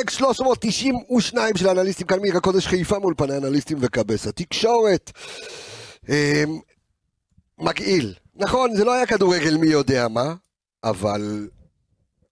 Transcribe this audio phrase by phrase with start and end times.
[0.00, 5.12] פרק 392 של האנליסטים כאן מעיר הקודש חיפה מול פני אנליסטים וכבס התקשורת.
[6.08, 6.58] אמ,
[7.58, 8.14] מגעיל.
[8.34, 10.34] נכון, זה לא היה כדורגל מי יודע מה,
[10.84, 11.48] אבל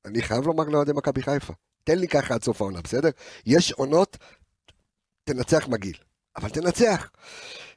[0.05, 1.53] אני חייב לומר לאוהדי מכבי חיפה.
[1.85, 3.11] תן לי ככה עד סוף העונה, בסדר?
[3.47, 4.17] יש עונות,
[5.25, 5.97] תנצח מגעיל,
[6.37, 7.11] אבל תנצח.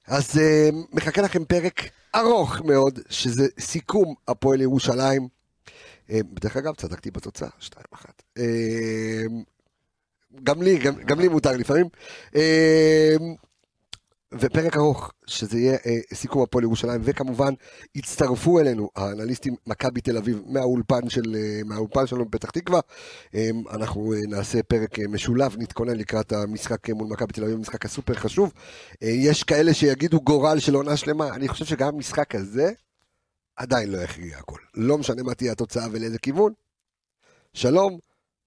[0.08, 1.82] אז uh, מחכה לכם פרק
[2.16, 5.28] ארוך מאוד, שזה סיכום הפועל ירושלים.
[6.08, 8.40] Uh, בדרך אגב, צדקתי בתוצאה, 2-1.
[10.44, 11.86] גם לי, גם, גם לי מותר לפעמים.
[12.28, 12.38] Uh,
[14.40, 17.54] ופרק ארוך, שזה יהיה אה, סיכום הפועל ירושלים, וכמובן
[17.96, 22.80] הצטרפו אלינו האנליסטים מכבי תל אביב מהאולפן, של, אה, מהאולפן שלנו בפתח תקווה.
[23.36, 27.58] אה, אנחנו אה, נעשה פרק אה, משולב, נתכונן לקראת המשחק אה, מול מכבי תל אביב,
[27.58, 28.54] משחק הסופר חשוב.
[29.04, 32.72] אה, יש כאלה שיגידו גורל של עונה שלמה, אני חושב שגם המשחק הזה
[33.56, 34.60] עדיין לא יכריע הכל.
[34.76, 36.54] לא משנה מה תהיה התוצאה ולאיזה כיוון.
[37.54, 37.98] שלום,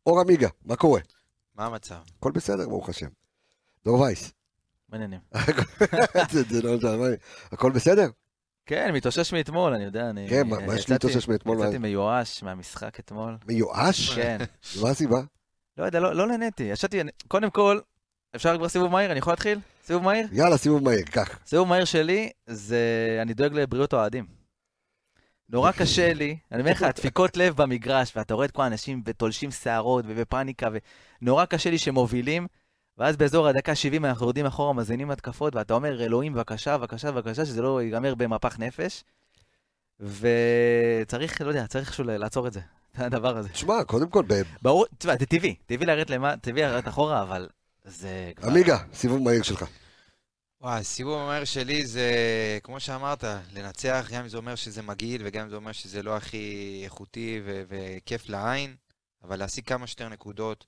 [0.07, 1.01] אור עמיגה, מה קורה?
[1.55, 1.95] מה המצב?
[2.19, 3.09] הכל בסדר, ברוך השם.
[3.85, 4.33] דור וייס.
[4.89, 5.21] מעניינים.
[6.63, 7.07] לא
[7.53, 8.09] הכל בסדר?
[8.67, 10.27] כן, מתאושש מאתמול, אני יודע, אני...
[10.29, 11.59] כן, מה- יש להתאושש מאתמול?
[11.59, 13.37] יצאתי מיואש מהמשחק אתמול.
[13.47, 14.11] מיואש?
[14.11, 14.39] כן.
[14.83, 15.21] מה הסיבה?
[15.79, 16.63] לא יודע, לא לא נהניתי.
[16.63, 17.79] ישבתי, קודם כל,
[18.37, 19.11] אפשר כבר סיבוב מהיר?
[19.11, 19.59] אני יכול להתחיל?
[19.87, 20.27] סיבוב מהיר?
[20.33, 21.39] יאללה, סיבוב מהיר, קח.
[21.47, 23.19] סיבוב מהיר שלי, זה...
[23.23, 24.27] אני דואג לבריאות האוהדים.
[25.55, 29.51] נורא קשה לי, אני אומר לך, דפיקות לב במגרש, ואתה רואה את כל האנשים ותולשים
[29.51, 30.69] שערות ובפאניקה,
[31.23, 32.47] ונורא קשה לי שמובילים,
[32.99, 37.45] ואז באזור הדקה 70 אנחנו יורדים אחורה, מזינים התקפות, ואתה אומר, אלוהים, בבקשה, בבקשה, בבקשה,
[37.45, 39.05] שזה לא ייגמר במפח נפש.
[40.01, 42.61] וצריך, לא יודע, צריך איכשהו לעצור את זה,
[42.95, 43.49] את הדבר הזה.
[43.49, 44.23] תשמע, קודם כל,
[44.63, 47.49] ברור, תשמע, זה טבעי, טבעי לרדת למטה, טבעי לרדת אחורה, אבל
[47.85, 48.49] זה כבר...
[48.49, 49.65] עמיגה, סיבוב מהיר שלך.
[50.65, 52.11] וואי, הסיבוב המהיר שלי זה,
[52.63, 56.17] כמו שאמרת, לנצח, גם אם זה אומר שזה מגעיל, וגם אם זה אומר שזה לא
[56.17, 58.75] הכי איכותי ו- וכיף לעין,
[59.25, 60.65] אבל להשיג כמה שיותר נקודות,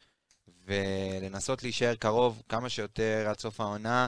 [0.67, 4.06] ולנסות להישאר קרוב כמה שיותר עד סוף העונה,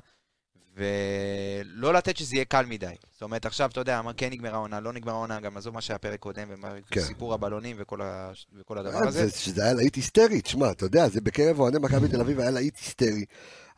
[0.76, 2.94] ולא לתת שזה יהיה קל מדי.
[3.12, 5.80] זאת אומרת, עכשיו, אתה יודע, אמר כן נגמרה העונה, לא נגמרה העונה, גם עזוב מה
[5.80, 6.48] שהיה פרק קודם,
[6.90, 7.00] כן.
[7.00, 8.30] וסיפור הבלונים וכל, ה...
[8.58, 9.26] וכל הדבר אה, הזה.
[9.26, 12.50] זה- שזה היה להיט היסטרי, תשמע, אתה יודע, זה בקרב אוהדי מכבי תל אביב היה
[12.50, 13.24] להיט היסטרי.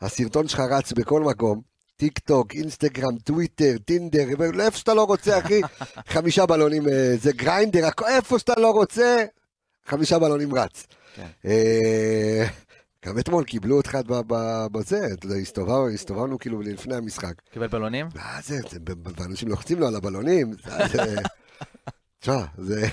[0.01, 1.70] הסרטון שלך רץ בכל מקום,
[2.01, 4.27] טיק טוק, אינסטגרם, טוויטר, טינדר,
[4.59, 5.61] איפה שאתה לא רוצה, אחי,
[6.13, 9.23] חמישה בלונים, אה, זה גריינדר, איפה שאתה לא רוצה,
[9.85, 10.87] חמישה בלונים רץ.
[11.15, 11.25] כן.
[11.45, 12.45] אה,
[13.05, 13.97] גם אתמול קיבלו אותך
[14.71, 14.99] בזה,
[15.41, 17.33] הסתובבנו- הסתובבנו כאילו לפני המשחק.
[17.51, 18.07] קיבל בלונים?
[18.15, 18.79] מה זה, זה,
[19.17, 20.53] ואנשים לוחצים לו על הבלונים,
[22.19, 22.87] תשמע, זה...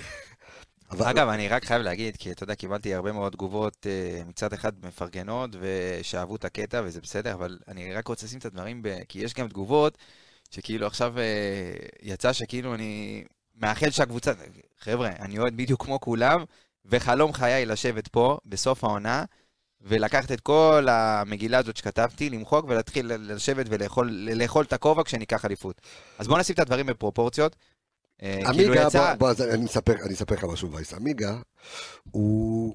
[0.90, 4.52] אבל- אגב, אני רק חייב להגיד, כי אתה יודע, קיבלתי הרבה מאוד תגובות אה, מצד
[4.52, 8.88] אחד מפרגנות, ושאהבו את הקטע, וזה בסדר, אבל אני רק רוצה לשים את הדברים, ב...
[9.08, 9.98] כי יש גם תגובות,
[10.50, 11.72] שכאילו עכשיו אה,
[12.02, 13.24] יצא שכאילו אני
[13.56, 14.32] מאחל שהקבוצה...
[14.80, 16.44] חבר'ה, אני אוהד בדיוק כמו כולם,
[16.84, 19.24] וחלום חיי לשבת פה, בסוף העונה,
[19.80, 25.80] ולקחת את כל המגילה הזאת שכתבתי, למחוק ולהתחיל לשבת ולאכול לאכול את הכובע כשניקח אליפות.
[26.18, 27.56] אז בואו נשים את הדברים בפרופורציות.
[28.22, 29.14] אה, כאילו עמיגה, יצא...
[29.14, 29.66] בוא, בוא, אני
[30.14, 30.94] אספר, לך משהו, וייס.
[30.94, 31.36] עמיגה,
[32.10, 32.74] הוא,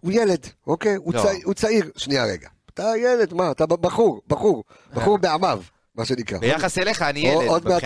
[0.00, 0.94] הוא ילד, אוקיי?
[0.94, 1.22] הוא, לא.
[1.22, 2.48] צעיר, הוא צעיר, שנייה רגע.
[2.74, 3.50] אתה ילד, מה?
[3.50, 4.64] אתה בחור, בחור,
[4.94, 5.62] בחור בעמיו,
[5.94, 6.38] מה שנקרא.
[6.38, 7.82] ביחס אליך, אני ילד, עוד מעט,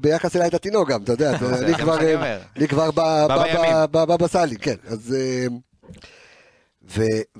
[0.00, 2.40] ביחס אליי אתה תינוק גם, אתה יודע, אני כבר, שאני אה, אומר.
[2.56, 3.72] אני כבר ב- בא ב- בימים.
[3.90, 4.76] ב- ב- בסלי, כן.
[4.84, 5.14] אז...
[5.18, 5.46] אה,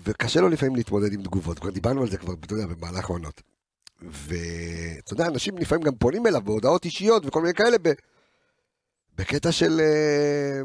[0.07, 3.43] וקשה לו לפעמים להתמודד עם תגובות, כבר דיברנו על זה כבר, אתה יודע, במהלך העונות.
[4.03, 7.77] ואתה יודע, אנשים לפעמים גם פונים אליו בהודעות אישיות וכל מיני כאלה,
[9.15, 10.61] בקטע של אה,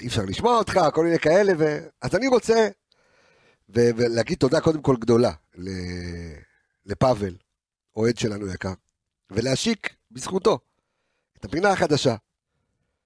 [0.00, 1.78] אי אפשר לשמוע אותך, כל מיני כאלה, ו...
[2.02, 2.68] אז אני רוצה
[3.68, 5.68] ו- ולהגיד תודה קודם כל גדולה ל-
[6.86, 7.34] לפאבל,
[7.96, 8.72] אוהד שלנו יקר,
[9.30, 10.58] ולהשיק בזכותו
[11.38, 12.16] את הפינה החדשה,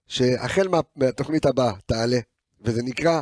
[0.07, 2.19] שהחל מה, מהתוכנית הבאה תעלה,
[2.61, 3.21] וזה נקרא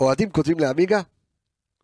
[0.00, 1.00] אוהדים כותבים לעמיגה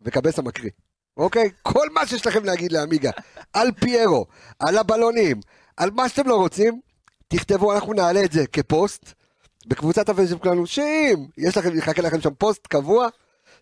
[0.01, 0.71] וקבס המקריא.
[1.17, 1.49] אוקיי?
[1.61, 3.11] כל מה שיש לכם להגיד לעמיגה,
[3.53, 4.25] על פיירו,
[4.59, 5.39] על הבלונים,
[5.77, 6.81] על מה שאתם לא רוצים,
[7.27, 9.13] תכתבו, אנחנו נעלה את זה כפוסט
[9.67, 13.07] בקבוצת הפייסבוק שלנו, שאם יש לכם, יחכה לכם שם פוסט קבוע,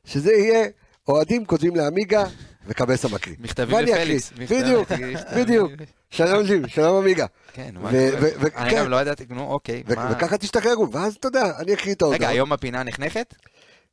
[0.06, 0.68] שזה יהיה
[1.08, 2.24] אוהדים כותבים לעמיגה
[2.68, 3.36] וקבס המקריא.
[3.40, 3.78] מכתבים.
[3.80, 4.32] לפליקס.
[4.52, 4.90] בדיוק,
[5.36, 5.72] בדיוק.
[6.10, 7.26] שלום ג'ים, שלום עמיגה.
[7.54, 8.50] כן, מה קורה?
[8.56, 8.76] אני.
[8.76, 9.84] גם לא ידעתי, נו, אוקיי.
[9.88, 12.22] וככה תשתחררו, ואז אתה יודע, אני אקריא את ההודעות.
[12.22, 13.34] רגע, היום הפינה נחנכת?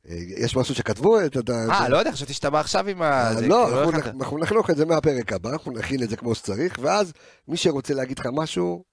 [0.09, 1.19] אה, יש משהו שכתבו?
[1.25, 3.05] את ה- אה, לא יודע, חשבתי שאתה בא עכשיו עם ה...
[3.05, 6.35] אה, לא, כאילו, אתה- אנחנו נחנוך את זה מהפרק הבא, אנחנו נכין את זה כמו
[6.35, 7.13] שצריך, ואז
[7.47, 8.83] מי שרוצה להגיד לך משהו,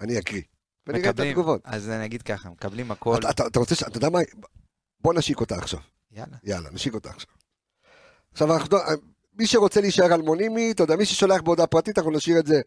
[0.00, 0.42] אני אקריא.
[0.86, 1.60] ונראה את התגובות.
[1.64, 3.16] אז אני אגיד ככה, מקבלים הכל.
[3.18, 4.18] אתה- אתה אתה רוצה, אתה יודע מה?
[5.00, 5.80] בוא נשיק אותה עכשיו.
[6.12, 6.36] יאללה.
[6.44, 7.30] יאללה, נשיק אותה עכשיו.
[8.32, 8.78] עכשיו, אנחנו,
[9.38, 12.60] מי שרוצה להישאר אלמונימי, אתה יודע, מי ששולח בהודעה פרטית, אנחנו נשאיר את זה,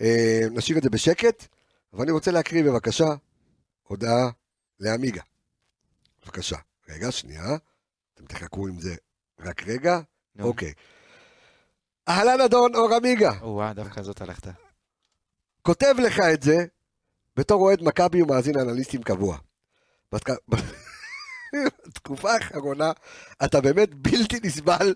[0.00, 1.46] אה, נשאיר את זה בשקט,
[1.92, 3.14] אבל אני רוצה להקריא בבקשה
[3.82, 4.30] הודעה
[4.80, 5.22] לעמיגה.
[6.24, 6.56] בבקשה.
[6.88, 7.56] רגע, שנייה,
[8.14, 8.94] אתם תחכו עם זה
[9.40, 10.00] רק רגע,
[10.36, 10.44] נו.
[10.44, 10.72] אוקיי.
[12.08, 14.48] אהלן אדון אור עמיגה, או-אה, דווקא זאת הלכת.
[15.62, 16.66] כותב לך את זה
[17.36, 19.36] בתור אוהד מכבי ומאזין אנליסטים קבוע.
[20.14, 20.54] בתק-
[21.86, 22.92] בתקופה האחרונה
[23.44, 24.94] אתה באמת בלתי נסבל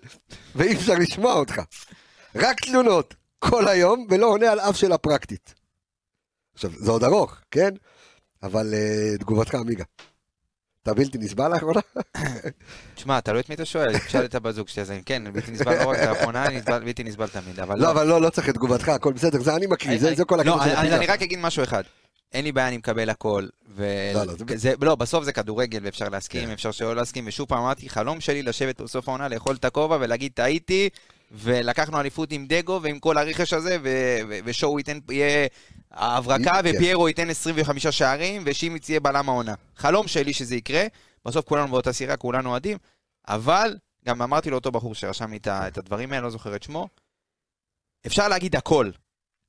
[0.55, 1.61] ואי אפשר לשמוע אותך.
[2.35, 5.53] רק תלונות כל היום ולא עונה על אף שאלה פרקטית.
[6.53, 7.69] עכשיו, זה עוד ארוך, כן?
[8.43, 9.83] אבל uh, תגובתך עמיגה.
[10.83, 11.79] אתה בלתי נסבל לאחרונה?
[12.95, 15.51] תשמע, תלוי את מי אתה שואל, תשאל את הבת זוג שלי, אז אני כן, בלתי
[15.51, 18.89] נסבל לא רק לאחרונה, בלתי נסבל תמיד, אבל לא, אבל לא, לא צריך את תגובתך,
[18.89, 21.13] הכל בסדר, זה אני מקריא, זה כל לא, הקטע של אני, אני הפינה.
[21.13, 21.83] רק אגיד משהו אחד.
[22.33, 23.47] אין לי בעיה, אני מקבל הכל.
[23.69, 23.85] ו...
[24.15, 26.51] לא, לא, זה- זה, לא, בסוף זה כדורגל ואפשר להסכים, כן.
[26.51, 30.31] אפשר שלא להסכים, ושוב פעם אמרתי, חלום שלי לשבת בסוף העונה, לאכול את הכובע ולהגיד,
[30.35, 30.89] טעיתי,
[31.31, 35.47] ולקחנו אליפות עם דגו ועם כל הרכש הזה, ו- ו- ושואו ייתן, יהיה
[35.91, 36.69] הברקה, כן.
[36.75, 39.53] ופיירו ייתן 25 שערים, ושימיץ יהיה בלם העונה.
[39.77, 40.83] חלום שלי שזה יקרה,
[41.25, 42.77] בסוף כולנו באותה סירה, כולנו אוהדים,
[43.27, 46.87] אבל, גם אמרתי לאותו בחור שרשם לי את הדברים האלה, לא זוכר את שמו,
[48.07, 48.89] אפשר להגיד הכל.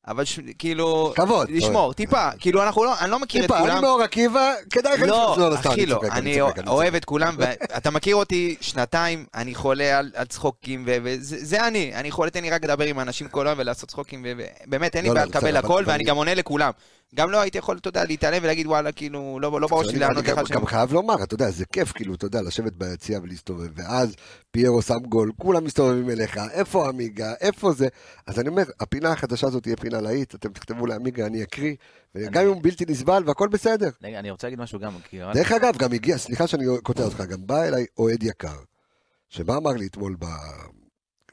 [0.09, 0.39] אבל ש...
[0.59, 1.51] כאילו, כבוד.
[1.51, 3.83] לשמור, טיפה, כאילו אנחנו לא, אני לא מכיר את טיפה, אני כולם.
[3.83, 6.97] מאור עקיבא, כדאי לך לא, סתם, אחי לא, צוחק, אני צוחק, אני אוהב צוחק.
[6.97, 11.95] את כולם, ואתה מכיר אותי שנתיים, אני חולה על על צחוקים, ו- וזה זה אני,
[11.95, 14.27] אני חולה, תן לי רק לדבר עם אנשים כל היום ולעשות צחוקים,
[14.67, 16.71] ובאמת אין לי לא, בעיה לא, לקבל בסדר, אבל- הכל, ואני אני- גם עונה לכולם.
[17.15, 20.25] גם לא הייתי יכול, אתה יודע, להתעלם ולהגיד וואלה, כאילו, לא לא בראש שלי לענות
[20.25, 20.55] גם- לך שם.
[20.55, 24.15] גם חייב לומר, אתה יודע, זה כיף, כאילו, אתה יודע, לשבת ביציע ולהסתובב, ואז
[24.51, 27.89] פיירו שם גול, כולם מסתובבים אליך, איפה עמיגה, איפה זה?
[28.27, 31.75] אז אני אומר, הפינה החדשה הזאת תהיה פינה להיט, אתם תכתבו לעמיגה, אני אקריא,
[32.15, 33.91] וגם אם הוא בלתי נסבל והכל בסדר.
[34.03, 35.19] רגע, אני רוצה להגיד משהו גם, כי...
[35.35, 38.57] דרך אגב, גם הגיע, סליחה שאני קוטע אותך, גם בא אליי אוהד יקר,
[39.29, 40.17] שבא אמר לי אתמול,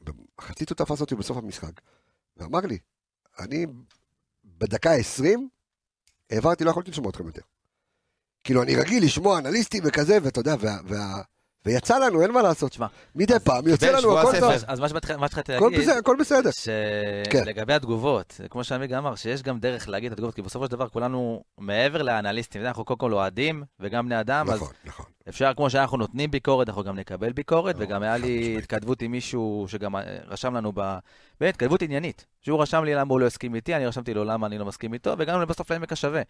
[0.04, 1.72] במחצית הוא תפס אותי בסוף המשחק,
[2.38, 2.78] ואמר לי,
[3.40, 3.66] אני
[4.58, 5.50] בדקה 20,
[6.32, 7.42] העברתי, לא יכולתי לשמוע אתכם יותר.
[8.44, 11.22] כאילו, אני רגיל לשמוע אנליסטים וכזה, ואתה יודע, וה, וה,
[11.66, 12.72] ויצא לנו, אין מה לעשות.
[12.72, 14.40] תשמע, מדי פעם יוצא לנו הכל.
[14.40, 14.52] טוב.
[14.68, 16.50] אז מה שהתחלתי להגיד, הכל בסדר.
[17.30, 17.44] כן.
[17.46, 20.90] שלגבי התגובות, כמו שעמיגה אמר, שיש גם דרך להגיד את התגובות, כי בסופו של דבר
[20.90, 25.06] כולנו מעבר לאנליסטים, אנחנו קודם כל אוהדים וגם בני אדם, אז נכון, נכון.
[25.30, 28.58] אפשר, כמו שאנחנו נותנים ביקורת, אנחנו גם נקבל ביקורת, וגם היה לי.
[28.58, 30.98] התכתבות עם מישהו שגם אה, רשם לנו ב...
[31.40, 32.26] באמת, התכתבות עניינית.
[32.42, 34.94] שהוא רשם לי למה הוא לא הסכים איתי, אני רשמתי לו למה אני לא מסכים
[34.94, 36.22] איתו, וגם בסוף לעמק השווה.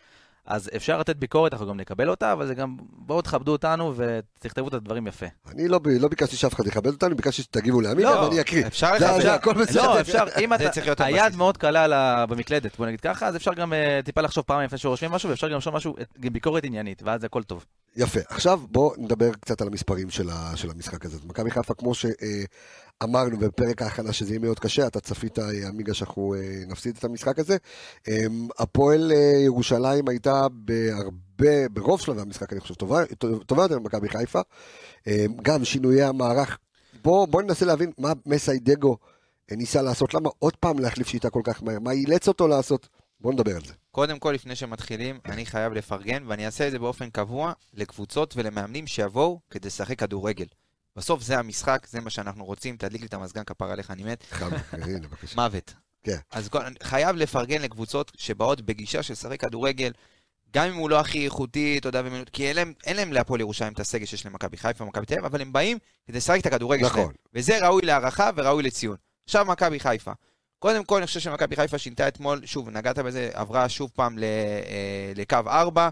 [0.49, 4.67] אז אפשר לתת ביקורת, אנחנו גם נקבל אותה, אבל זה גם, בואו תכבדו אותנו ותכתבו
[4.67, 5.25] את הדברים יפה.
[5.51, 8.67] אני לא, לא ביקשתי שאף אחד יכבד אותנו, ביקשתי שתגיבו לעמיגה לא, ואני אקריא.
[8.67, 9.21] אפשר זה- לכבד.
[9.21, 9.83] זה הכל בסדר.
[9.93, 10.53] לא, אפשר, אם
[10.91, 11.35] אתה, היד.
[11.35, 14.65] מאוד קלה על ה- במקלדת, בוא נגיד ככה, אז אפשר גם אה, טיפה לחשוב פעמיים
[14.65, 17.65] לפני שרושמים משהו, ואפשר גם לחשוב משהו, את- ביקורת עניינית, ואז הכל טוב.
[17.95, 18.19] יפה.
[18.29, 21.17] עכשיו בואו נדבר קצת על המספרים של, ה, של המשחק הזה.
[21.25, 21.91] מכבי חיפה, כמו
[23.03, 27.39] שאמרנו בפרק ההכנה שזה יהיה מאוד קשה, אתה צפית, עמיגה, שאנחנו אה, נפסיד את המשחק
[27.39, 27.57] הזה.
[28.07, 28.25] אה,
[28.59, 33.05] הפועל אה, ירושלים הייתה בהרבה, ברוב שלבי המשחק, אני חושב, טובה,
[33.45, 34.39] טובה יותר ממכבי חיפה.
[35.07, 36.57] אה, גם שינויי המערך.
[37.03, 38.97] בואו בוא ננסה להבין מה מסיידגו
[39.51, 42.89] אה, ניסה לעשות, למה עוד פעם להחליף שיטה כל כך מהר, מה אילץ אותו לעשות.
[43.21, 43.73] בואו נדבר על זה.
[43.91, 48.87] קודם כל, לפני שמתחילים, אני חייב לפרגן, ואני אעשה את זה באופן קבוע, לקבוצות ולמאמנים
[48.87, 50.45] שיבואו כדי לשחק כדורגל.
[50.95, 54.25] בסוף זה המשחק, זה מה שאנחנו רוצים, תדליק לי את המזגן, כפר עליך, אני מת.
[55.36, 55.74] מוות.
[56.03, 56.18] כן.
[56.31, 56.50] אז
[56.83, 59.91] חייב לפרגן לקבוצות שבאות בגישה של לשחק כדורגל,
[60.53, 63.39] גם אם הוא לא הכי איכותי, אתה יודע, ומנ- כי אין להם, אין להם להפועל
[63.39, 65.77] ירושלים את הסגל שיש למכבי חיפה ומכבי תל אביב, אבל הם באים
[66.07, 67.01] כדי לשחק את הכדורגל נכון.
[67.01, 67.12] שלהם.
[67.33, 68.95] וזה ראוי להערכה וראוי לציון.
[69.25, 70.11] עכשיו מכבי חיפה.
[70.59, 74.23] קודם כל, אני חושב שמכבי חיפה שינתה אתמול, שוב, נגעת בזה, עברה שוב פעם ל,
[74.23, 75.90] אה, לקו 4,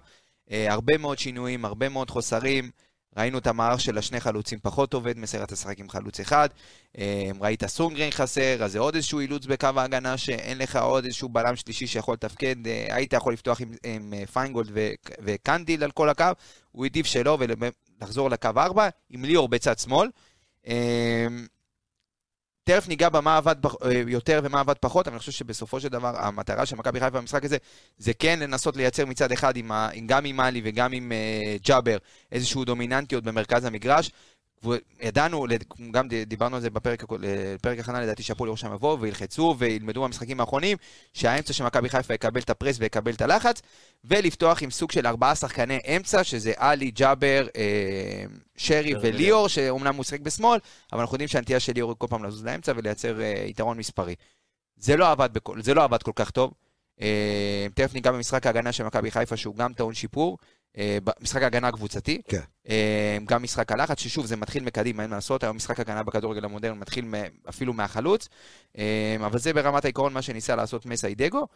[0.51, 2.71] אה, הרבה מאוד שינויים, הרבה מאוד חוסרים.
[3.17, 6.49] ראינו את המערך של השני חלוצים פחות עובד, מסיירת לשחק עם חלוץ אחד.
[6.97, 11.29] אה, ראית סונגרן חסר, אז זה עוד איזשהו אילוץ בקו ההגנה, שאין לך עוד איזשהו
[11.29, 12.67] בלם שלישי שיכול לתפקד.
[12.67, 16.25] אה, היית יכול לפתוח עם, עם אה, פיינגולד ו- וקנדיל על כל הקו,
[16.71, 17.37] הוא העדיף שלא
[18.01, 20.09] ולחזור לקו 4, עם ליאור בצד שמאל.
[22.67, 26.13] תכף ניגע במה עבד אה, יותר ומה עבד פחות, אבל אני חושב שבסופו של דבר
[26.17, 27.57] המטרה של מכבי חיפה במשחק הזה
[27.97, 31.97] זה כן לנסות לייצר מצד אחד עם ה, גם עם מאלי וגם עם uh, ג'אבר
[32.31, 34.11] איזושהי דומיננטיות במרכז המגרש.
[35.01, 35.45] ידענו,
[35.91, 40.77] גם דיברנו על זה בפרק הכנה, לדעתי שהפועל ירושלים יבואו וילחצו וילמדו במשחקים האחרונים,
[41.13, 43.61] שהאמצע של מכבי חיפה יקבל את הפרס ויקבל את הלחץ,
[44.05, 48.25] ולפתוח עם סוג של ארבעה שחקני אמצע, שזה עלי, ג'אבר, אה,
[48.57, 50.59] שרי וליאור, שאומנם הוא שיחק בשמאל,
[50.93, 54.15] אבל אנחנו יודעים שהנטייה של ליאור היא כל פעם לזוז לאמצע ולייצר אה, יתרון מספרי.
[54.77, 56.53] זה לא עבד, בכל, זה לא עבד כל כך טוב.
[57.01, 60.37] אה, תכף ניגע במשחק ההגנה של מכבי חיפה, שהוא גם טעון שיפור.
[60.77, 62.21] אה, משחק ההגנה הקבוצתי.
[62.27, 62.41] כן.
[62.69, 66.45] אה, גם משחק הלחץ, ששוב, זה מתחיל מקדימה, אין מה לעשות, היום משחק הגנה בכדורגל
[66.45, 67.05] המודרני מתחיל
[67.49, 68.29] אפילו מהחלוץ,
[68.77, 71.47] אה, אבל זה ברמת העיקרון מה שניסה לעשות מסיידגו.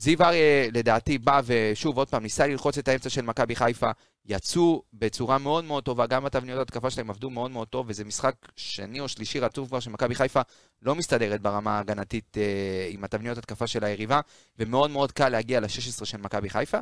[0.00, 3.90] זיו אריה, לדעתי, בא ושוב, עוד פעם, ניסה ללחוץ את האמצע של מכבי חיפה.
[4.26, 8.34] יצאו בצורה מאוד מאוד טובה, גם התבניות ההתקפה שלהם עבדו מאוד מאוד טוב, וזה משחק
[8.56, 10.40] שני או שלישי רצוף כבר שמכבי חיפה
[10.82, 14.20] לא מסתדרת ברמה ההגנתית אה, עם התבניות התקפה של היריבה,
[14.58, 16.78] ומאוד מאוד קל להגיע ל-16 של מכבי חיפה.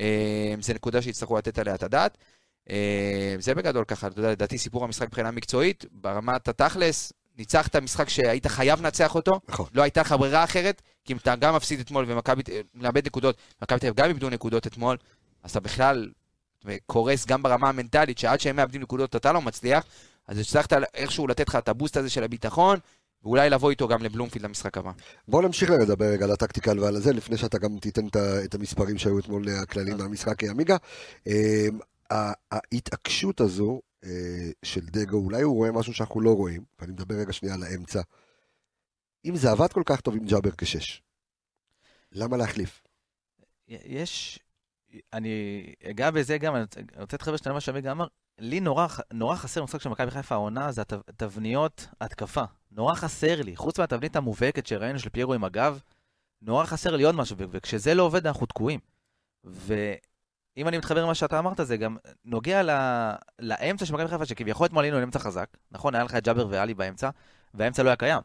[0.00, 2.18] אה, זה נקודה שיצטרכו לתת עליה את הדעת.
[2.70, 8.08] אה, זה בגדול ככה, אתה יודע, לדעתי סיפור המשחק מבחינה מקצועית, ברמת התכלס, ניצחת משחק
[8.08, 9.66] שהיית חייב לנצח אותו, נכון.
[9.72, 12.42] לא הייתה לך ברירה אחרת, כי אם אתה גם מפסיד אתמול ומכבי,
[12.74, 14.96] מאבד נקודות, מכבי תל אביב גם איבדו נקודות אתמול,
[15.42, 16.10] אז אתה בכלל
[16.86, 19.84] קורס גם ברמה המנטלית, שעד שהם מאבדים נקודות אתה לא מצליח,
[20.26, 22.78] אז הצלחת איכשהו לתת לך את הבוסט הזה של הביטחון,
[23.22, 24.92] ואולי לבוא איתו גם לבלומפילד למשחק הבא.
[25.28, 28.06] בוא נמשיך לדבר רגע על הטקטיקל ועל זה, לפני שאתה גם תיתן
[28.44, 30.76] את המספרים שהיו אתמול הכללים מהמשחק אה, עמיגה.
[32.12, 34.10] ה- ההתעקשות הזו אה,
[34.62, 38.00] של דגו, אולי הוא רואה משהו שאנחנו לא רואים, ואני מדבר רגע שנייה על האמצע.
[39.24, 41.02] אם זה עבד כל כך טוב עם ג'אבר כשש,
[42.12, 42.82] למה להחליף?
[43.68, 44.38] יש,
[45.12, 46.80] אני אגע בזה גם, אני רוצה-
[47.16, 48.06] להתחבר שנייה למה שעמיגה אמר,
[48.38, 52.44] לי נורא, נורא חסר במשחק של מכבי חיפה העונה, זה התב- תבניות התקפה.
[52.72, 55.80] נורא חסר לי, חוץ מהתבנית המובהקת שראינו של פיירו עם הגב,
[56.42, 58.80] נורא חסר לי עוד משהו, וכשזה לא עובד אנחנו תקועים.
[59.44, 62.70] ואם אני מתחבר למה שאתה אמרת, זה גם נוגע ל...
[63.38, 65.94] לאמצע של מכבי חיפה, שכביכול אתמול היינו אמצע חזק, נכון?
[65.94, 67.10] היה לך את ג'אבר ואלי באמצע,
[67.54, 68.20] והאמצע לא היה קיים.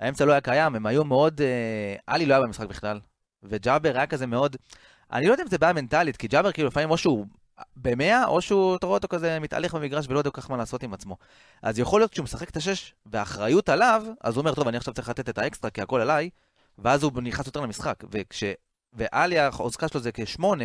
[0.00, 1.40] האמצע לא היה קיים, הם היו מאוד...
[1.40, 3.00] אה, עלי לא היה במשחק בכלל,
[3.42, 4.56] וג'אבר היה כזה מאוד...
[5.12, 7.26] אני לא יודע אם זה בעיה מנטלית, כי ג'אבר כאילו לפעמים או שהוא
[7.76, 10.82] במאה, או שהוא, אתה רואה אותו כזה מתהלך במגרש ולא יודע כל כך מה לעשות
[10.82, 11.16] עם עצמו.
[11.62, 14.94] אז יכול להיות שהוא משחק את השש, והאחריות עליו, אז הוא אומר, טוב, אני עכשיו
[14.94, 16.30] צריך לתת את האקסטרה, כי הכל עליי,
[16.78, 18.04] ואז הוא נכנס יותר למשחק.
[18.10, 18.44] וכש...
[18.92, 20.64] ואלי, החוזקה שלו זה כשמונה,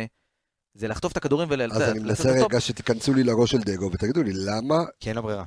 [0.74, 1.62] זה לחטוף את הכדורים ול...
[1.62, 5.22] אז אני מנסה רגע שתיכנסו לי לראש של דגו ותגידו לי, למה, כי אין לו
[5.22, 5.44] ברירה.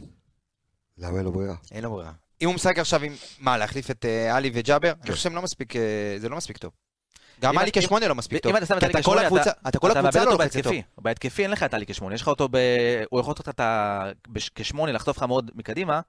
[0.97, 1.55] למה אין לו ברירה?
[1.71, 2.11] אין לו ברירה.
[2.41, 3.13] אם הוא משחק עכשיו עם...
[3.39, 4.91] מה, להחליף את אה, עלי וג'אבר?
[5.03, 5.41] אני חושב שהם לא.
[5.75, 6.71] אה, זה לא מספיק טוב.
[7.39, 8.49] גם עלי כשמונה לא מספיק טוב.
[8.51, 9.21] אם אתה שם את עלי כשמונה,
[9.67, 10.73] אתה כל הקבוצה לא אותו לוחצת טוב.
[10.97, 11.41] בהתקפי.
[11.43, 12.47] אין לך את עלי כשמונה, יש לך אותו.
[13.09, 13.61] הוא יכול לתת
[14.55, 16.01] כשמונה, לחטוף לך מאוד מקדימה,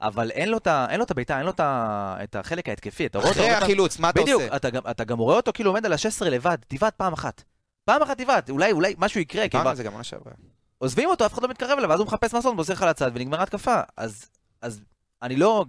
[0.00, 3.06] אבל אין לו את ה- אין לו את החלק ההתקפי.
[3.06, 4.70] אתה רואה אותו אחרי החילוץ, מה אתה בדיוק, עושה?
[4.70, 7.42] גם- אתה גם רואה אותו כאילו עומד על ה-16 לבד, תבעט פעם אחת.
[7.84, 10.32] פעם אחת תבעט, אולי אולי משהו יקרה, דיברנו על זה גם עונה שעברה.
[10.78, 13.42] עוזבים אותו, אף אחד לא מתקרב אליו, ואז הוא מחפש מסון, מוסר לך לצד, ונגמרה
[13.42, 13.80] התקפה.
[13.96, 14.24] אז,
[14.62, 14.80] אז
[15.22, 15.64] אני לא...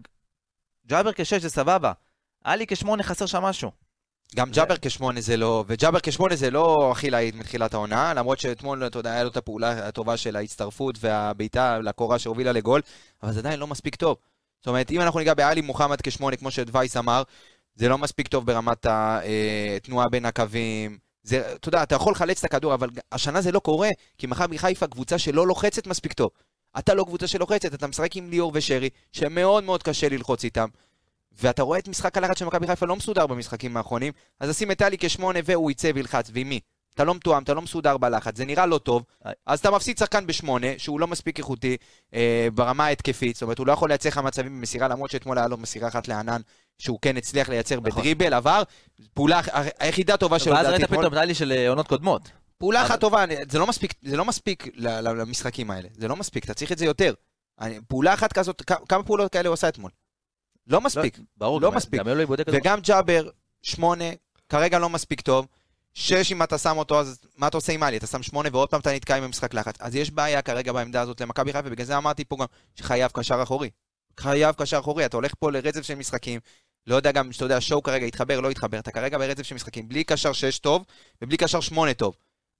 [0.87, 1.91] ג'אבר כשש זה סבבה.
[2.43, 3.71] עלי כשמונה חסר שם משהו.
[4.35, 8.87] גם ג'אבר כשמונה זה לא, וג'אבר כשמונה זה לא הכי להיט מתחילת העונה, למרות שאתמול,
[8.87, 12.81] אתה יודע, היה לו את הפעולה הטובה של ההצטרפות והבעיטה לקורה שהובילה לגול,
[13.23, 14.17] אבל זה עדיין לא מספיק טוב.
[14.59, 17.23] זאת אומרת, אם אנחנו ניגע בעלי מוחמד כשמונה, כמו שדווייס אמר,
[17.75, 20.97] זה לא מספיק טוב ברמת התנועה בין הקווים.
[21.23, 24.57] זה, אתה יודע, אתה יכול לחלץ את הכדור, אבל השנה זה לא קורה, כי מכבי
[24.57, 26.29] חיפה קבוצה שלא לוחצת מספיק טוב.
[26.79, 30.67] אתה לא קבוצה שלוחצת, אתה משחק עם ליאור ושרי, שמאוד מאוד קשה ללחוץ איתם.
[31.41, 34.77] ואתה רואה את משחק הלחץ של מכבי חיפה לא מסודר במשחקים האחרונים, אז שים את
[34.77, 36.59] טלי כשמונה והוא יצא וילחץ, ועם מי?
[36.95, 39.03] אתה לא מתואם, אתה לא מסודר בלחץ, זה נראה לא טוב,
[39.45, 41.77] אז אתה מפסיד שחקן בשמונה, שהוא לא מספיק איכותי
[42.13, 45.47] אה, ברמה ההתקפית, זאת אומרת, הוא לא יכול לייצר לך מצבים במסירה, למרות שאתמול היה
[45.47, 46.41] לו מסירה אחת לענן,
[46.79, 47.91] שהוא כן הצליח לייצר נכון.
[47.91, 48.63] בדריבל, עבר,
[49.13, 49.41] פעולה
[49.79, 52.21] היחידה טובה שלו, ואז ראית פתאום נראה לי של אה, עונות קודמות.
[52.57, 56.53] פעולה אחת טובה, זה לא מספיק, זה לא מספיק למשחקים האלה, זה לא מספיק, אתה
[56.53, 57.13] צריך את זה יותר.
[57.87, 59.91] פעולה אחת כזאת, כמה פעולות כאלה הוא עשה אתמול?
[60.69, 61.17] לא מספיק.
[61.17, 62.01] לא, ברור, לא מספיק.
[62.47, 63.29] וגם ג'אבר,
[63.61, 64.05] שמונה,
[64.49, 65.47] כרגע לא מספיק טוב.
[65.93, 67.97] שש, אם אתה שם אותו, אז מה אתה עושה עם עלי?
[67.97, 69.75] אתה שם שמונה ועוד פעם אתה נתקע עם המשחק לחץ.
[69.79, 72.45] אז יש בעיה כרגע בעמדה הזאת למכבי חיפה, ובגלל זה אמרתי פה גם
[72.75, 73.69] שחייב קשר אחורי.
[74.19, 76.39] חייב קשר אחורי, אתה הולך פה לרצף של משחקים.
[76.87, 79.87] לא יודע גם, שאתה יודע, שואו כרגע יתחבר, לא יתחבר, אתה כרגע ברצף של משחקים,
[79.87, 80.85] בלי קשר שש טוב,
[81.21, 82.15] ובלי קשר שמונה טוב.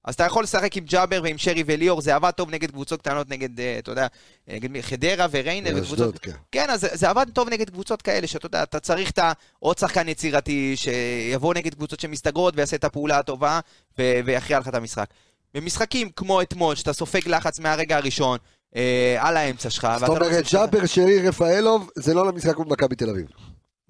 [0.06, 3.30] אז אתה יכול לשחק עם ג'אבר ועם שרי וליאור, זה עבד טוב נגד קבוצות קטנות,
[3.30, 4.08] נגד, אה, אתה יודע,
[4.48, 4.82] נגד?
[4.82, 6.32] חדרה וריינר, וקבוצות כן.
[6.52, 10.08] כן, אז זה, עבד טוב נגד קבוצות כאלה, שאתה יודע, אתה צריך את העוד שחקן
[10.08, 13.60] יצירתי, שיבוא נגד קבוצות שמסתגרות ויעשה את הפעולה הטובה,
[14.00, 15.10] ו- ויכריע לך את המשחק.
[15.54, 18.38] במשחקים כמו אתמול, שאתה סופג לחץ מהרגע הראשון,
[18.76, 22.96] אה, על האמצע שלך, זאת לא אומרת, ג'אבר, שרי, רפאלוב, זה לא למשחק מול מכבי
[22.96, 23.26] תל אביב.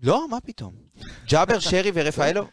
[0.03, 0.73] לא, מה פתאום?
[1.27, 2.45] ג'אבר, שרי ורפאלו?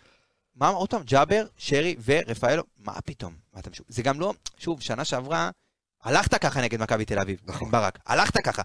[0.57, 2.63] מה, עוד פעם, ג'אבר, שרי ורפאלו?
[2.79, 3.35] מה פתאום?
[3.53, 3.85] מה אתה משהו?
[3.89, 5.51] זה גם לא, שוב, שנה שעברה,
[6.03, 7.71] הלכת ככה נגד מכבי תל אביב, נכון.
[7.71, 8.63] ברק, הלכת ככה.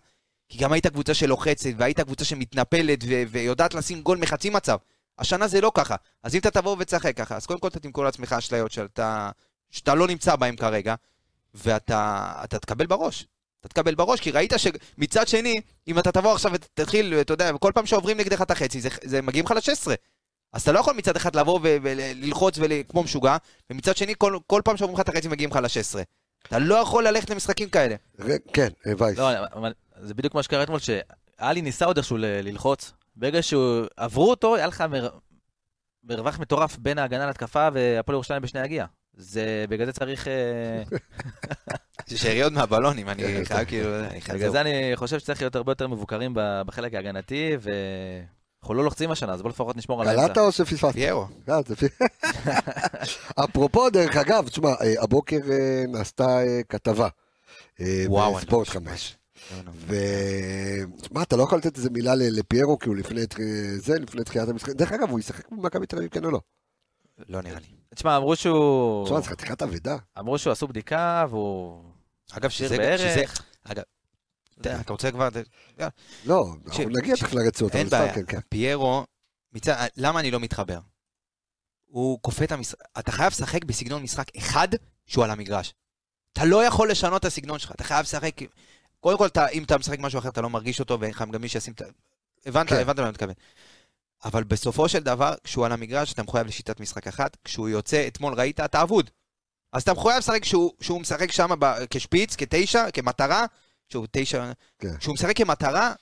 [0.50, 4.78] כי גם היית קבוצה שלוחצת, והיית קבוצה שמתנפלת, ו- ויודעת לשים גול מחצי מצב.
[5.20, 5.96] השנה זה לא ככה.
[6.24, 9.30] אז אם אתה תבוא ותשחק ככה, אז קודם כל אתה תמכור לעצמך אשליות שאתה,
[9.70, 10.96] שאתה לא נמצא בהן כרגע,
[11.54, 13.28] ואתה אתה תקבל בראש.
[13.60, 17.72] אתה תקבל בראש, כי ראית שמצד שני, אם אתה תבוא עכשיו ותתחיל, אתה יודע, וכל
[17.76, 19.92] פעם שעוברים נגדך את החצי, זה, זה מגיעים לך ל-16.
[20.54, 23.38] אז אתה לא יכול מצד אחד לבוא ו- וללחוץ ול- כמו משוגע,
[23.70, 26.00] ומצד שני, כל, כל פעם שעוברים לך את החצי מגיעים לך ל-16.
[26.48, 27.96] אתה לא יכול ללכת למשחקים כאלה.
[28.54, 28.68] כן,
[28.98, 29.18] וייס.
[29.18, 32.92] לא, אבל זה בדיוק מה שקרה אתמול, שאלי ניסה עוד איכשהו ללחוץ.
[33.16, 35.10] ברגע שעברו אותו, היה לך מר...
[36.04, 38.86] מרווח מטורף בין ההגנה להתקפה והפועל ירושלים בשני הגיע.
[39.14, 40.28] זה, בגלל זה צריך...
[40.28, 40.84] אה,
[42.12, 44.00] יש שאריות מהבלונים, אני חייב כאילו...
[44.00, 46.32] אני חייב- בגלל זה אני חושב שצריך להיות הרבה יותר מבוקרים
[46.66, 47.58] בחלק ההגנתי,
[48.62, 50.42] ואנחנו לא לוחצים השנה, אז בוא לפחות נשמור על קלטת האמצע.
[50.42, 50.94] או שפספסת?
[50.94, 51.28] פיירו.
[51.50, 51.60] אה,
[53.44, 54.70] אפרופו, דרך אגב, תשמע,
[55.02, 55.38] הבוקר
[55.88, 56.40] נעשתה
[56.70, 57.08] כתבה.
[58.08, 59.18] וואו, אני בספורט חמש.
[59.74, 59.96] ו...
[61.02, 63.22] תשמע, אתה לא יכול לתת איזה מילה ל- לפיירו, כי הוא לפני
[63.78, 64.74] זה, לפני תחילת המשחק.
[64.74, 66.40] דרך אגב, הוא ישחק במכבי תל אביב, כן או לא?
[67.30, 67.66] לא נראה לי.
[67.96, 69.06] תשמע, אמרו שהוא...
[69.06, 69.98] תשמע, זה חתיכת אבדה.
[70.20, 71.84] אמרו שהוא עשו בדיקה, והוא...
[72.32, 72.78] אגב, שיר שזה...
[72.78, 73.42] בערך.
[73.64, 73.84] אגב,
[74.62, 75.30] אתה אתה רוצה כבר...
[76.26, 78.14] לא, אנחנו נגיע תכף לרצועות, אין בעיה.
[78.14, 78.40] כן, כן.
[78.50, 79.06] פיירו,
[79.98, 80.80] למה אני לא מתחבר?
[81.86, 84.68] הוא כופה את המשחק, אתה חייב לשחק בסגנון משחק אחד
[85.06, 85.74] שהוא על המגרש.
[86.34, 88.36] אתה לא יכול לשנות את הסגנון שלך, אתה חייב לשחק...
[89.00, 91.42] קודם כל, אתה, אם אתה משחק משהו אחר, אתה לא מרגיש אותו, ואין לך גם
[91.42, 91.86] מי שישים את ה...
[92.46, 92.76] הבנת, כן.
[92.76, 93.34] הבנת למה אני מתכוון.
[94.26, 97.38] אבל בסופו של דבר, כשהוא על המגרש, אתה מחויב לשיטת משחק אחת.
[97.44, 99.10] כשהוא יוצא, אתמול ראית, אתה אבוד.
[99.74, 101.50] אז אתה מחויב לשחק כשהוא, משחק שם
[101.90, 103.46] כשפיץ, כתשע, כמטרה,
[103.92, 104.98] שהוא תשע, כן.
[104.98, 105.94] כשהוא משחק כמטרה,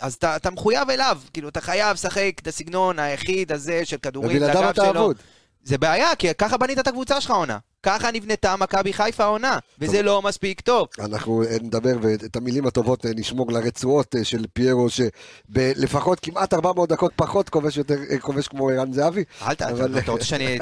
[0.00, 4.36] אז אתה, אתה מחויב אליו, כאילו, אתה חייב לשחק את הסגנון היחיד הזה של כדורים
[4.36, 4.90] ובלעדיו אתה.
[4.90, 5.16] אבוד.
[5.62, 7.58] זה בעיה, כי ככה בנית את הקבוצה שלך עונה.
[7.86, 10.88] ככה נבנתה מכבי חיפה עונה, וזה לא מספיק טוב.
[10.98, 16.88] אנחנו אה, נדבר, ואת המילים הטובות אה, נשמור לרצועות אה, של פיירו, שבלפחות כמעט 400
[16.88, 19.24] דקות פחות כובש יותר, כובש כמו ערן זהבי.
[19.42, 19.62] אל ת...
[19.62, 20.58] אבל- אתה רוצה שאני...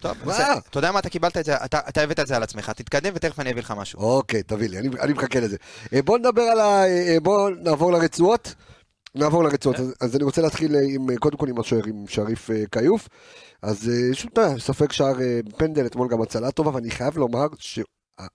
[0.00, 0.16] טוב.
[0.70, 3.12] אתה יודע מה, אתה קיבלת את זה, אתה אתה הבאת את זה על עצמך, תתקדם
[3.14, 4.00] ותכף אני אביא לך משהו.
[4.00, 5.56] אוקיי, תביא לי, אני, אני מחכה לזה.
[6.04, 6.84] בוא נדבר על ה...
[7.22, 8.54] בוא נעבור לרצועות.
[9.14, 9.80] נעבור לרצועות.
[9.80, 12.64] אז, אז אני רוצה להתחיל אה, עם, אה, קודם כל עם השוער, עם שריף אה,
[12.72, 13.08] כיוף.
[13.62, 17.80] אז אה, שוב, ספק שער אה, פנדל, אתמול גם הצלה טובה, ואני חייב לומר ש...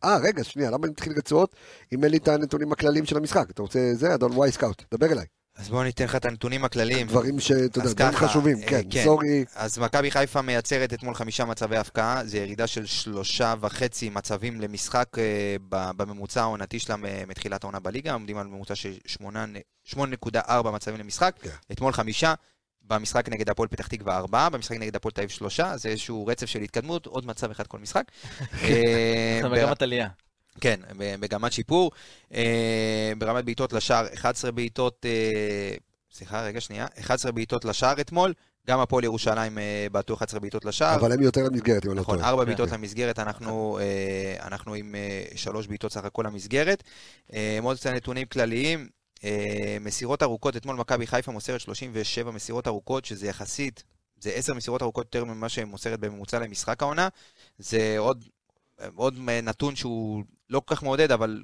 [0.04, 1.56] אה, רגע, שנייה, למה אני מתחיל רצועות
[1.94, 3.50] אם אין לי את הנתונים הכלליים של המשחק?
[3.50, 5.26] אתה רוצה זה, אדון וואי סקאוט, דבר אליי.
[5.56, 7.08] אז בואו ניתן לך את הנתונים הכלליים.
[7.08, 9.04] דברים שאתה יודע, דברים חשובים, אה, כן, כן.
[9.04, 14.62] סורי, אז מכבי חיפה מייצרת אתמול חמישה מצבי הפקעה, זה ירידה של שלושה וחצי מצבים
[14.62, 15.24] למשחק אה,
[15.70, 19.56] ב- בממוצע העונתי שלה מ- מתחילת העונה בליגה, עומדים על ממוצע של שמונה נ-
[19.94, 21.50] 8.4 מצבים למשחק, כן.
[21.72, 22.34] אתמול חמישה,
[22.82, 26.46] במשחק נגד הפועל פתח תקווה ארבעה, במשחק נגד הפועל תל אביב שלושה, זה איזשהו רצף
[26.46, 28.04] של התקדמות, עוד מצב אחד כל משחק.
[28.64, 30.08] אה, אתה מגמת עלייה.
[30.62, 31.92] כן, במגמת שיפור.
[32.34, 35.76] אה, ברמת בעיטות לשער, 11 בעיטות, אה,
[36.14, 38.34] סליחה, רגע, שנייה, 11 בעיטות לשער אתמול,
[38.68, 40.96] גם הפועל ירושלים אה, בעטו 11 בעיטות לשער.
[40.96, 42.30] אבל הם יותר למסגרת, אם אני לא נכון, טועה.
[42.30, 42.48] ארבע כן.
[42.48, 43.80] בעיטות למסגרת, אנחנו,
[44.42, 46.84] אנחנו עם אה, שלוש בעיטות סך הכל למסגרת.
[47.62, 48.88] מאוד קצת נתונים כלליים,
[49.82, 53.84] מסירות ארוכות, אתמול מכבי חיפה מוסרת 37 מסירות ארוכות, שזה יחסית,
[54.20, 57.08] זה 10 מסירות ארוכות יותר ממה שהיא מוסרת בממוצע למשחק העונה.
[57.60, 58.26] זה עוד,
[58.96, 61.44] עוד נתון שהוא לא כל כך מעודד, אבל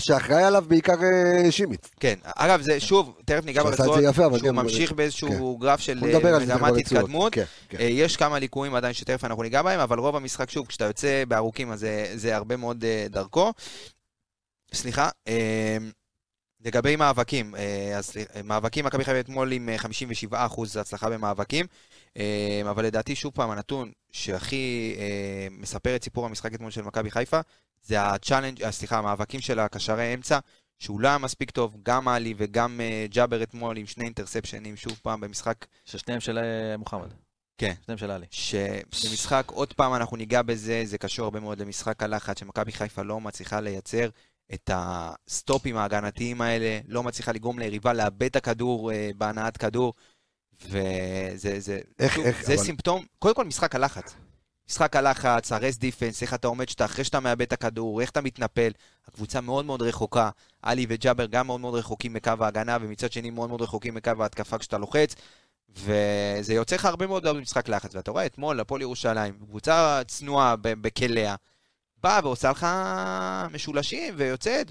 [0.00, 1.90] שאחראי- עליו בעיקר אה, שימיץ.
[2.00, 3.98] כן, אגב, זה שוב, תכף ניגע ברצועות,
[4.38, 6.76] שהוא ממשיך באיזשהו גרף של אה, מגמת.
[6.76, 7.32] התקדמות.
[7.34, 7.78] כן, כן.
[7.78, 11.24] אה, יש כמה ליקויים עדיין שתכף אנחנו ניגע בהם, אבל רוב המשחק, שוב, כשאתה יוצא
[11.28, 13.52] בארוכים, אז זה, הרבה מאוד דרכו.
[14.74, 15.08] סליחה,
[16.64, 17.54] לגבי מאבקים,
[17.98, 18.12] אז
[18.44, 19.76] מאבקים, מכבי חיפה אתמול עם אה,
[20.32, 20.34] 57%
[20.80, 21.66] הצלחה במאבקים,
[22.70, 27.40] אבל לדעתי, שוב פעם, הנתון שהכי אה, מספר את סיפור המשחק אתמול של מכבי חיפה,
[27.82, 30.38] זה ה challenge', אה, סליחה, המאבקים של הקשרי אמצע,
[30.78, 35.00] שהוא לא היה מספיק טוב, גם עלי וגם אה, ג'אבר אתמול עם שני אינטרספשנים, שוב
[35.02, 37.08] פעם, במשחק ששניהם של אה, מוחמד.
[37.58, 37.72] כן.
[37.84, 38.26] שניהם של עלי.
[38.30, 43.20] שבמשחק, עוד פעם אנחנו ניגע בזה, זה קשור הרבה מאוד למשחק הלחץ, שמכבי חיפה לא
[43.20, 44.08] מצליחה לייצר
[44.54, 49.94] את הסטופים ההגנתיים האלה, לא מצליחה לגרום ליריבה לאבד את הכדור אה, בהנעת כדור,
[50.68, 54.14] וזה זה, איך- שוב, איך, זה אבל- סימפטום, קודם כל משחק הלחץ.
[54.70, 58.20] משחק הלחץ, הרס דיפנס, איך אתה עומד שאתה אחרי שאתה מאבד את הכדור, איך אתה
[58.20, 58.70] מתנפל.
[59.08, 60.30] הקבוצה מאוד מאוד רחוקה,
[60.62, 64.58] עלי וג'אבר גם מאוד מאוד רחוקים מקו ההגנה, ומצד שני מאוד מאוד רחוקים מקו ההתקפה
[64.58, 65.14] כשאתה לוחץ.
[65.76, 71.34] וזה יוצא לך הרבה מאוד במשחק לחץ, ואתה רואה אתמול, הפועל ירושלים, קבוצה צנועה בכליה,
[72.02, 72.66] באה ועושה לך
[73.52, 74.70] משולשים, ויוצאת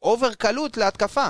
[0.00, 1.28] באובר קלות להתקפה.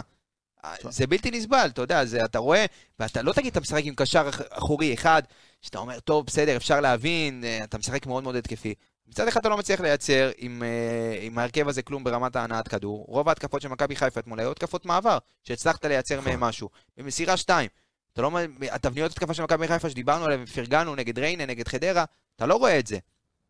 [0.91, 2.67] זה בלתי נסבל, אתה יודע, זה, אתה רואה,
[2.99, 5.23] ואתה לא תגיד, אתה משחק עם קשר אח- אחורי אחד,
[5.63, 8.75] שאתה אומר, טוב, בסדר, אפשר להבין, אה, אתה משחק מאוד מאוד התקפי.
[9.09, 13.05] מצד אחד אתה לא מצליח לייצר עם, אה, עם ההרכב הזה כלום ברמת ההנעת כדור.
[13.09, 16.31] רוב ההתקפות של מכבי חיפה אתמול היו התקפות מעבר, שהצלחת לייצר נכון.
[16.31, 16.69] מהם משהו.
[16.97, 17.69] במסירה 2,
[18.13, 18.31] אתה לא,
[18.73, 22.05] התבניות התקפה של מכבי חיפה שדיברנו עליהן, פרגנו נגד ריינה, נגד חדרה,
[22.37, 22.99] אתה לא רואה את זה.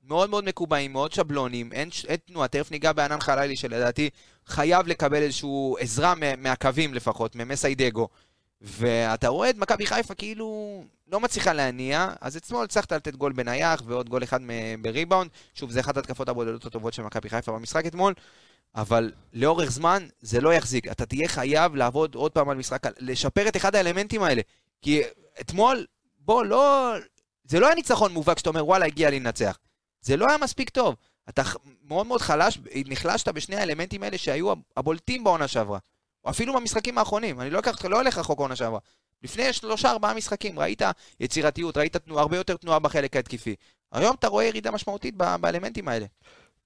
[0.05, 4.11] מאוד מאוד מקובעים, מאוד שבלונים, אין, אין תנועה, תכף ניגע בענן חלילי שלדעתי
[4.47, 8.09] חייב לקבל איזושהי עזרה מה- מהקווים לפחות, ממסיידגו.
[8.61, 13.83] ואתה רואה את מכבי חיפה כאילו לא מצליחה להניע, אז אתמול הצלחת לתת גול בנייח
[13.87, 14.41] ועוד גול אחד
[14.83, 15.31] בריבאונד.
[15.55, 18.15] שוב, זה אחת התקפות הבודדות הטובות של מכבי חיפה במשחק אתמול,
[18.75, 20.89] אבל לאורך זמן זה לא יחזיק.
[20.89, 24.43] אתה תהיה חייב לעבוד עוד פעם על משחק, לשפר את אחד האלמנטים האלה.
[24.83, 25.03] כי
[25.41, 25.87] אתמול,
[26.19, 26.93] בוא, לא...
[27.45, 29.59] זה לא היה ניצחון מובהק שאתה אומר, וואלה, הגיע לי לנצח.
[30.01, 30.97] זה לא היה מספיק טוב.
[31.29, 31.43] אתה
[31.89, 35.79] מאוד מאוד חלש, נחלשת בשני האלמנטים האלה שהיו הבולטים בעונה שעברה.
[36.25, 37.41] או אפילו במשחקים האחרונים.
[37.41, 38.79] אני לא אקח אותך, לא אלך רחוק העונה שעברה.
[39.23, 40.83] לפני שלושה, ארבעה משחקים, ראית
[41.21, 43.55] יצירתיות, ראית תנוע, הרבה יותר תנועה בחלק ההתקפי.
[43.93, 46.07] היום אתה רואה ירידה משמעותית באלמנטים האלה.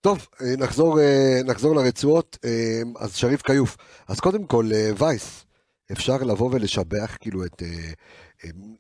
[0.00, 2.38] טוב, אה, נחזור, אה, נחזור לרצועות.
[2.44, 2.50] אה,
[2.98, 3.76] אז שריף כיוף.
[4.08, 5.44] אז קודם כל, וייס,
[5.92, 7.62] אפשר לבוא ולשבח כאילו את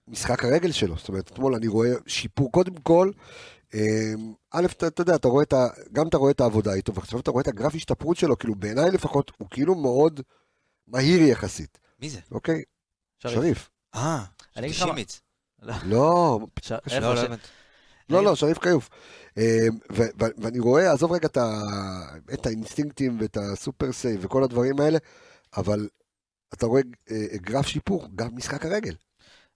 [0.08, 0.96] משחק הרגל שלו.
[0.96, 2.52] זאת אומרת, אתמול אני רואה שיפור.
[2.52, 3.10] קודם כל,
[4.50, 7.20] א', אתה, אתה יודע, אתה רואה את ה, גם אתה רואה את העבודה איתו, ועכשיו
[7.20, 10.20] אתה רואה את הגרף השתפרות שלו, כאילו בעיניי לפחות, הוא כאילו מאוד
[10.86, 12.20] מהיר יחסית, מי זה?
[12.30, 12.62] אוקיי?
[13.18, 13.70] שריף.
[13.94, 14.24] אה,
[14.56, 15.20] אני אגיד לך שימיץ.
[15.62, 17.36] לא, לא, לא.
[18.10, 18.90] לא, לא, שריף כיוף.
[19.38, 19.66] אה,
[20.38, 21.28] ואני רואה, עזוב רגע
[22.34, 24.98] את האינסטינקטים ואת ה super save וכל הדברים האלה,
[25.56, 25.88] אבל
[26.54, 28.94] אתה רואה אה, גרף שיפור, גם משחק הרגל.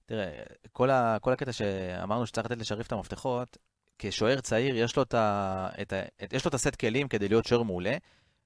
[0.06, 0.30] תראה,
[0.72, 3.56] כל, ה, כל הקטע שאמרנו שצריך לתת לשריף את המפתחות,
[4.02, 7.28] כשוער צעיר יש לו את, ה, את, ה, את, יש לו את הסט כלים כדי
[7.28, 7.96] להיות שוער מעולה,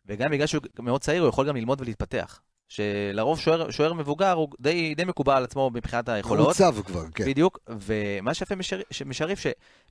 [0.06, 2.40] וגם בגלל שהוא מאוד צעיר הוא יכול גם ללמוד ולהתפתח.
[2.68, 6.56] שלרוב שוער, שוער מבוגר הוא די, די מקובל על עצמו מבחינת היכולות.
[6.56, 7.24] צב כבר, כן.
[7.26, 9.38] בדיוק, ומה שיפה משר- ש- משריף,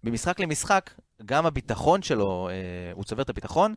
[0.04, 0.92] שממשחק למשחק,
[1.26, 2.56] גם הביטחון שלו, אה,
[2.94, 3.74] הוא צובר את הביטחון,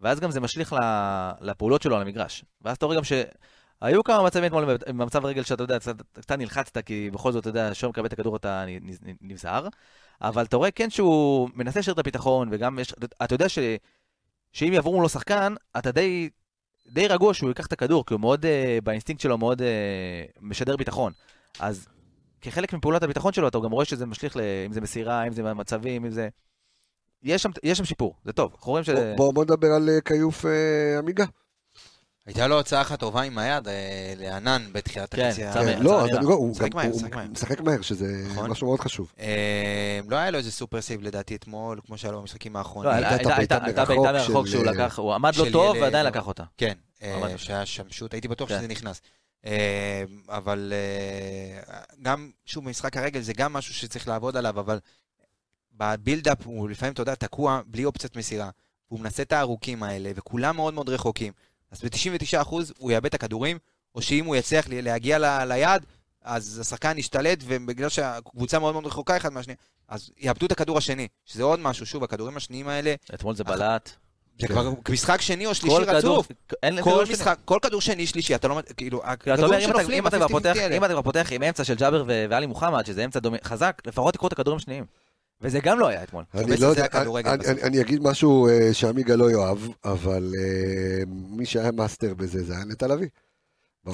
[0.00, 2.44] ואז גם זה משליך ל- לפעולות שלו על המגרש.
[2.62, 7.10] ואז אתה רואה גם שהיו כמה מצבים אתמול במצב רגל שאתה יודע, קצת- נלחצת, כי
[7.10, 8.64] בכל זאת, אתה יודע, שוער מקבל את הכדור אתה
[9.20, 9.68] נזהר,
[10.22, 13.58] אבל אתה רואה כן שהוא מנסה לשאיר את הביטחון, וגם יש, אתה יודע ש,
[14.52, 16.28] שאם יעברו מולו שחקן, אתה די...
[16.86, 19.68] די רגוע שהוא ייקח את הכדור, כי הוא מאוד, אה, באינסטינקט שלו מאוד אה,
[20.40, 21.12] משדר ביטחון.
[21.60, 21.86] אז
[22.40, 24.40] כחלק מפעולת הביטחון שלו, אתה גם רואה שזה משליך, ל...
[24.66, 26.28] אם זה מסירה, אם זה מצבים, אם זה...
[27.22, 28.52] יש שם, יש שם שיפור, זה טוב.
[28.56, 28.88] אנחנו רואים ש...
[29.16, 31.24] בוא- בוא נדבר על אה, כיוף אה, עמיגה.
[32.26, 35.42] הייתה לו הצעה אחת טובה עם היד אה, לענן בתחילת כן, החצי.
[35.52, 35.64] צמא.
[35.64, 37.26] כן, לא, רואה, הוא משחק מהר, הוא משחק מהר.
[37.28, 38.50] משחק מהר, שזה נכון.
[38.50, 39.12] משהו מאוד חשוב.
[39.18, 42.90] אה, לא היה לו איזה super save לדעתי אתמול, כמו שהיה לו במשחקים האחרונים.
[42.90, 43.58] לא, הייתה בעיטה
[44.12, 46.10] מרחוק שהוא אה, לקח, הוא עמד לא טוב ועדיין לא.
[46.10, 46.44] לקח אותה.
[46.56, 46.74] כן.
[47.36, 48.58] שהיה שם shot, הייתי בטוח כן.
[48.58, 49.02] שזה נכנס.
[50.28, 50.72] אבל
[52.02, 54.78] גם, שוב, במשחק הרגל זה גם משהו שצריך לעבוד עליו, אבל
[55.76, 58.50] בבילדאפ הוא לפעמים, אתה יודע, תקוע בלי אופציית מסירה.
[58.86, 61.32] הוא מנסה את הארוכים האלה, וכולם מאוד מאוד רחוקים.
[61.74, 63.58] אז ב-99% הוא יאבד את הכדורים,
[63.94, 65.86] או שאם הוא יצליח להגיע ל- ליעד,
[66.22, 69.54] אז השחקן ישתלט, ובגלל שהקבוצה מאוד מאוד רחוקה אחד מהשני,
[69.88, 71.86] אז יאבדו את הכדור השני, שזה עוד משהו.
[71.86, 73.90] שוב, הכדורים השניים האלה, אתמול זה בלט.
[74.40, 74.54] זה כן.
[74.54, 76.28] כבר משחק שני או שלישי רצוף.
[76.80, 78.60] כל משחק, כל כדור שני, שלישי, אתה לא...
[78.76, 80.76] כאילו, הכדורים שנופלים, אם אתה כבר ה-50-50 פותח- האלה.
[80.76, 84.26] אם אתה כבר פותח עם אמצע של ג'אבר ואלי מוחמד, שזה אמצע חזק, לפחות תיקחו
[84.26, 84.84] את הכדורים השניים.
[85.40, 86.24] וזה גם לא היה אתמול.
[86.34, 86.86] אני לא יודע,
[87.24, 87.46] אני-.
[87.46, 92.54] אני- אני אגיד משהו אה, שעמיגה לא יאהב, אבל אה, מי שהיה מאסטר בזה זה
[92.54, 93.08] היה נטע לביא.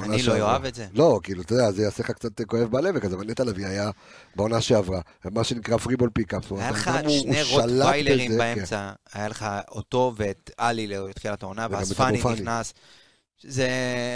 [0.03, 0.33] אני לא.
[0.39, 0.85] אוהב את זה.
[0.93, 3.89] לא, כאילו, אתה יודע, זה יעשה לך קצת כואב בלב וכזה, אבל נטע לביא היה
[4.35, 5.01] בעונה שעברה,
[5.31, 6.51] מה שנקרא free ball pick up.
[6.51, 12.17] היה לך שני רוטוויילרים באמצע, היה לך אותו ואת עלי לתחילת העונה, ואז פאני.
[12.33, 12.73] נכנס.
[13.43, 13.69] זה,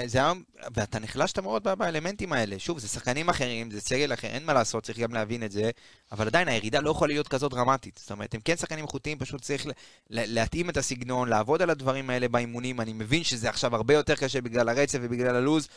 [0.06, 0.34] זה היה,
[0.74, 2.60] ואתה נחלשת מאוד באלמנטים האלה.
[2.60, 5.72] שוב, זה שחקנים אחרים, זה סגל אחר, אין מה לעשות, צריך גם להבין את זה,
[6.12, 8.00] אבל עדיין הירידה לא יכולה להיות כזאת דרמטית.
[8.02, 9.66] זאת אומרת, הם כן שחקנים איכותיים, פשוט צריך
[10.10, 12.82] להתאים את הסגנון, לעבוד על הדברים האלה באימונים.
[12.82, 15.68] אני מבין שזה עכשיו הרבה יותר קשה בגלל הרצף ובגלל הלוז,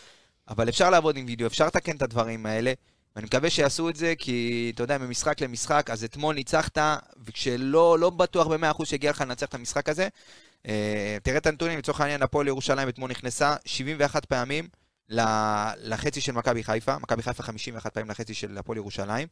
[0.48, 2.72] אבל אפשר לעבוד עם וידאו, אפשר לתקן את הדברים האלה.
[3.16, 6.78] ואני מקווה שיעשו את זה, כי אתה יודע, ממשחק למשחק, אז אתמול ניצחת,
[7.26, 10.08] וכשלא לא בטוח ב-100% שהגיע לך לנצח את המשחק הזה,
[11.22, 14.68] תראה את הנתונים, לצורך העניין, הפועל ירושלים אתמול נכנסה 71 פעמים
[15.08, 15.20] ל-
[15.78, 19.28] לחצי של מכבי חיפה, מכבי חיפה 51 פעמים לחצי של הפועל ירושלים.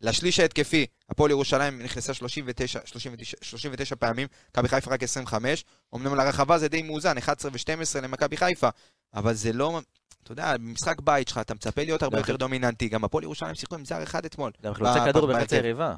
[0.00, 5.64] לשליש ההתקפי, הפועל ירושלים נכנסה 39, 39, 39 פעמים, מכבי חיפה רק 25.
[5.94, 8.68] אמנם לרחבה זה די מאוזן, 11 ו-12 למכבי חיפה,
[9.14, 9.80] אבל זה לא...
[10.22, 12.88] אתה יודע, במשחק בית שלך אתה מצפה להיות הרבה יותר דומיננטי.
[12.88, 14.52] גם הפועל ירושלים שיחקו עם זר אחד אתמול.
[14.62, 15.56] גם חילוצי ב- כדור בחצי.
[15.56, 15.94] יריבה.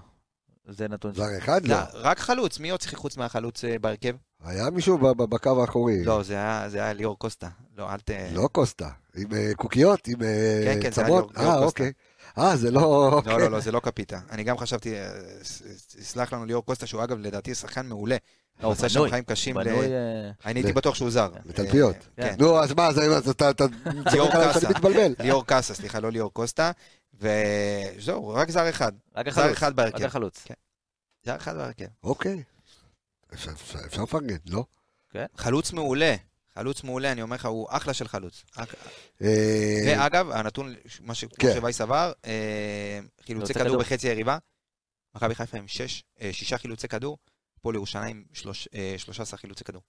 [0.69, 1.14] זה נתון.
[1.14, 1.75] ש- זר אחד לא.
[1.77, 4.14] לא, רק חלוץ, מי עוד שיחק חוץ מהחלוץ אה, בהרכב?
[4.44, 6.05] היה מישהו בקו האחורי.
[6.05, 7.48] לא, זה היה, זה היה ליאור קוסטה.
[7.77, 8.11] לא, אל ת...
[8.33, 8.88] לא קוסטה.
[9.16, 11.31] עם אה, קוקיות, עם אה, כן, כן, זה היה צמות.
[11.31, 11.83] ליאור- ליאור אה, קוסטה.
[11.83, 11.92] אוקיי.
[12.38, 12.81] אה, זה לא...
[12.81, 13.38] לא, אוקיי.
[13.38, 14.20] לא, לא, זה לא קפיטה.
[14.31, 15.09] אני גם חשבתי, אה,
[15.42, 18.16] ס- ס- סלח לנו ליאור קוסטה, שהוא אגב לדעתי שחקן מעולה.
[18.61, 19.09] לא, הוא עשה שם.
[19.11, 19.59] חיים קשים.
[19.59, 19.64] אה,
[20.46, 21.29] אני הייתי בטוח שהוא זר.
[21.44, 21.96] לתלפיות.
[22.18, 22.35] אה, כן.
[22.38, 24.61] נו, אז מה, זה- אז אתה צוחק קאסה.
[24.61, 25.14] שאני מתבלבל.
[25.18, 26.70] ליאור קאסה, סליחה, לא ליאור קוסטה.
[27.20, 28.92] וזהו, רק זר אחד.
[29.16, 29.57] רק זר החלוץ.
[29.57, 30.05] אחד רק בהרכב.
[30.05, 30.44] החלוץ.
[31.27, 31.85] זר אחד בהרכב.
[32.05, 32.42] אוקיי.
[33.35, 34.64] אפשר- אפשר אפשר לפרגן, לא?
[35.37, 36.14] חלוץ מעולה.
[36.55, 38.45] חלוץ מעולה, אני אומר לך, הוא אחלה של חלוץ.
[38.57, 38.75] רק-
[39.23, 41.55] אה, ואגב, הנתון, מה כן.
[41.55, 43.79] שווייס עבר, אה, חילוצי כדור.
[43.81, 44.38] בחצי היריבה.
[45.14, 45.67] מכבי חיפה עם
[46.21, 47.19] אה, שישה חילוצי כדור,
[47.57, 49.83] הפועל ירושלים שלוש- אה, 13 חילוצי כדור.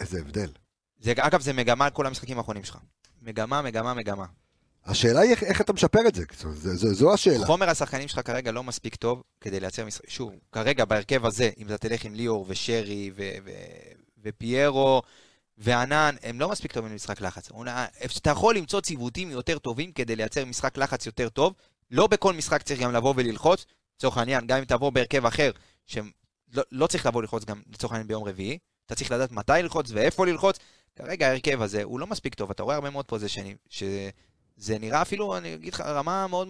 [0.00, 0.52] איזה הבדל.
[0.98, 2.78] זה, אגב, זה מגמה על כל המשחקים האחרונים שלך.
[3.22, 4.26] מגמה, מגמה, מגמה.
[4.84, 7.46] השאלה היא איך, איך אתה משפר את זה, זה- זה- זו השאלה.
[7.46, 10.10] חומר השחקנים שלך כרגע לא מספיק טוב כדי לייצר משחק.
[10.10, 13.50] שוב, כרגע בהרכב הזה, אם אתה תלך עם ליאור ושרי ו- ו-
[14.22, 15.02] ופיירו
[15.58, 17.48] וענן, הם לא מספיק טובים למשחק לחץ.
[18.18, 21.54] אתה יכול למצוא ציוותים יותר טובים כדי לייצר משחק לחץ יותר טוב.
[21.90, 23.66] לא בכל משחק צריך גם לבוא וללחוץ.
[23.98, 25.50] לצורך העניין, גם אם תבוא בהרכב אחר,
[25.86, 26.02] שלא
[26.72, 30.26] לא צריך לבוא ללחוץ גם לצורך העניין ביום רביעי, אתה צריך לדעת מתי ללחוץ ואיפה
[30.26, 30.56] ללחוץ.
[30.96, 33.56] כרגע ההרכב הזה הוא לא מספיק טוב, אתה רואה הרבה מאוד פוזיישנים,
[34.60, 36.48] שזה נראה אפילו, אני אגיד לך, רמה מאוד...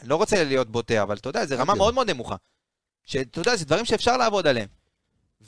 [0.00, 1.78] אני לא רוצה להיות בוטה, אבל אתה יודע, זו רמה אוקיי.
[1.78, 2.36] מאוד מאוד נמוכה.
[3.04, 4.68] שאתה יודע, זה דברים שאפשר לעבוד עליהם.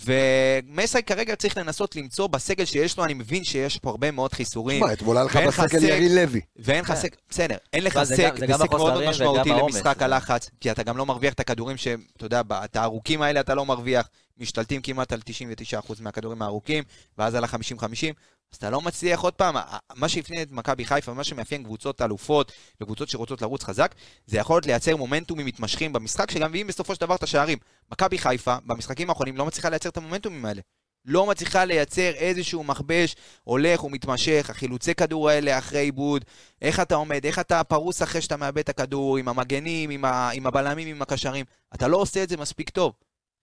[0.04, 4.82] ומסי כרגע צריך לנסות למצוא בסגל שיש לו, אני מבין שיש פה הרבה מאוד חיסורים,
[4.82, 5.85] תשמע, אתמול היה לך בסגל.
[5.85, 6.40] ירין לוי.
[6.56, 6.96] ואין לך כן.
[6.96, 9.48] סק, בסדר, אין לך זה סק, זה וסק מאוד משמעותי.
[9.48, 13.40] למשחק הלחץ, כי אתה גם לא מרוויח את הכדורים שהם, אתה יודע, את הארוכים האלה
[13.40, 16.85] אתה לא מרוויח, משתלטים כמעט על 99% מהכדורים הארוכים,
[17.18, 18.14] ואז על ה-50-50,
[18.52, 19.54] אז אתה לא מצליח עוד פעם,
[19.94, 23.94] מה שהפנה את מכבי חיפה, ומה שמאפיין קבוצות אלופות וקבוצות שרוצות לרוץ חזק,
[24.26, 27.59] זה יכול להיות לייצר מומנטומים מתמשכים במשחק, שגם מביאים בסופו של דבר את השערים.
[27.92, 30.61] מכבי חיפה, במשחקים האחרונים, לא מצליחה לייצר את המומנטומים האלה.
[31.04, 36.24] לא מצליחה לייצר איזשהו מכבש הולך ומתמשך, החילוצי כדור האלה אחרי עיבוד,
[36.62, 40.30] איך אתה עומד, איך אתה פרוס אחרי שאתה מאבד את הכדור, עם המגנים, עם, ה,
[40.30, 41.44] עם הבלמים, עם הקשרים.
[41.74, 42.92] אתה לא עושה את זה מספיק טוב.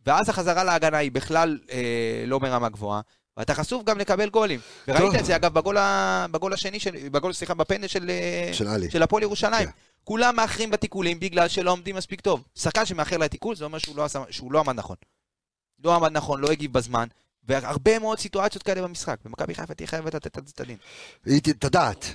[0.06, 3.02] ואז החזרה להגנה היא בכלל אה, לא ברמה גבוהה,
[3.38, 4.60] ואתה חשוף גם לקבל גולים.
[4.88, 5.20] וראית.
[5.20, 8.90] את זה, אגב, בגול, ה, בגול השני, של, בגול, סליחה, בפנדל של, אה, של.
[8.90, 9.68] של הפועל ירושלים.
[9.68, 9.72] כן.
[10.04, 12.44] כולם מאחרים בתיקולים בגלל שלא עומדים מספיק טוב.
[12.56, 14.96] שחקן שמאחר לתיקול, זה אומר שהוא לא, עשה, שהוא לא עמד נכון.
[15.84, 17.08] לא עמד נכון, לא הגיב בזמן,
[17.44, 19.20] והרבה מאוד סיטואציות כאלה במשחק.
[19.26, 20.78] ומכבי חיפה תהיה חייבת לתת את הדין.
[21.50, 22.06] את הדעת.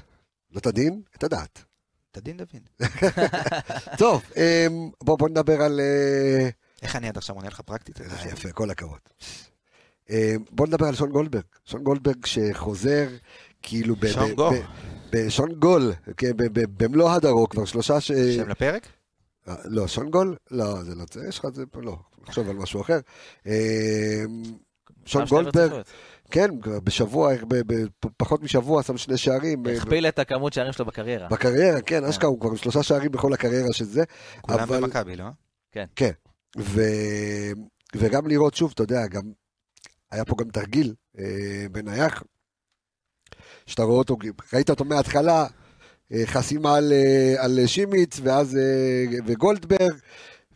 [0.50, 1.64] לא את הדין, את הדעת.
[2.10, 2.88] את הדין דוד.
[3.98, 5.80] טוב, אמ, בוא בוא נדבר על...
[5.80, 6.48] אה,
[6.82, 8.00] איך אני עד עכשיו עונה לך פרקטית?
[8.00, 9.00] אה, יפה, כל הכבוד.
[10.10, 10.16] אמ,
[10.50, 11.42] בוא נדבר על שון גולדברג.
[11.64, 13.08] שון גולדברג שחוזר,
[13.62, 13.96] כאילו...
[15.10, 18.12] ב- שון גול, כן, ב- ב- במלוא הדרו, כבר שלושה ש...
[18.12, 18.86] שם לפרק?
[19.48, 20.36] אה, לא, שון גול?
[20.50, 22.98] לא, זה לא זה, יש לך את זה פה, לא, נחשוב על משהו אחר.
[23.46, 23.52] אמ,
[25.04, 25.82] שון גולדברג.
[26.30, 26.50] כן,
[26.84, 29.66] בשבוע, ב- ב- פחות משבוע שם שני שערים.
[29.66, 31.28] אה, הכפיל את הכמות שערים שלו בקריירה.
[31.28, 34.04] בקריירה, כן, אשכרה, הוא כבר עם שלושה שערים בכל הקריירה של זה.
[34.40, 35.24] כולם במכבי, לא?
[36.58, 36.80] ו...
[37.96, 39.22] וגם לראות שוב, אתה יודע, גם
[40.10, 42.22] היה פה גם תרגיל אה, בנייח,
[43.66, 44.16] שאתה רואה אותו,
[44.52, 45.46] ראית אותו מההתחלה,
[46.12, 49.94] אה, חסימה על, אה, על שימיץ, ואז אה, וגולדברג,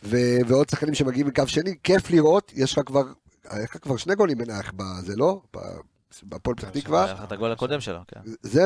[0.04, 0.16] ו...
[0.46, 3.02] ועוד שחקנים שמגיעים מקו שני, כיף לראות, יש לך כבר,
[3.48, 5.40] היה לך כבר שני גולים בנייח בזה, לא?
[6.22, 7.04] בהפועל פתח תקווה.
[7.04, 8.20] היה לך את הגול הקודם שלו, כן.
[8.42, 8.64] זה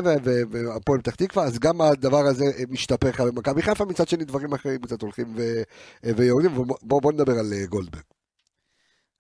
[0.51, 4.53] והפועל פתח תקווה, אז גם הדבר הזה אה, משתפר לך במכבי חיפה, מצד שני דברים
[4.53, 8.03] אחרים קצת הולכים אה, ויורדים, ובוא בוא נדבר על אה, גולדברג.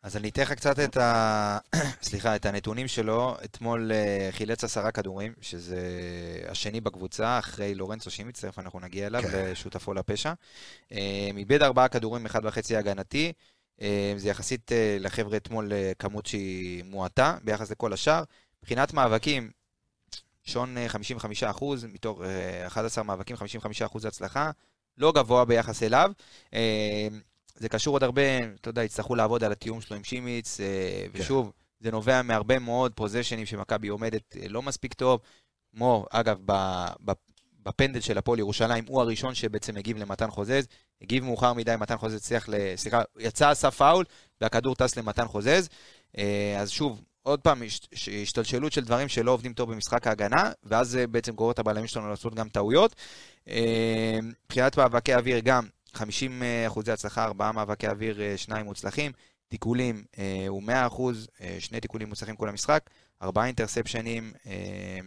[0.07, 1.59] אז אני אתן לך קצת את ה...
[2.03, 3.37] סליחה, את הנתונים שלו.
[3.45, 5.81] אתמול אה, חילץ עשרה כדורים, שזה
[6.49, 9.29] השני בקבוצה, אחרי לורנצו שימיץ, תכף אנחנו נגיע אליו, כן.
[9.33, 10.33] ושותפו לפשע.
[10.92, 13.33] אה, איבד ארבעה כדורים, אחד וחצי הגנתי.
[13.83, 18.23] אה, זה יחסית לחבר'ה אתמול כמות שהיא מועטה ביחס לכל השאר.
[18.62, 19.51] מבחינת מאבקים,
[20.45, 20.87] שון אה,
[21.53, 24.51] 55%, מתוך אה, 11 מאבקים, 55% הצלחה.
[24.99, 26.12] לא גבוה ביחס אליו.
[27.57, 30.66] זה קשור עוד הרבה, אתה יודע, יצטרכו לעבוד על התיאום שלו עם שימיץ, אה,
[31.12, 31.21] כן.
[31.21, 35.21] ושוב, זה נובע מהרבה מאוד פוזיישנים שמכבי עומדת אה, לא מספיק טוב.
[35.77, 36.38] כמו, אגב,
[37.62, 40.66] בפנדל של הפועל ירושלים, הוא הראשון שבעצם הגיב למתן חוזז.
[41.03, 42.55] הגיב מאוחר מדי, מתן חוזז הצליח ל...
[42.77, 44.05] סליחה, יצא, עשה פאול,
[44.40, 45.69] והכדור טס למתן חוזז.
[46.19, 47.62] אה, אז שוב, עוד פעם,
[48.23, 52.09] השתלשלות של דברים שלא עובדים טוב במשחק ההגנה, ואז זה בעצם גורר את הבלמים שלנו
[52.09, 52.95] לעשות גם טעויות.
[54.23, 59.12] מבחינת מאבקי אוויר גם, 50 אחוזי הצלחה, ארבעה מאבקי אוויר, אה, שניים מוצלחים.
[59.48, 62.90] תיקולים אה, הוא 100 אחוז, אה, שני תיקולים מוצלחים כל המשחק,
[63.22, 64.32] ארבעה אינטרספשנים.
[64.46, 64.98] אה,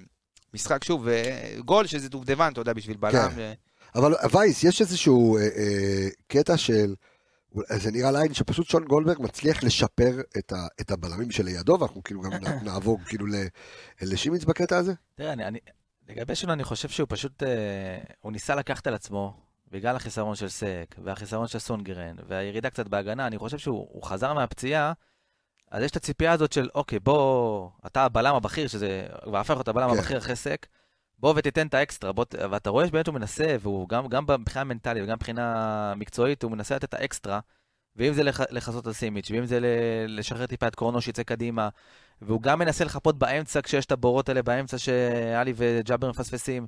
[0.53, 3.29] משחק, שוב, אה, גול שזה דובדבן, אתה יודע, בשביל בלם.
[3.29, 3.39] כן.
[3.39, 3.53] אה,
[3.95, 6.95] אבל וייס, יש איזשהו אה, אה, קטע של,
[7.69, 12.21] זה נראה לעין שפשוט שון גולדברג מצליח לשפר את, ה, את הבלמים שלידו, ואנחנו כאילו
[12.21, 12.31] גם
[12.65, 13.25] נעבור כאילו
[14.01, 14.93] לשימיץ בקטע הזה.
[15.15, 15.59] תראה, אני, אני,
[16.09, 20.49] לגבי שלו, אני חושב שהוא פשוט, אה, הוא ניסה לקחת על עצמו, בגלל החיסרון של
[20.49, 24.93] סק, והחיסרון של סונגרן, והירידה קצת בהגנה, אני חושב שהוא הוא חזר מהפציעה,
[25.71, 29.67] אז יש את הציפייה הזאת של, אוקיי, בוא, אתה הבלם הבכיר, שזה, הוא הפך להיות
[29.67, 29.97] הבלם כן.
[29.97, 30.67] הבכיר אחרי סק,
[31.19, 35.03] בוא ותיתן את האקסטרה, בוא, ואתה רואה שבאמת הוא מנסה, והוא גם, גם מבחינה מנטלית
[35.03, 37.39] וגם מבחינה מקצועית, הוא מנסה לתת את האקסטרה,
[37.95, 39.59] ואם זה לח- לכסות על סימיץ', ואם זה
[40.07, 41.69] לשחרר טיפה את קורנו שיצא קדימה,
[42.21, 46.67] והוא גם מנסה לחפות באמצע כשיש את הבורות האלה באמצע שאלי וג'אבר מפספסים.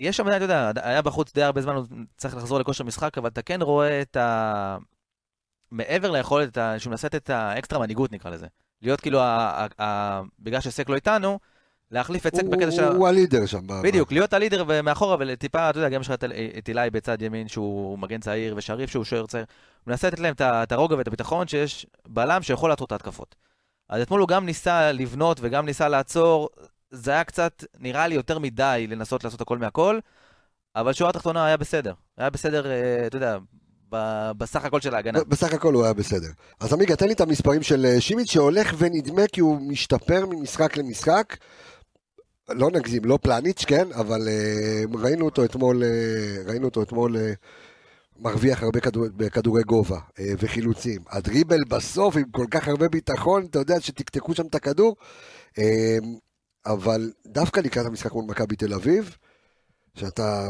[0.00, 1.84] יש שם, אתה יודע, היה בחוץ די הרבה זמן, הוא
[2.16, 4.76] צריך לחזור לכושר משחק, אבל אתה כן רואה את ה...
[5.70, 8.46] מעבר ליכולת, שהוא מנסה את האקסטרה מנהיגות נקרא לזה.
[8.82, 9.66] להיות כאילו, ה...
[9.80, 10.20] ה...
[10.38, 11.38] בגלל שסק לא איתנו,
[11.90, 12.84] להחליף את סק בקטע של...
[12.84, 13.60] הוא הלידר שם.
[13.82, 16.14] בדיוק, להיות הלידר ומאחורה וטיפה, אתה יודע, גם יש לך
[16.58, 19.44] את- אילי בצד ימין שהוא מגן צעיר ושריף שהוא שוער צעיר.
[19.84, 23.34] הוא מנסה לתת להם את הרוגע ואת הביטחון שיש בלם שיכול לעצור את ההתקפות.
[23.88, 26.48] אז אתמול הוא גם ניסה לבנות וגם ניסה לעצור,
[26.90, 29.98] זה היה קצת, נראה לי, יותר מדי לנסות לעשות הכל מהכל,
[30.76, 31.94] אבל שורה התחתונה היה בסדר.
[32.18, 33.38] היה בסדר, אה, אתה יודע,
[34.38, 35.24] בסך הכל של ההגנה.
[35.24, 36.28] בסך הכל הוא היה בסדר.
[36.60, 40.76] אז עמיגה, תן לי את המספרים של אה, שימיץ, שהולך ונדמה כי הוא משתפר ממשחק
[40.76, 41.36] למשחק.
[42.48, 45.82] לא נגזים, לא פלניץ', כן, אבל אה, ראינו אותו אתמול,
[46.46, 47.16] ראינו אותו אתמול
[48.18, 51.00] מרוויח הרבה כדור, בכדורי גובה וחילוצים.
[51.10, 54.96] הדריבל בסוף עם כל כך הרבה ביטחון, אתה יודע שתקתקו שם את הכדור.
[56.66, 59.16] אבל דווקא לקראת המשחק מול מכבי תל אביב,
[59.94, 60.48] שאתה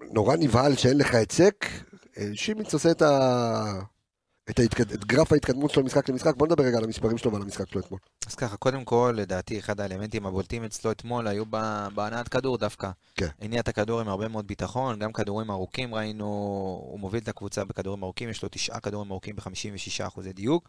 [0.00, 1.66] נורא נבהל שאין לך היצק,
[2.18, 3.72] אה, שימיץ עושה את, ה...
[4.50, 4.92] את, ההתקד...
[4.92, 6.36] את גרף ההתקדמות שלו משחק למשחק.
[6.36, 8.00] בוא נדבר רגע על המספרים שלו ועל המשחק שלו אתמול.
[8.26, 11.44] אז ככה, קודם כל, לדעתי, אחד האלמנטים הבולטים אצלו אתמול היו
[11.94, 12.90] בהנעת כדור דווקא.
[13.14, 13.28] כן.
[13.40, 16.26] הניע את הכדור עם הרבה מאוד ביטחון, גם כדורים ארוכים ראינו,
[16.90, 20.68] הוא מוביל את הקבוצה בכדורים ארוכים, יש לו תשעה כדורים ארוכים ב-56% דיוק.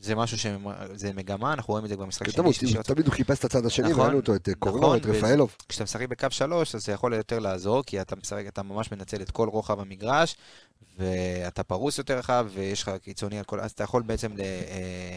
[0.00, 2.82] זה משהו שזה מגמה, אנחנו רואים את זה במשחק תמיד, שני, שלישי.
[2.82, 5.56] תמיד הוא חיפש את הצד השני, נכון, ראינו אותו, את אה, קורנו, נכון, את רפאלוב.
[5.68, 9.22] כשאתה משחק בקו 3, אז זה יכול יותר לעזור, כי אתה משחק, אתה ממש מנצל
[9.22, 10.36] את כל רוחב המגרש,
[10.98, 13.60] ואתה פרוס יותר רחב, ויש לך קיצוני על כל...
[13.60, 15.16] אז אתה יכול בעצם ל, אה,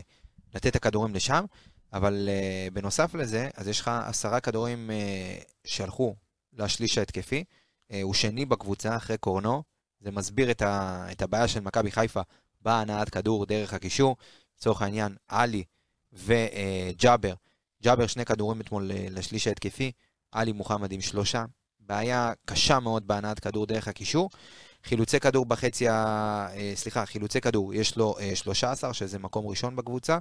[0.56, 1.46] לתת את הכדורים לשם,
[1.94, 4.90] אבל אה, בנוסף לזה, אז יש לך עשרה כדורים
[5.64, 6.16] שהלכו
[6.54, 7.44] לשליש ההתקפי.
[8.02, 9.64] הוא שני בקבוצה אחרי קורנו,
[10.02, 12.22] זה מסביר את, ה, את הבעיה של מכבי חיפה
[12.62, 14.16] בהנעת כדור דרך הקישור.
[14.62, 15.64] לצורך העניין, עלי
[16.14, 17.34] וג'אבר.
[17.84, 19.92] ג'אבר שני כדורים אתמול אה, לשליש ההתקפי,
[20.32, 21.46] עלי מוחמד עם שלושה.
[21.80, 24.30] בעיה קשה מאוד בהנעת כדור דרך הקישור.
[24.84, 25.94] חילוצי כדור בחצי ה...
[26.54, 30.18] אה, סליחה, חילוצי כדור, יש לו אה, 13, שזה מקום ראשון בקבוצה.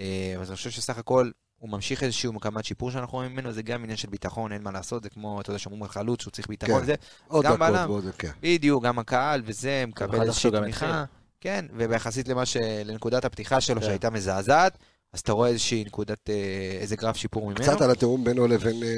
[0.00, 3.62] אה, אז אני חושב שסך הכל הוא ממשיך איזשהו מגמת שיפור שאנחנו רואים ממנו, זה
[3.62, 6.30] גם עניין של ביטחון, אין מה לעשות, זה כמו, אתה יודע, שאומרים על חלוץ שהוא
[6.30, 6.86] צריך ביטחון, כן.
[6.86, 6.94] זה
[7.28, 7.90] עוד גם דקות בלם.
[7.90, 8.30] ועוד, כן.
[8.40, 11.04] בדיוק, גם הקהל וזה, מקבל איזושהי תמיכה.
[11.42, 12.56] כן, וביחסית למה ש...
[12.84, 13.86] לנקודת הפתיחה שלו, כן.
[13.86, 14.78] שהייתה מזעזעת,
[15.12, 17.56] אז אתה רואה איזושהי נקודת, אה, איזה גרף שיפור ממנו.
[17.56, 18.88] קצת על התיאום בינו לבין, אה,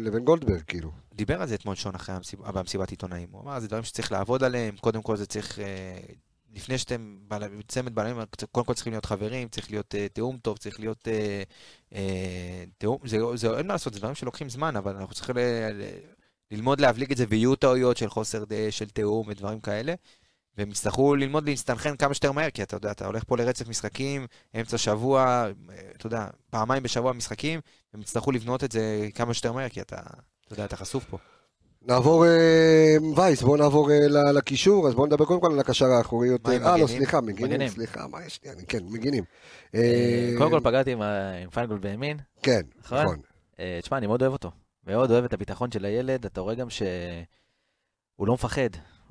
[0.00, 0.90] לבין גולדברג, כאילו.
[1.14, 2.40] דיבר על זה אתמול שון אחרי המסיב...
[2.42, 3.28] במסיבת עיתונאים.
[3.32, 5.58] הוא אמר, זה דברים שצריך לעבוד עליהם, קודם כל זה צריך...
[5.58, 5.98] אה,
[6.54, 8.16] לפני שאתם בעל- צמד בעלים,
[8.52, 11.42] קודם כל צריכים להיות חברים, צריך להיות אה, תיאום טוב, צריך להיות אה,
[11.94, 15.40] אה, תיאום, זה, זה אין מה לעשות, זה דברים שלוקחים זמן, אבל אנחנו צריכים ל,
[15.72, 15.82] ל,
[16.50, 19.94] ללמוד להבליג את זה, ויהיו טעויות של חוסר של תיאום ודברים כאלה,
[20.58, 24.26] והם יצטרכו ללמוד להסתנכרן כמה שיותר מהר, כי אתה יודע, אתה הולך פה לרצף משחקים,
[24.60, 25.20] אמצע שבוע,
[25.70, 27.60] אה, אתה יודע, פעמיים בשבוע משחקים,
[27.94, 29.96] הם יצטרכו לבנות את זה כמה שיותר מהר, כי אתה,
[30.46, 31.18] אתה יודע, אתה חשוף פה.
[31.82, 35.86] נעבור, אה, וייס, בואו נעבור אה, ל- לקישור, אז בואו נדבר קודם כל על הקשר
[35.86, 36.46] האחוריות.
[36.48, 36.86] מה עם אה, לא?
[36.86, 37.68] סליחה, מגינים.
[37.68, 38.50] סליחה, מה יש לי?
[38.50, 39.24] אני- כן, מגינים.
[40.38, 41.00] קודם כל פגעתי עם
[41.52, 42.16] פיינגולד בימין.
[42.42, 42.98] כן, נכון?
[43.02, 43.20] נכון.
[43.82, 44.50] תשמע, אני מאוד אוהב אותו.
[44.86, 46.86] מאוד אוהב את הביטחון של הילד, אתה רואה גם שהוא
[48.26, 48.68] לא מפחד.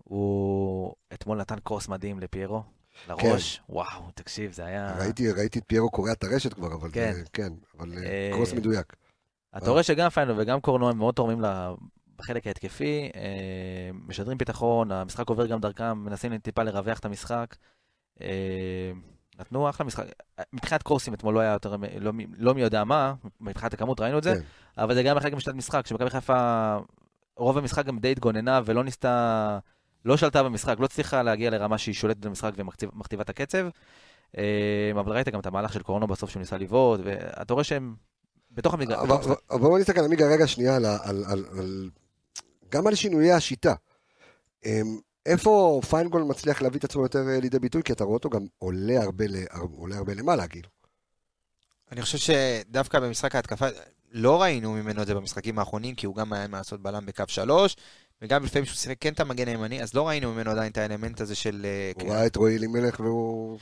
[0.09, 2.63] הוא אתמול נתן קרוס מדהים לפיירו,
[3.07, 3.61] לראש.
[3.69, 4.95] וואו, תקשיב, זה היה...
[4.99, 7.11] ראיתי ראיתי את פיירו קורע את הרשת כבר, אבל כן.
[7.13, 8.95] זה- כן, אבל אה, אה, קרוס מדויק.
[9.57, 11.41] אתה רואה שגם פיינגולד וגם קורנו הם מאוד תורמים
[12.17, 13.21] בחלק ההתקפי, אה,
[14.07, 17.55] משדרים ביטחון, המשחק עובר גם דרכם, מנסים טיפה לרווח את המשחק.
[18.21, 18.91] אה,
[19.39, 20.05] נתנו אחלה משחק.
[20.53, 24.23] מבחינת קורסים אתמול לא היה יותר, לא, לא מי יודע מה, מבחינת הכמות ראינו את
[24.23, 24.41] זה, כן.
[24.83, 26.77] אבל זה גם חלק משנת משחק, שמכבי חיפה,
[27.37, 29.59] רוב המשחק גם די התגוננה ולא ניסתה,
[30.05, 32.51] לא שלטה במשחק, לא הצליחה להגיע לרמה שהיא שולטת במשחק
[32.93, 33.67] ומכתיבה את הקצב.
[34.37, 37.95] אה, אבל ראית גם את המהלך של קורנו בסוף שהוא ניסה לבעוט, ואתה רואה שהם
[38.51, 39.09] בתוך המגרש.
[39.51, 41.89] אבל בואו נסתכל עמיגה רגע שנייה על, ה- על, על, על,
[42.69, 43.73] גם על שינויי השיטה.
[44.65, 47.83] אמ, איפה פיינגול מצליח להביא את עצמו יותר אה, לידי ביטוי?
[47.83, 49.45] כי אתה רואה אותו גם עולה הרבה, ל-
[49.77, 50.69] עולה הרבה למעלה, כאילו.
[51.91, 53.65] אני חושב שדווקא במשחק ההתקפה,
[54.11, 57.23] לא ראינו ממנו את זה במשחקים האחרונים, כי הוא גם היה מה לעשות בלם בקו
[57.27, 57.75] שלוש,
[58.21, 61.21] וגם לפעמים שהוא שיחק כן את המגן הימני, אז לא ראינו ממנו עדיין את האלמנט
[61.21, 61.65] הזה של...
[61.65, 63.59] אה, הוא כן, ראה את רועי אלימלך והוא...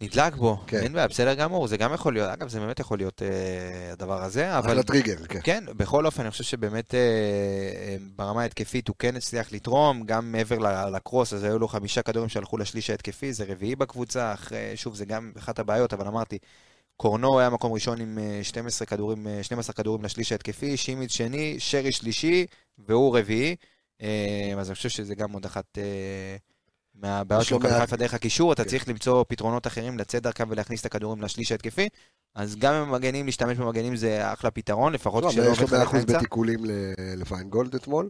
[0.00, 0.80] נדלק בו, כן.
[0.82, 4.22] אין בעיה, בסדר גמור, זה גם יכול להיות, אגב, זה באמת יכול להיות אה, הדבר
[4.22, 4.70] הזה, אבל...
[4.70, 5.40] אחלה טריגר, כן.
[5.42, 10.32] כן, בכל אופן, אני חושב שבאמת אה, אה, ברמה ההתקפית הוא כן הצליח לתרום, גם
[10.32, 14.94] מעבר לקרוס, אז היו לו חמישה כדורים שהלכו לשליש ההתקפי, זה רביעי בקבוצה, אחרי, שוב,
[14.94, 16.38] זה גם אחת הבעיות, אבל אמרתי,
[16.96, 21.56] קורנו היה מקום ראשון עם אה, 12 כדורים, אה, 12 כדורים לשליש ההתקפי, שימיץ שני,
[21.58, 22.46] שרי שלישי,
[22.78, 23.54] והוא רביעי, אה,
[24.58, 25.78] אז אני חושב שזה גם עוד אחת...
[25.78, 26.36] אה,
[26.94, 28.68] מהבעיות יש של לו מכבי חיפה דרך הקישור, אתה כן.
[28.68, 31.88] צריך למצוא פתרונות אחרים, לצאת דרכם ולהכניס את הכדורים לשליש ההתקפי.
[32.34, 35.64] אז גם עם המגנים, להשתמש במגנים זה אחלה פתרון, לפחות לא, כשלא אבל יש לו
[35.64, 36.18] עובד לך 100% באמצע.
[36.18, 36.58] בתיקולים
[37.16, 38.08] לפיינגולד אתמול.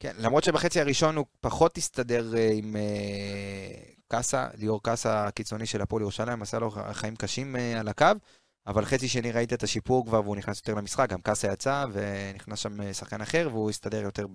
[0.00, 5.82] כן, למרות שבחצי הראשון הוא פחות הסתדר אה, עם אה, קאסה, ליאור קאסה הקיצוני של
[5.82, 8.06] הפועל ירושלים, עשה לו חיים קשים אה, על הקו,
[8.68, 12.58] אבל חצי שני ראית את השיפור כבר, והוא נכנס יותר למשחק, גם קאסה יצא, ונכנס
[12.58, 14.26] שם אה, שחקן אחר, והוא הסתדר יותר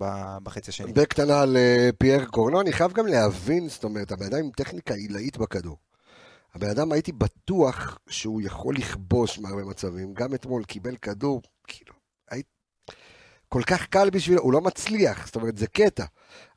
[0.42, 0.92] בחצי השני.
[0.92, 4.94] בקטנה על אה, פייר קורנו, אני חייב גם להבין, זאת אומרת, הבן אדם עם טכניקה
[4.94, 5.76] עילאית בכדור.
[6.54, 11.92] הבן אדם הייתי בטוח שהוא יכול לכבוש מהרבה מצבים, גם אתמול קיבל כדור, כאילו,
[12.30, 12.46] היית...
[13.48, 16.04] כל כך קל בשבילו, הוא לא מצליח, זאת אומרת, זה קטע,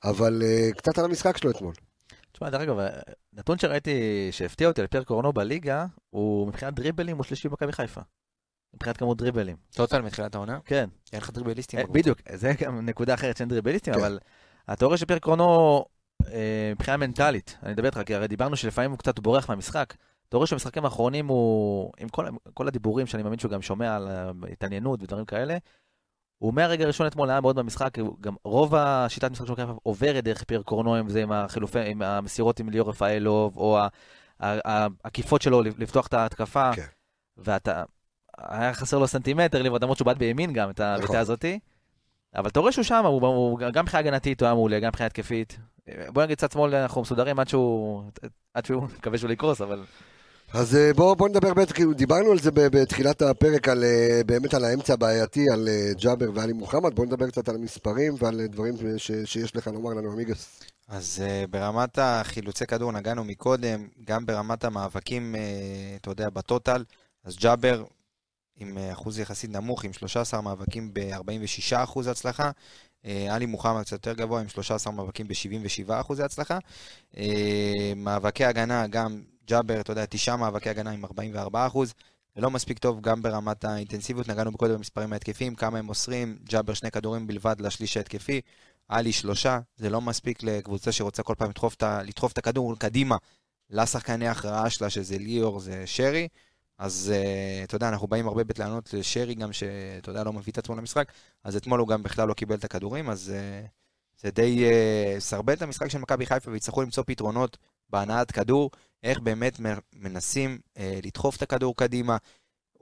[0.03, 1.73] אבל uh, קצת על המשחק שלו אתמול.
[2.37, 2.77] תשמע, דרך אגב,
[3.33, 8.01] נתון שראיתי שהפתיע אותי על פייר קורנו בליגה, הוא מבחינת דריבלים הוא שלישי במכבי חיפה.
[8.73, 9.57] מבחינת כמות דריבלים.
[9.73, 10.59] טוטל מתחילת העונה?
[10.65, 11.79] כן, אין לך דריבליסטים.
[11.79, 11.85] אה.
[11.91, 13.99] בדיוק, זה גם נקודה אחרת שאין דריבליסטים, כן.
[13.99, 14.19] אבל
[14.67, 15.85] התיאוריה של פייר קורנו,
[16.27, 19.93] אה, מבחינה מנטלית, אני מדבר איתך, כי הרי דיברנו שלפעמים הוא קצת בורח מהמשחק.
[20.27, 24.07] התיאוריה של המשחקים האחרונים הוא, עם כל, כל הדיבורים שאני מאמין שהוא גם שומע על
[24.51, 25.57] התעניינות ודברים כאלה,
[26.37, 30.23] הוא מהרגע הראשון אתמול היה מאוד במשחק, גם רוב השיטת משחק של מכבי חיפה עוברת
[30.23, 33.79] דרך פייר קורנו, אם זה עם החילופי, עם המסירות עם ליאור רפאלוב, או
[34.39, 36.85] העקיפות שלו לפתוח את ההתקפה, כן.
[37.37, 37.83] ואתה,
[38.37, 40.93] היה חסר לו סנטימטר, למרות שהוא בעט בימין גם, את נכון.
[40.93, 41.59] הבעיטה הזאתי.
[42.35, 45.07] אבל אתה רואה שהוא שם, הוא, הוא גם מבחינה הגנתית הוא היה מעולה, גם מבחינה
[45.07, 45.59] התקפית.
[46.07, 48.03] בוא נגיד צד שמאל אנחנו מסודרים עד שהוא,
[48.53, 49.83] עד שהוא, מקווה שהוא יקרוס, אבל
[50.53, 54.53] אז אה, בואו בוא נדבר באמת, כאילו דיברנו על זה בתחילת הפרק, על, אה, באמת
[54.53, 58.75] על האמצע הבעייתי, על אה, ג'אבר ועלי מוחמד, בואו נדבר קצת על המספרים ועל דברים
[58.97, 60.59] ש, שיש לך לומר לנו, עמיגס.
[60.87, 65.35] אז ברמת החילוצי כדור נגענו מקודם, גם ברמת המאבקים,
[66.01, 66.83] אתה יודע, בטוטל,
[67.23, 67.83] אז ג'אבר
[68.55, 72.51] עם אחוז יחסית נמוך, עם 13 מאבקים ב-46 אחוז הצלחה.
[73.03, 76.57] עלי מוחמד קצת יותר גבוה, עם 13 מאבקים ב-77 אחוזי הצלחה.
[77.95, 81.93] מאבקי הגנה, גם ג'אבר, אתה יודע, תשעה מאבקי הגנה עם 44 אחוז.
[82.35, 86.73] זה לא מספיק טוב גם ברמת האינטנסיביות, נגענו קודם במספרים ההתקפיים, כמה הם מוסרים, ג'אבר
[86.73, 88.41] שני כדורים בלבד לשליש ההתקפי,
[88.87, 93.17] עלי שלושה, זה לא מספיק לקבוצה שרוצה כל פעם לדחוף את, לדחוף את הכדור קדימה
[93.69, 96.27] לשחקני ההכרעה שלה, שזה ליאור, זה שרי.
[96.77, 100.57] אז uh, אתה יודע, אנחנו באים הרבה בטענות לשרי גם, שאתה יודע, לא מביא את
[100.57, 101.11] עצמו למשחק,
[101.43, 103.67] אז אתמול הוא גם בכלל לא קיבל את הכדורים, אז uh,
[104.21, 107.57] זה די uh, סרבל את המשחק של מכבי חיפה, ויצטרכו למצוא פתרונות
[107.89, 108.71] בהנעת כדור,
[109.03, 109.59] איך באמת
[109.93, 112.17] מנסים uh, לדחוף את הכדור קדימה,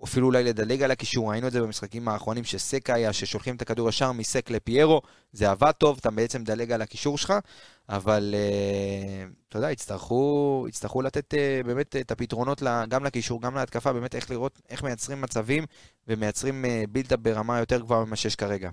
[0.04, 3.90] אפילו אולי לדלג על הקישור, ראינו את זה במשחקים האחרונים שסק היה, ששולחים את הכדור
[3.90, 5.02] ישר מסק לפיירו,
[5.32, 7.34] זה עבד טוב, אתה בעצם מדלג על הקישור שלך,
[7.90, 13.94] אבל uh, אתה יודע, יצטרכו, יצטרכו לתת uh, באמת את הפתרונות גם לקישור, גם להתקפה,
[13.94, 15.66] באמת איך לראות, איך מייצרים מצבים
[16.08, 18.70] ומייצרים uh, בילדאפ ברמה יותר גבוהה ממה שיש כרגע.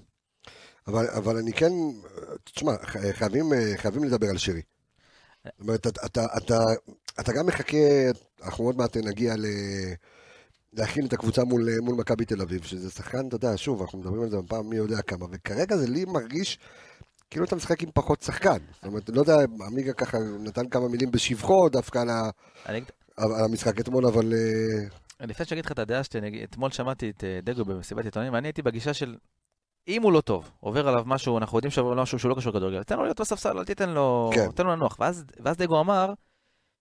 [0.86, 1.72] אבל, אבל אני כן,
[2.44, 2.72] תשמע,
[3.12, 4.62] חייבים, אה, חייבים לדבר על שרי.
[5.44, 6.58] זאת אומרת, אתה, אתה, אתה,
[7.20, 7.76] אתה גם מחכה,
[8.44, 9.44] אנחנו עוד מעט נגיע ל...
[10.72, 14.22] להכין את הקבוצה מול, מול מכבי תל אביב, שזה שחקן, אתה יודע, שוב, אנחנו מדברים
[14.22, 16.58] על זה בפעם מי יודע כמה, וכרגע זה לי מרגיש
[17.30, 18.58] כאילו אתה משחק עם פחות שחקן.
[18.74, 19.36] זאת אומרת, לא יודע,
[19.66, 22.30] עמיגה ככה נתן כמה מילים בשבחו דווקא על, ה,
[22.66, 24.32] אני אגיד- על המשחק אתמול, אבל...
[25.20, 28.32] אה, לפני שאגיד לך את הדעה שלי, אגיד- אתמול שמעתי את אה, דגו במסיבת עיתונאים,
[28.32, 29.16] ואני הייתי בגישה של,
[29.88, 32.82] אם הוא לא טוב, עובר עליו משהו, אנחנו יודעים שעובר משהו שהוא לא קשור לכדורגל,
[32.82, 34.50] תן לו להיות בספסל, אל תיתן לו, כן.
[34.54, 34.96] תן לו לנוח.
[35.00, 36.12] ואז, ואז דגו אמר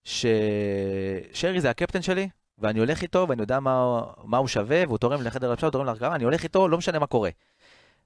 [0.04, 2.28] ששרי זה הקפטן שלי,
[2.58, 5.86] ואני הולך איתו, ואני יודע מה, מה הוא שווה, והוא תורם לחדר הלבשה, הוא תורם
[5.86, 7.30] להרכבה, אני הולך איתו, לא משנה מה קורה.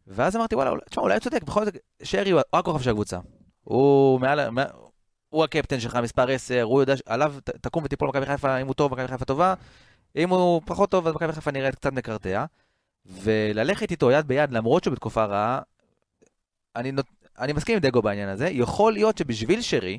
[0.06, 3.18] ואז אמרתי, וואלה, תשמע, אולי צודק, בכל זאת, שרי הוא הכוכב של הקבוצה.
[3.64, 4.66] הוא מעל, מעל-
[5.28, 8.92] הוא הקפטן שלך, מספר 10, הוא יודע, עליו תקום ותיפול מכבי חיפה, אם הוא טוב,
[8.92, 9.54] מכבי חיפה טובה,
[10.16, 12.44] אם הוא פחות טוב, אז מכבי חיפה נראית קצת מקרטע.
[13.06, 15.60] וללכת איתו יד ביד, למרות שהוא בתקופה רעה,
[16.76, 17.06] אני, נות...
[17.38, 18.48] אני מסכים עם דגו בעניין הזה.
[18.48, 19.98] יכול להיות שבשביל שרי,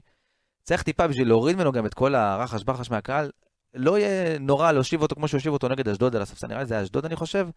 [0.68, 3.32] צריך טיפה בשביל להוריד ממנו גם את כל הרחש בחש מהקהל,
[3.74, 6.74] לא יהיה נורא להושיב אותו כמו שהושיב אותו נגד אשדוד על הספסל, נראה לי זה
[6.74, 7.48] היה אשדוד אני חושב,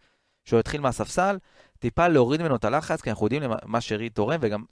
[0.45, 1.37] שהוא התחיל מהספסל,
[1.79, 4.63] טיפה להוריד ממנו את הלחץ, כי אנחנו יודעים מה שרי תורם, וגם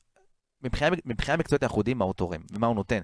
[0.64, 3.00] מבחינה, מבחינה מקצועית אנחנו יודעים מה הוא תורם ומה הוא נותן.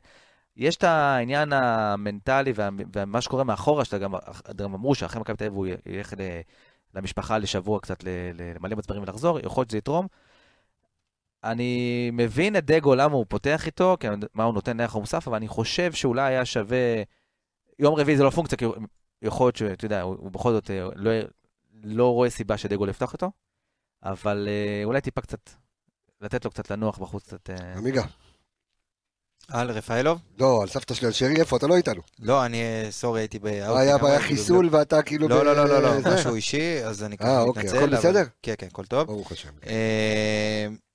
[0.58, 4.14] יש את העניין המנטלי וה- ומה שקורה מאחורה, שאתה גם,
[4.56, 6.14] גם אמרו שאחרי מכבי תל אביב הוא ילך
[6.94, 10.08] למשפחה לשבוע קצת למלא מצברים ולחזור, יכול להיות שזה יתרום.
[11.46, 15.38] אני מבין את דגו למה הוא פותח איתו, כי מה הוא נותן לערך המוסף, אבל
[15.38, 16.78] אני חושב שאולי היה שווה...
[17.80, 18.76] יום רביעי זה לא פונקציה, כי הוא-
[19.22, 21.12] יכול להיות שאתה יודע, הוא, הוא בכל זאת אה, לא,
[21.84, 23.32] לא רואה סיבה שדגו לא יפתח איתו,
[24.04, 25.50] אבל אה, אולי טיפה קצת,
[26.22, 27.50] לתת לו קצת לנוח בחוץ קצת.
[27.50, 28.04] אה, עמיגה,
[29.52, 30.22] על רפאלוב?
[30.40, 31.58] לא, על סבתא שלי, על שרי, איפה?
[31.58, 32.02] אתה לא איתנו.
[32.20, 33.46] לא, אני, אה, סורי, הייתי ב...
[33.46, 35.28] היה בעיה חיסול ואתה כאילו...
[35.28, 36.14] לא, לא, לא, לא, לא?
[36.16, 37.78] משהו אישי, אז אני אה, ככה אוקיי, מתנצל.
[37.78, 38.24] הכל אבל- בסדר?
[38.42, 39.08] כן, כן, הכל טוב.
[39.08, 39.50] ברוך השם.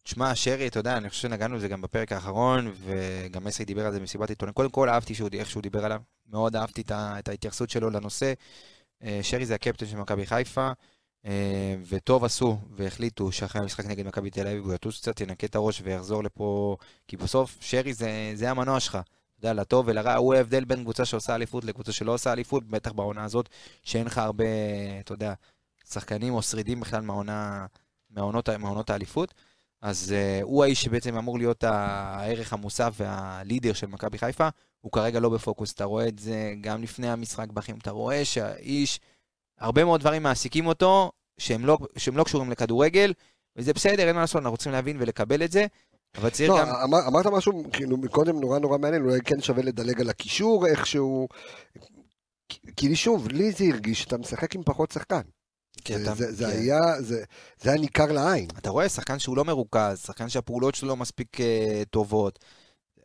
[0.03, 3.93] תשמע, שרי, אתה יודע, אני חושב שנגענו בזה גם בפרק האחרון, וגם מסי דיבר על
[3.93, 4.55] זה במסיבת עיתונאים.
[4.55, 8.33] קודם כל, אהבתי שהוא- איך שהוא דיבר עליו, מאוד אהבתי את את ההתייחסות שלו לנושא.
[9.03, 10.71] אה, שרי זה הקפטן של מכבי חיפה,
[11.27, 15.55] אה, וטוב עשו והחליטו שאחרי המשחק נגד מכבי תל אביב הוא יטוס קצת, ינקה את
[15.55, 16.77] הראש ויחזור לפה,
[17.09, 18.99] כי בסוף שרי זה, זה המנוע שלך.
[19.39, 23.25] יודע, לטוב ולרע, הוא ההבדל בין קבוצה שעושה אליפות לקבוצה שלא עושה אליפות, בטח בעונה
[23.25, 23.49] הזאת,
[23.83, 24.45] שאין לך הרבה,
[25.01, 25.35] אתה יודע,
[25.91, 27.67] שחקנים או שרידים בכלל מהעונה,
[28.11, 29.35] מהעונות, מהעונות האליפות.
[29.83, 34.49] אז uh, הוא האיש שבעצם אמור להיות הערך המוסף והלידר של מכבי חיפה,
[34.81, 35.73] הוא כרגע לא בפוקוס.
[35.73, 39.01] אתה רואה את זה גם לפני המשחק באחים, אתה רואה שהאיש,
[39.59, 43.13] הרבה מאוד דברים מעסיקים אותו, שהם לא, שהם לא קשורים לכדורגל,
[43.57, 45.67] וזה בסדר, אין מה לעשות, אנחנו צריכים להבין ולקבל את זה.
[46.17, 46.69] אבל צריך לא, גם...
[46.69, 51.29] אמר, אמרת משהו, כאילו, מקודם נורא נורא מעניין, אולי כן שווה לדלג על הקישור איכשהו.
[52.77, 55.21] כי שוב, לי זה הרגיש שאתה משחק עם פחות שחקן.
[55.89, 56.49] זה, אתה- זה, זה.
[56.49, 57.23] היה, זה,
[57.63, 58.47] זה היה ניכר לעין.
[58.59, 62.39] אתה רואה שחקן שהוא לא מרוכז, שחקן שהפעולות שלו לא מספיק אה, טובות.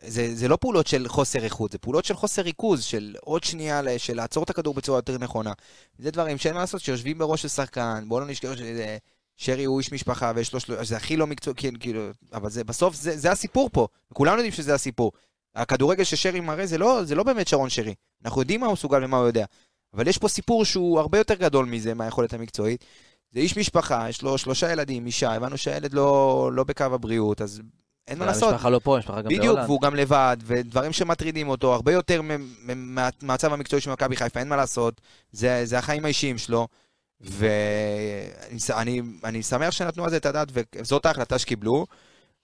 [0.02, 3.80] זה, זה לא פעולות של חוסר איכות, זה פעולות של חוסר ריכוז, של עוד שנייה,
[3.98, 5.52] של לעצור את הכדור בצורה יותר נכונה.
[5.98, 8.96] זה דברים שאין מה לעשות, שיושבים בראש של שחקן, בואו לא נשכח שזה...
[9.38, 12.00] שרי הוא איש משפחה ויש לו, של- זה הכי לא מקצוע, כן, כאילו,
[12.32, 15.12] אבל זה, בסוף זה, זה הסיפור פה, כולנו יודעים שזה הסיפור.
[15.54, 19.04] הכדורגל ששרי מראה זה לא, זה לא באמת שרון שרי, אנחנו יודעים מה הוא מסוגל
[19.04, 19.44] ומה הוא יודע.
[19.96, 22.84] אבל יש פה סיפור שהוא הרבה יותר גדול מזה, מהיכולת המקצועית.
[23.32, 27.60] זה איש משפחה, יש לו שלושה ילדים, אישה, הבנו שהילד לא, לא בקו הבריאות, אז
[28.08, 28.52] אין מה לעשות.
[28.52, 29.64] המשפחה לא פה, המשפחה גם בדיוק, בהולנד.
[29.66, 32.20] והוא גם לבד, ודברים שמטרידים אותו, הרבה יותר
[32.66, 35.00] מהמצב המקצועי של מכבי חיפה, אין מה לעשות,
[35.32, 36.68] זה, זה החיים האישיים שלו,
[37.20, 41.86] ואני ש- אני, אני שמח שנתנו על זה את הדעת, וזאת ההחלטה שקיבלו.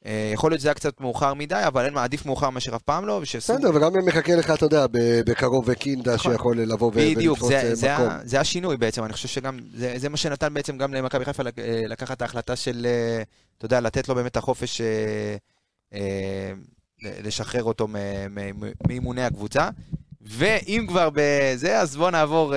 [0.07, 2.83] אה, יכול להיות שזה היה קצת מאוחר מדי, אבל אין מה, עדיף מאוחר מאשר אף
[2.83, 3.21] פעם לא.
[3.21, 4.87] בסדר, וגם אם מחכה לך, אתה יודע,
[5.27, 6.33] בקרוב וקינדה נכון.
[6.33, 8.09] שיכול לבוא ו- בדיוק, ולתפוס זה, אה, מקום.
[8.11, 11.81] ה- זה השינוי בעצם, אני חושב שגם, זה, מה שנתן בעצם גם למכבי חיפה אה,
[11.89, 12.87] לקחת את ההחלטה של,
[13.59, 14.81] אתה יודע, לתת לו באמת החופש
[17.03, 17.89] לשחרר אותו
[18.89, 19.69] מאימוני הקבוצה.
[20.21, 22.55] ואם כבר בזה, אז בואו נעבור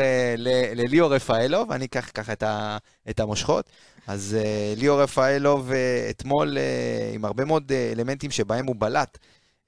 [0.76, 2.34] לליאור רפאלוב, אני אקח ככה
[3.10, 3.70] את המושכות.
[4.08, 9.18] אז אה, ליאור רפאלוב אה, אתמול אה, עם הרבה מאוד אה, אלמנטים שבהם הוא בלט.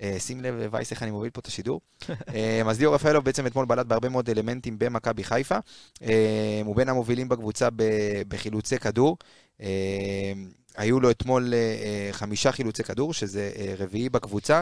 [0.01, 1.81] אה, שים לב, וייס, איך אני מוביל פה את השידור.
[2.35, 5.57] אה, אז ליאור רפאלוב בעצם אתמול בלט בהרבה מאוד אלמנטים במכבי חיפה.
[6.01, 9.17] אה, הוא בין המובילים בקבוצה ב- בחילוצי כדור.
[9.61, 10.33] אה,
[10.77, 14.61] היו לו אתמול אה, חמישה חילוצי כדור, שזה אה, רביעי בקבוצה.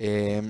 [0.00, 0.40] אה,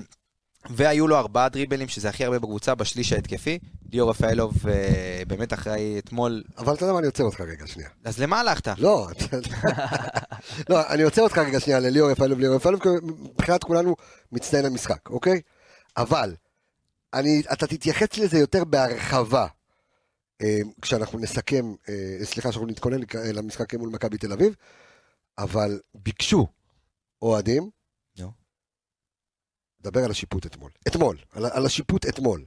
[0.69, 3.59] והיו לו ארבעה דריבלים, שזה הכי הרבה בקבוצה, בשליש ההתקפי.
[3.91, 6.43] ליאור רפאלוב אה, באמת אחראי אתמול...
[6.57, 7.89] אבל אתה יודע מה, אני עוצר אותך רגע, שנייה.
[8.03, 8.67] אז למה הלכת?
[8.77, 9.07] לא,
[10.69, 13.95] לא, אני עוצר אותך רגע שנייה לליאור רפאלוב, ליאור רפאלוב, מבחינת כולנו
[14.31, 15.41] מצטיין המשחק, אוקיי?
[15.97, 16.35] אבל,
[17.13, 19.47] אני, אתה תתייחס לזה יותר בהרחבה,
[20.41, 22.99] אה, כשאנחנו נסכם, אה, סליחה, שאנחנו נתכונן
[23.33, 24.55] למשחק מול מכבי תל אביב,
[25.37, 26.47] אבל ביקשו
[27.21, 27.69] אוהדים.
[29.83, 30.71] דבר על השיפוט אתמול.
[30.87, 32.43] אתמול, על, על השיפוט אתמול.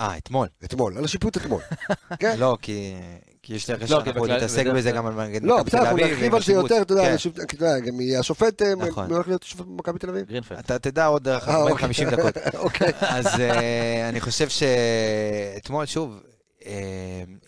[0.00, 0.48] אה, אתמול.
[0.64, 1.60] אתמול, על השיפוט אתמול.
[2.20, 2.38] כן?
[2.38, 2.94] לא, כי...
[3.42, 5.96] כי יש לא, כי שאנחנו נתעסק בדרך בזה גם על מגן לא, בסדר, אנחנו.
[5.96, 6.52] נרחיב על זה.
[6.52, 7.12] יותר, אתה יודע.
[7.12, 9.06] אנשים- אתה יודע, גם יהיה השופט, אה, נכון.
[9.06, 10.24] מי הולך להיות השופט במכבי תל אביב?
[10.58, 11.88] אתה תדע עוד אה, אוקיי.
[11.88, 12.34] 40-50 דקות.
[12.64, 12.92] אוקיי.
[13.00, 16.20] אז אה, אני חושב שאתמול, שוב,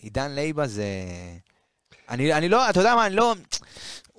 [0.01, 0.85] עידן לייבה זה...
[2.09, 3.35] אני, אני לא, אתה יודע מה, אני לא...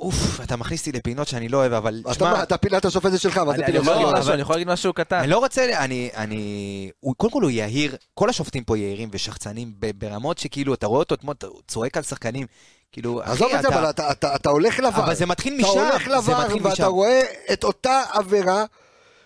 [0.02, 3.10] אוף, אתה מכניס אותי לפינות שאני לא אוהב, אבל אתה תשמע, מה, אתה פינת השופט
[3.10, 4.18] זה שלך, מה זה אני פינות לא, שלך?
[4.24, 5.18] אבל- אני יכול להגיד משהו קטן.
[5.18, 9.72] אני לא רוצה, אני, אני, הוא, קודם כל הוא יהיר, כל השופטים פה יהירים ושחצנים
[9.98, 12.46] ברמות שכאילו, אתה רואה אותו אתמול, אתה צועק על שחקנים,
[12.92, 14.88] כאילו, עזוב אחי, את זה, אבל אתה- אתה אתה הולך לבר.
[15.04, 16.84] אבל זה מתחיל אתה משם, הולך זה לבר ואתה משם.
[16.84, 17.22] רואה
[17.52, 18.64] את אותה עבירה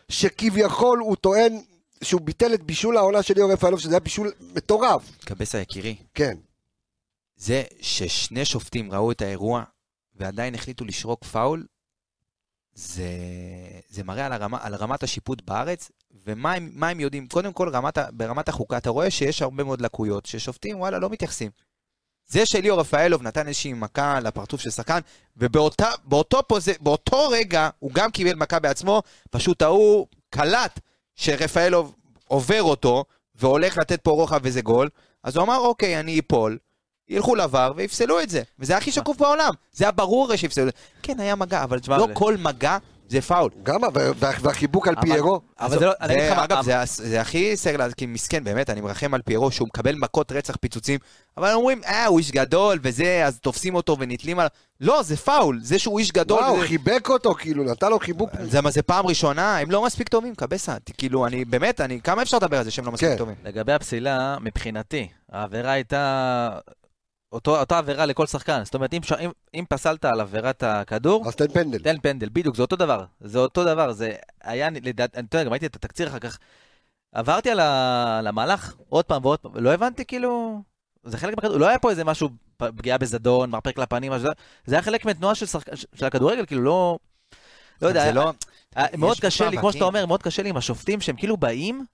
[0.09, 1.61] שכביכול הוא טוען
[2.05, 5.03] שהוא ביטל את בישול העונה של ליאור רפאלוב, שזה היה בישול מטורף.
[5.25, 6.37] קבסה יקירי, כן.
[7.37, 9.63] זה ששני שופטים ראו את האירוע
[10.17, 11.67] ועדיין החליטו לשרוק פאול,
[12.75, 13.09] זה,
[13.89, 15.91] זה מראה על, הרמה, על רמת השיפוט בארץ,
[16.25, 17.29] ומה הם, הם יודעים.
[17.29, 21.51] קודם כל, רמת, ברמת החוקה, אתה רואה שיש הרבה מאוד לקויות, ששופטים, וואלה, לא מתייחסים.
[22.27, 25.01] זה שליאור רפאלוב נתן איזושהי מכה לפרצוף של שחקן,
[25.37, 26.69] ובאותה, באותו, פוז...
[27.31, 30.81] רגע הוא גם קיבל מכה בעצמו, פשוט ההוא קלט
[31.15, 31.95] שרפאלוב
[32.29, 33.05] עובר אותו,
[33.35, 34.89] והולך לתת פה רוחב וזה גול,
[35.23, 36.59] אז הוא אמר, אוקיי, אני אפול,
[37.09, 38.43] ילכו לבר ויפסלו את זה.
[38.59, 39.53] וזה הכי שקוף בעולם.
[39.73, 40.81] זה היה ברור הרי שיפסלו את זה.
[41.03, 42.79] כן, היה מגע, אבל תשמע, לא כל מגע
[43.09, 43.51] זה פאול.
[43.63, 45.41] גם, וה- וה- והחיבוק על פיירו.
[45.61, 48.81] אבל זה לא, אני אגיד לך מה, אגב, זה, הכי סרט, כי מסכן, באמת, אני
[48.81, 50.99] מרחם על פיירו שהוא מקבל מכות רצח פיצוצים,
[51.37, 54.47] אבל אומרים, אה, הוא איש גדול וזה, אז תופסים אותו ונתלים על...
[54.81, 56.39] לא, זה פאול, זה שהוא איש גדול.
[56.41, 58.31] וואו, וזה- חיבק אותו, כאילו, נתן לו חיבוק.
[58.43, 60.77] זה מה זה פעם ראשונה, הם לא מספיק טובים, קבסה.
[60.99, 63.17] כאילו, אני באמת, אני, כמה אפשר לדבר על זה שהם לא מספיק כן.
[63.17, 63.35] טובים?
[63.45, 66.51] לגבי הפסילה, מבחינתי, העבירה הייתה
[67.33, 68.65] אותו, אותה עבירה לכל שחקן.
[68.65, 69.13] זאת אומרת, אם, ש...
[69.13, 71.79] אם, אם פסלת על עבירת הכדור, אז תן פנדל.
[71.79, 73.05] תן פנדל, בדיוק, זה אותו דבר.
[73.21, 74.13] זה אותו דבר, זה
[74.43, 76.39] היה, לדעת, אני יודע, גם ראיתי את התקציר אחר כך.
[77.13, 78.19] עברתי על, ה...
[78.19, 80.63] על המהלך עוד פעם ועוד פעם, לא הבנתי כאילו...
[81.05, 84.29] זה חלק מהכדור, לא היה פה איזה משהו, פגיעה בזדון, מרפק לפנים, משהו,
[84.67, 85.75] זה היה חלק מתנועה של, שחק...
[85.95, 86.99] של הכדורגל, כאילו לא...
[87.83, 88.33] לא יודע, זה היה- לא...
[88.77, 89.73] אה, מאוד קשה לי, כמו.
[89.73, 91.85] שאתה אומר, מאוד קשה לי עם השופטים שהם כאילו באים,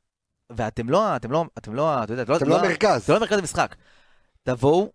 [0.51, 3.07] ואתם לא, אתם לא, אתם לא, אתה יודע, אתם לא מרכז.
[3.07, 3.75] זה לא מרכז המשחק.
[4.43, 4.93] תבואו,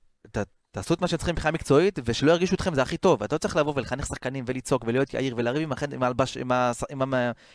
[0.72, 3.24] תעשו את מה שצריכים מבחינה מקצועית, ושלא ירגישו אתכם זה הכי טוב.
[3.24, 6.51] אתה לא צריך לבוא ולחנך שחקנים ולצעוק ולהיות יאיר ולריב עם, החד, עם, הלבש, עם,
[6.51, 7.13] הס, עם, המ,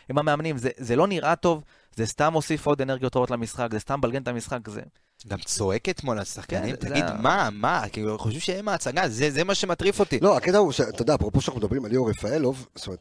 [0.09, 0.57] עם המאמנים.
[0.57, 1.63] זה, זה לא נראה טוב,
[1.95, 4.69] זה סתם מוסיף עוד אנרגיות טובות למשחק, זה סתם בלגן את המשחק.
[4.69, 4.81] זה...
[5.27, 9.31] גם צועק אתמול על שחקנים, כן, תגיד, זה- מה, מה, כאילו, חושבים שהם ההצגה, זה
[9.31, 10.19] זה מה שמטריף אותי.
[10.19, 12.99] לא, הקטע הוא שאתה יודע, אפרופו שאנחנו מדברים על ליאור רפאלוב, זאת אומרת,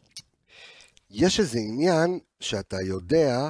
[1.10, 3.48] יש איזה עניין שאתה יודע,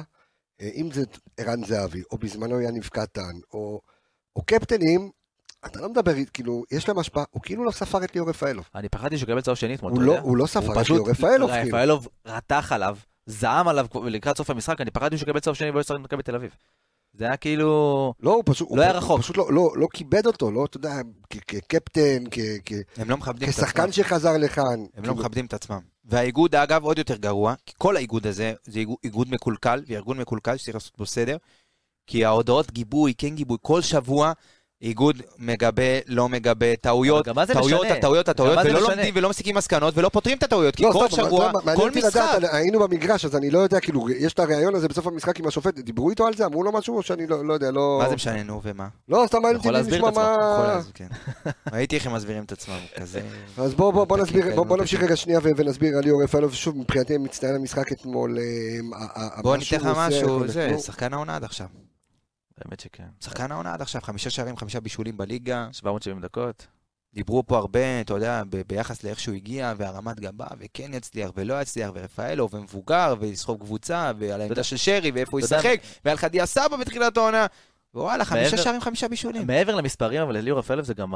[0.61, 1.03] אה, אם זה
[1.37, 3.21] ערן זהבי, או בזמנו יניב קטן,
[3.53, 3.81] או,
[4.35, 5.09] או קפטנים,
[5.65, 8.65] אתה לא מדבר, כאילו, יש להם השפעה, הוא כאילו לא ספר את ליאור רפאלוב.
[8.75, 10.21] אני פחדתי שהוא יקבל צהוב שני אתמול, אתה לא, יודע?
[10.23, 11.67] הוא לא ספר את ליאור רפאלוב, כאילו.
[11.67, 15.79] רפאלוב רתח עליו, זעם עליו לקראת סוף המשחק, אני פחדתי שהוא יקבל צהוב שני ולא
[15.79, 16.51] ישחק במכבי תל אביב.
[17.13, 18.13] זה היה כאילו...
[18.19, 19.11] לא, הוא פשוט, לא הוא היה רחוק.
[19.11, 20.93] הוא פשוט לא, לא, לא כיבד אותו, לא, אתה יודע,
[21.47, 22.23] כקפטן,
[23.05, 23.65] לא מכבדים את עצמם.
[23.65, 24.65] כשחקן שחזר לכאן.
[24.65, 25.79] הם לא כאילו, מכבדים את עצמם.
[26.05, 30.57] והאיגוד, אגב, עוד יותר גרוע, כי כל האיגוד הזה זה איגוד- איגוד מקולקל, וארגון מקולקל
[30.57, 31.37] שצריך לעשות בו סדר,
[32.07, 34.31] כי ההודעות גיבוי, כן גיבוי, כל שבוע
[34.83, 37.97] איגוד מגבה, לא מגבה, טעויות, אבל גם מה זה טעויות, משנה?
[37.97, 38.95] הטעויות, הטעויות, ולא משנה?
[38.95, 42.15] לומדים ולא מסיקים מסקנות ולא פותרים את הטעויות, כי לא, כל שבוע, כל משחק.
[42.15, 45.47] לדעת, היינו במגרש, אז אני לא יודע, כאילו, יש את הריאיון הזה בסוף המשחק עם
[45.47, 46.45] השופט, דיברו איתו על זה?
[46.45, 47.99] אמרו לו משהו, או שאני לא לא יודע, לא...
[48.03, 48.87] מה זה משנה, נו, ומה?
[49.09, 50.37] לא, סתם מעניין אותי לשמוע מה...
[50.53, 51.07] יכול להסביר, כן.
[51.73, 53.21] ראיתי איך הם מסבירים את עצמם, כזה...
[53.57, 55.03] אז בוא, בוא, בוא דקים נסביר, כאלה בוא, בוא נמשיך.
[55.03, 58.43] רגע שנייה ונסביר על ליאור רפאלוב, שוב, מבחינתי מצטיין המשחק אתמול, אה,
[58.99, 61.67] ה- ה- בוא ניתן לך משהו, זה, שחקן העונה עד עכשיו.
[62.57, 63.03] באמת שכן.
[63.19, 65.67] שחקן העונה עד עכשיו, חמישה שערים, חמישה בישולים בליגה.
[65.71, 66.67] 770 דקות.
[67.13, 71.61] דיברו פה הרבה, אתה יודע, ב- ביחס לאיך שהוא הגיע, והרמת גבה, וכן יצליח ולא
[71.61, 76.77] יצליח, ורפאלו, ומבוגר, ולסחוב קבוצה, ועל העמדה של שרי, ואיפה הוא ישחק, ועל חדיה סבא
[76.77, 77.45] בתחילת העונה.
[77.93, 79.47] וואלה, חמישה שערים, חמישה בישולים.
[79.47, 81.13] מעבר למספרים, אבל לליאור רפאלוב זה גם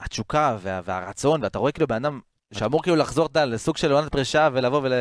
[0.00, 2.20] התשוקה וה- והרצון, ואתה רואה כאילו בן אדם
[2.54, 4.92] שאמור כאילו לחזור לסוג של עונת פרישה ולבוא ול...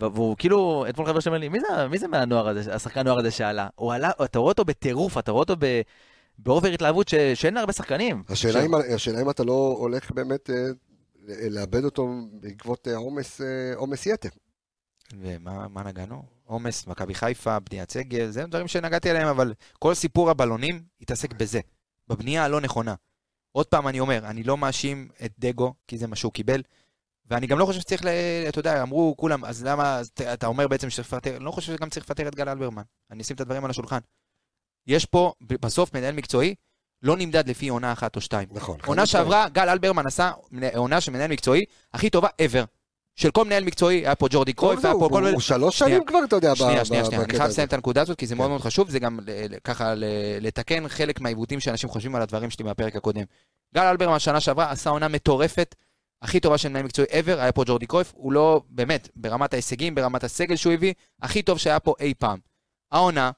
[0.00, 3.18] והוא כאילו, אתמול חבר שלי אומר לי, מי זה, מי זה מהנוער הזה, השחקן נוער
[3.18, 3.68] הזה שעלה?
[3.74, 5.80] הוא עלה, אתה רואה אותו בטירוף, אתה רואה אותו ב...
[6.38, 7.14] באובר התלהבות ש...
[7.14, 8.22] שאין לה הרבה שחקנים.
[8.28, 10.66] השאלה אם- השאלה אם אתה לא הולך באמת אה,
[11.50, 13.40] לאבד אותו בעקבות אה, עומס
[14.06, 14.28] אה, יתר.
[15.20, 16.22] ומה מה נגענו?
[16.44, 21.60] עומס, מכבי חיפה, בניית סגל, זה דברים שנגעתי עליהם, אבל כל סיפור הבלונים התעסק בזה,
[22.08, 22.94] בבנייה הלא נכונה.
[23.52, 26.62] עוד פעם אני אומר, אני לא מאשים את דגו, כי זה מה שהוא קיבל,
[27.30, 28.08] ואני גם לא חושב שצריך, ל...
[28.48, 30.00] אתה יודע, אמרו כולם, אז למה,
[30.32, 32.82] אתה אומר בעצם שצריך לפטר, אני לא חושב שגם צריך לפטר את גל אלברמן.
[33.10, 33.98] אני אשים את הדברים על השולחן.
[34.86, 36.54] יש פה, בסוף מנהל מקצועי,
[37.02, 38.48] לא נמדד לפי עונה אחת או שתיים.
[38.52, 38.78] נכון.
[38.86, 40.32] עונה שעברה, גל אלברמן עשה
[40.76, 41.64] עונה של מנהל מקצועי
[41.94, 42.64] הכי טובה ever.
[43.16, 45.32] של כל מנהל מקצועי, היה פה ג'ורדי קרויף, היה פה כל מיני...
[45.32, 45.94] הוא שלוש שנייה.
[45.96, 47.52] שנים כבר, אתה יודע, ב- שנייה, ב- שנייה, שנייה, אני בקטע חייב הזה.
[47.52, 48.50] לסיים את הנקודה הזאת, כי זה מאוד כן.
[48.50, 49.94] מאוד חשוב, זה גם ל- ככה
[50.40, 53.24] לתקן חלק מהעיוותים שאנשים חושבים על הדברים שלי מהפרק הקודם.
[53.74, 55.74] גל אלברמן שנה שעברה עשה עונה מטורפת,
[56.22, 59.94] הכי טובה של מנהל מקצועי ever, היה פה ג'ורדי קרויף, הוא לא, באמת, ברמת ההישגים,
[59.94, 62.38] ברמת הסגל שהוא הביא, הכי טוב שהיה פה אי פעם.
[62.92, 63.30] העונה,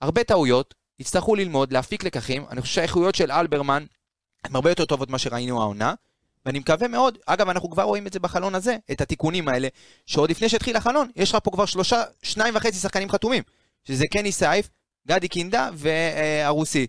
[0.00, 3.84] הרבה טעויות, יצטרכו ללמוד, להפיק לקחים, אני חושב שהאיכויות של אלברמן
[4.44, 5.94] הן הרבה יותר טובות ממה שראינו העונה,
[6.46, 9.68] ואני מקווה מאוד, אגב, אנחנו כבר רואים את זה בחלון הזה, את התיקונים האלה,
[10.06, 13.42] שעוד לפני שהתחיל החלון, יש לך פה כבר שלושה, שניים וחצי שחקנים חתומים,
[13.84, 14.68] שזה קני סייף,
[15.08, 16.86] גדי קינדה והרוסי.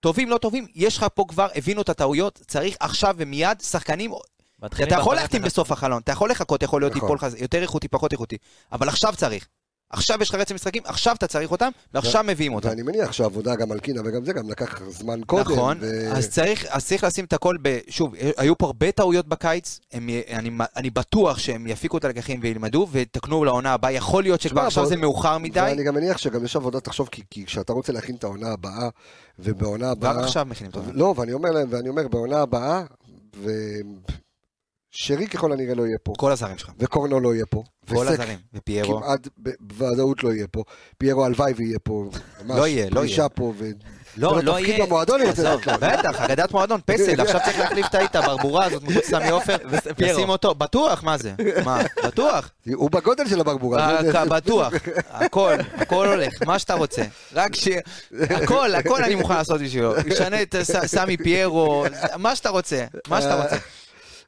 [0.00, 4.12] טובים, לא טובים, יש לך פה כבר, הבינו את הטעויות, צריך עכשיו ומיד שחקנים,
[4.66, 5.42] אתה יכול להחתים.
[5.42, 7.00] בסוף החלון, אתה יכול לחכות, יכול להיות נכון.
[7.00, 7.36] טיפול חז...
[7.40, 8.36] יותר איכותי, פחות איכותי,
[8.72, 9.46] אבל עכשיו צריך.
[9.92, 12.68] עכשיו יש לך רצף משחקים, עכשיו אתה צריך אותם, ועכשיו מביאים אותם.
[12.68, 15.52] ואני מניח שהעבודה גם על קינה וגם זה גם לקח זמן קודם.
[15.52, 17.78] נכון, ו- אז צריך, אז צריך לשים את הכל ב...
[17.88, 22.86] שוב, היו פה הרבה טעויות בקיץ, הם, אני, אני בטוח שהם יפיקו את הלקחים וילמדו,
[22.90, 26.56] ויתקנו לעונה הבאה, יכול להיות שכבר עכשיו זה מאוחר מדי, ואני גם מניח שגם יש
[26.56, 28.88] עבודה, תחשוב, כי, כי כשאתה רוצה להכין את העונה הבאה,
[29.38, 30.24] ובעונה כבר הבאה...
[30.24, 30.92] עכשיו מכינים את העונה.
[30.94, 32.82] לא, ואני אומר להם, ואני אומר, בעונה הבאה,
[34.94, 38.12] ושרי ככל הנראה לא יהיה פה, כל הזרים שלך, וקורנו לא יהיה פה, כל וסק
[38.12, 39.28] הזרים, ופיירו, כמעט
[39.60, 40.62] בוודאות לא יהיה פה,
[40.98, 42.10] פיירו הלוואי ויהיה פה,
[42.44, 43.28] ממש לא יהיה, לא פרישה יהיה.
[43.28, 43.70] פה, ו...
[44.16, 45.98] לא, לא תפקיד יהיה, במועדון, אני רוצה עזוב, לדעת.
[45.98, 49.56] בטח, אגדת מועדון, פסל, עכשיו צריך להחליף את האיטה ברבורה הזאת מחוץ לסמי עופר.
[49.98, 51.32] לשים אותו, בטוח, מה זה?
[51.64, 54.00] מה, בטוח, הוא בגודל של הברבורה.
[54.00, 54.72] רק בטוח,
[55.10, 57.02] הכל, הכל הולך, מה שאתה רוצה.
[57.32, 57.68] רק ש...
[58.30, 59.94] הכל, הכל אני מוכן לעשות בשבילו.
[60.06, 60.54] ישנה את
[60.86, 61.84] סמי פיירו,
[62.16, 63.56] מה שאתה רוצה, מה שאתה רוצה.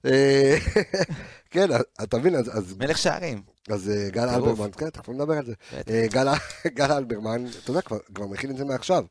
[0.06, 0.56] אה,
[1.50, 1.68] כן,
[2.02, 3.42] אתה מבין, אז- מלך שערים.
[3.70, 4.28] אז אה, גל.
[4.28, 5.54] אלברמן, כן, תכף נדבר על זה.
[5.90, 6.06] אה,
[6.74, 9.04] גל- אלברמן, אתה יודע, כבר- מכין את זה מעכשיו.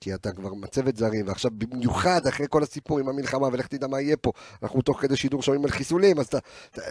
[0.00, 4.00] כי אתה כבר מצבת זרים, ועכשיו במיוחד אחרי כל הסיפור עם המלחמה, ולך תדע מה
[4.00, 4.32] יהיה פה.
[4.62, 6.38] אנחנו תוך כדי שידור שומעים על חיסולים, אז אתה,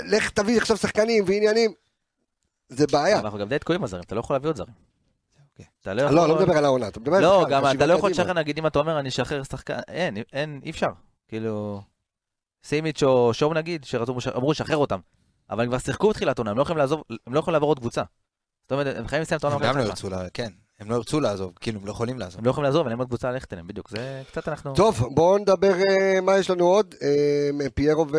[0.06, 1.74] לך תביא עכשיו שחקנים ועניינים.
[2.70, 3.20] זה בעיה.
[3.20, 4.74] אנחנו גם די תקועים בזרים, אתה לא יכול להביא עוד זרים.
[5.52, 5.66] אוקיי.
[5.82, 6.30] אתה לא לא, יכול...
[6.30, 8.12] לא מדבר על העונה, אתה מדבר לא, בכלל, גם אתה לא יכול.
[8.12, 10.90] לשחרר, נגיד, אם אתה אומר, אני אשחרר שחקן, אין, אין, אי אפשר.
[11.28, 11.82] כאילו,
[12.66, 15.00] סימיץ' או שואו נגיד, שאמרו לשחרר אותם.
[15.50, 17.80] אבל הם כבר שיחקו תחילת עונה, הם לא יכולים לעזוב, הם לא יכולים לעבור עוד
[17.80, 18.04] קבוצה.
[18.64, 20.50] זאת אומרת, הם חייבים לסיים את העונה הם גם לא ירצו, כן,
[20.80, 22.40] הם לא ירצו לעזוב, כאילו, הם לא יכולים לעזוב.
[22.40, 23.90] הם לא יכולים לעזוב, אבל אין עוד קבוצה ללכת אליהם, בדיוק.
[23.90, 24.74] זה קצת אנחנו...
[24.76, 26.96] טוב, בואו נדבר אה, מה יש לנו עוד.
[27.02, 28.18] אה, פיירו ו...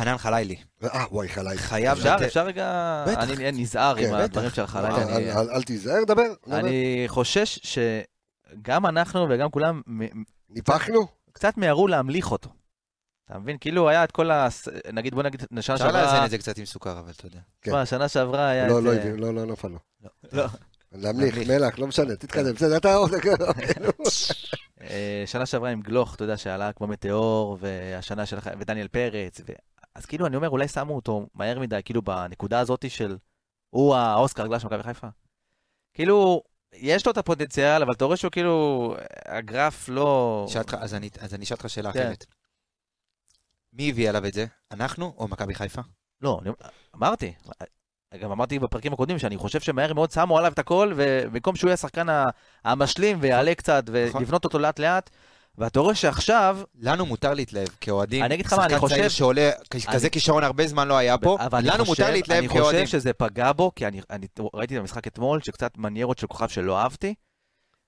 [0.00, 0.56] ענן חלילי.
[0.84, 1.58] אה, וואי, חלילי.
[1.58, 3.04] חייב אפשר, לתת- אפשר רגע...
[3.08, 3.18] בטח.
[3.22, 4.38] אני נזהר כן, עם בטח.
[4.76, 6.22] הדברים לילה, אני- אל- תיזהר, דבר.
[6.52, 7.58] אני חושש
[8.56, 9.80] שגם אנחנו וגם כולם
[10.48, 11.06] ניפחנו?
[11.32, 12.50] קצת מיהרו להמליך אותו.
[13.30, 13.56] אתה מבין?
[13.60, 14.48] כאילו היה את כל ה...
[14.92, 16.02] נגיד, בוא נגיד, שנה אפשר שעברה...
[16.02, 17.40] לאזן את זה קצת עם סוכר, אבל אתה יודע.
[17.62, 17.70] כן.
[17.70, 18.84] תשמע, שנה שעברה היה לא, את...
[18.84, 19.78] לא, אה, לא, לא נפל לו.
[20.32, 20.44] לא.
[20.92, 21.38] להמליך.
[21.48, 22.52] מלח, לא משנה, תתקדם.
[22.54, 23.10] בסדר, אתה עוד...
[24.80, 28.38] אה, שנה שעברה עם גלוך, אתה יודע, שעלה כמו מטאור, והשנה של...
[28.58, 29.52] ודניאל פרץ, ו...
[29.94, 33.16] אז כאילו, אני אומר, אולי שמו אותו מהר מדי, כאילו, בנקודה הזאת של...
[33.70, 35.06] הוא האוסקר גלש של מכבי חיפה.
[35.94, 38.94] כאילו, יש לו את הפוטנציאל, אבל אתה רואה שהוא כאילו...
[39.26, 40.46] הגרף לא...
[40.78, 42.00] אז אני- אז אני אשאל אותך שאלה כן.
[42.00, 42.26] אחרת.
[43.72, 44.46] מי הביא עליו את זה?
[44.72, 45.80] אנחנו או מכבי חיפה?
[46.20, 46.50] לא, אני...
[46.96, 47.32] אמרתי.
[48.20, 51.74] גם אמרתי בפרקים הקודמים שאני חושב שמהר מאוד שמו עליו את הכל, ובמקום שהוא יהיה
[51.74, 52.06] השחקן
[52.64, 54.20] המשלים ויעלה קצת, נכון.
[54.22, 55.10] ולבנות אותו לאט לאט,
[55.58, 58.24] ואתה רואה שעכשיו, לנו מותר להתלהב כאוהדים.
[58.24, 60.96] אני אגיד לך מה, אני שחקן צעיר חושב- שעולה, כזה אני- כישרון הרבה זמן לא
[60.96, 62.86] היה פה, אבל לנו חושב- מותר להתלהב אני חושב כאוהדים.
[62.86, 66.78] שזה פגע בו, כי אני, אני ראיתי את המשחק אתמול, שקצת מניירות של כוכב שלא
[66.78, 67.14] אהבתי,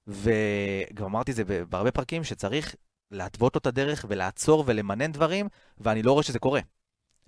[0.07, 2.75] וגם אמרתי את זה בהרבה פרקים, שצריך
[3.13, 5.49] להתוות לו את הדרך ולעצור ולמנן דברים,
[5.79, 6.61] ואני לא רואה שזה קורה.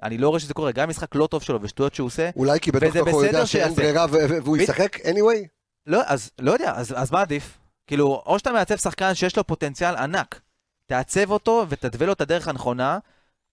[0.03, 2.71] אני לא רואה שזה קורה, גם משחק לא טוב שלו ושטויות שהוא עושה, אולי כי
[2.71, 3.75] תוכו הוא יודע שאין.
[3.75, 5.49] ברירה והוא ישחק anyway?
[5.87, 7.59] לא, אז לא יודע, אז, אז מה עדיף?
[7.87, 10.41] כאילו, או שאתה מעצב שחקן שיש לו פוטנציאל ענק,
[10.87, 12.99] תעצב אותו ותתווה לו את הדרך הנכונה,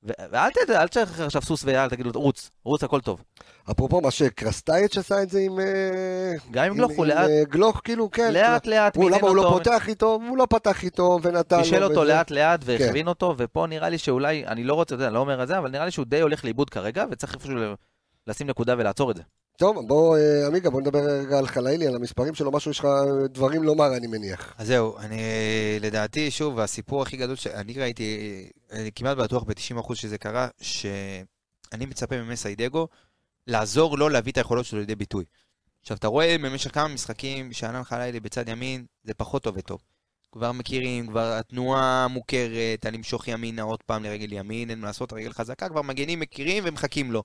[0.03, 3.23] ואל תשחק עכשיו סוס ויאללה, תגיד לו, רוץ, רוץ, הכל טוב.
[3.71, 5.59] אפרופו מה שקרסטייץ' עשה את זה עם...
[5.59, 8.33] אה, גם עם גלוך, הוא לאט, אה, גלוך, כאילו, כן.
[8.33, 10.19] לאט לאט הוא, למה הוא לא פותח איתו?
[10.25, 11.63] והוא לא פתח איתו ונתן לו.
[11.63, 12.03] בישל אותו.
[12.03, 15.47] לאט לאט והכווין אותו, ופה נראה לי שאולי, אני לא רוצה, יודע, לא אומר את
[15.47, 17.55] זה, אבל נראה לי שהוא די הולך לאיבוד כרגע, וצריך איפשהו
[18.27, 19.23] לשים נקודה ולעצור את זה.
[19.57, 22.87] טוב, בוא, אה, עמיגה, בוא נדבר רגע על חלילי, על המספרים שלו, משהו, יש לך
[23.29, 24.55] דברים לומר, אני מניח.
[24.57, 25.21] אז זהו, אני,
[25.81, 32.21] לדעתי, שוב, הסיפור הכי גדול שאני ראיתי, אני כמעט בטוח ב-90% שזה קרה, שאני מצפה
[32.21, 32.87] ממסיידגו
[33.47, 35.25] לעזור לו להביא את היכולות שלו לידי ביטוי.
[35.81, 39.79] עכשיו, אתה רואה במשך כמה משחקים שענן חלילי בצד ימין, זה פחות טוב וטוב.
[40.31, 45.33] כבר מכירים, כבר התנועה מוכרת, הלמשוך ימינה עוד פעם לרגל ימין, אין מה לעשות, הרגל
[45.33, 47.23] חזקה, כבר מגנים, מכירים ומחכים לו.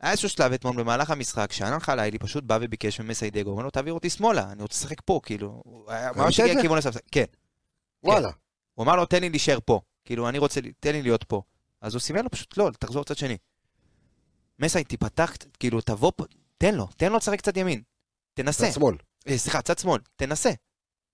[0.00, 3.92] היה איזשהו שלב אתמול במהלך המשחק, שענן חלילי פשוט בא וביקש ממסיידגו, אומר לו, תעביר
[3.92, 5.62] אותי שמאלה, אני רוצה לשחק פה, כאילו.
[6.16, 6.58] ממש הגיע זה?
[6.58, 6.98] לכיוון הספסל.
[7.12, 7.24] כן.
[8.04, 8.30] וואלה.
[8.74, 9.80] הוא אמר לו, תן לי להישאר פה.
[10.04, 11.42] כאילו, אני רוצה, תן לי להיות פה.
[11.80, 13.36] אז הוא סימן לו פשוט, לא, תחזור צד שני.
[14.58, 16.24] מסי, תיפתח, כאילו, תבוא פה,
[16.58, 17.82] תן לו, תן לו לשחק קצת ימין.
[18.34, 18.66] תנסה.
[18.66, 18.96] צד שמאל.
[19.28, 20.50] אה, סליחה, צד שמאל, תנסה.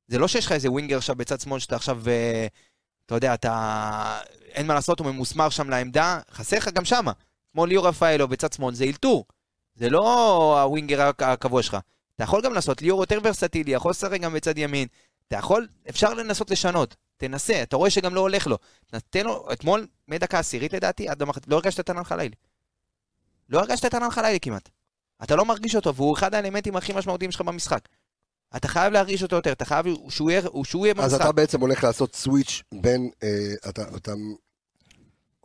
[0.09, 2.47] זה לא שיש לך איזה ווינגר עכשיו בצד שמאל שאתה עכשיו, אה,
[3.07, 4.20] אתה יודע, אתה...
[4.49, 7.12] אין מה לעשות, הוא ממוסמר שם לעמדה, חסר לך גם שמה.
[7.57, 9.25] כמו ליאור רפאלו בצד שמאל, זה אלתור.
[9.75, 11.77] זה לא הווינגר הק- הקבוע שלך.
[12.17, 14.89] אתה יכול גם לעשות, ליאור יותר ורסטילי, יכול לשחק גם בצד ימין.
[15.29, 16.97] אתה יכול, אפשר לנסות לשנות.
[17.17, 18.57] תנסה, אתה רואה שגם לא הולך לו.
[19.11, 22.35] תן לו, אתמול, מדקה עשירית לדעתי, עד המחצית, לא הרגשת את ענן חלילי.
[23.49, 24.69] לא הרגשת את ענן חלילי כמעט.
[25.23, 27.89] אתה לא מרגיש אותו, והוא אחד האלמנטים הכי משמעותיים שלך במשחק.
[28.57, 31.21] אתה חייב להרגיש אותו יותר, אתה חייב שהוא יהיה, שהוא יהיה אז במשחק.
[31.21, 33.29] אתה בעצם הולך לעשות סוויץ' בין, אה,
[33.69, 34.13] אתה, אתה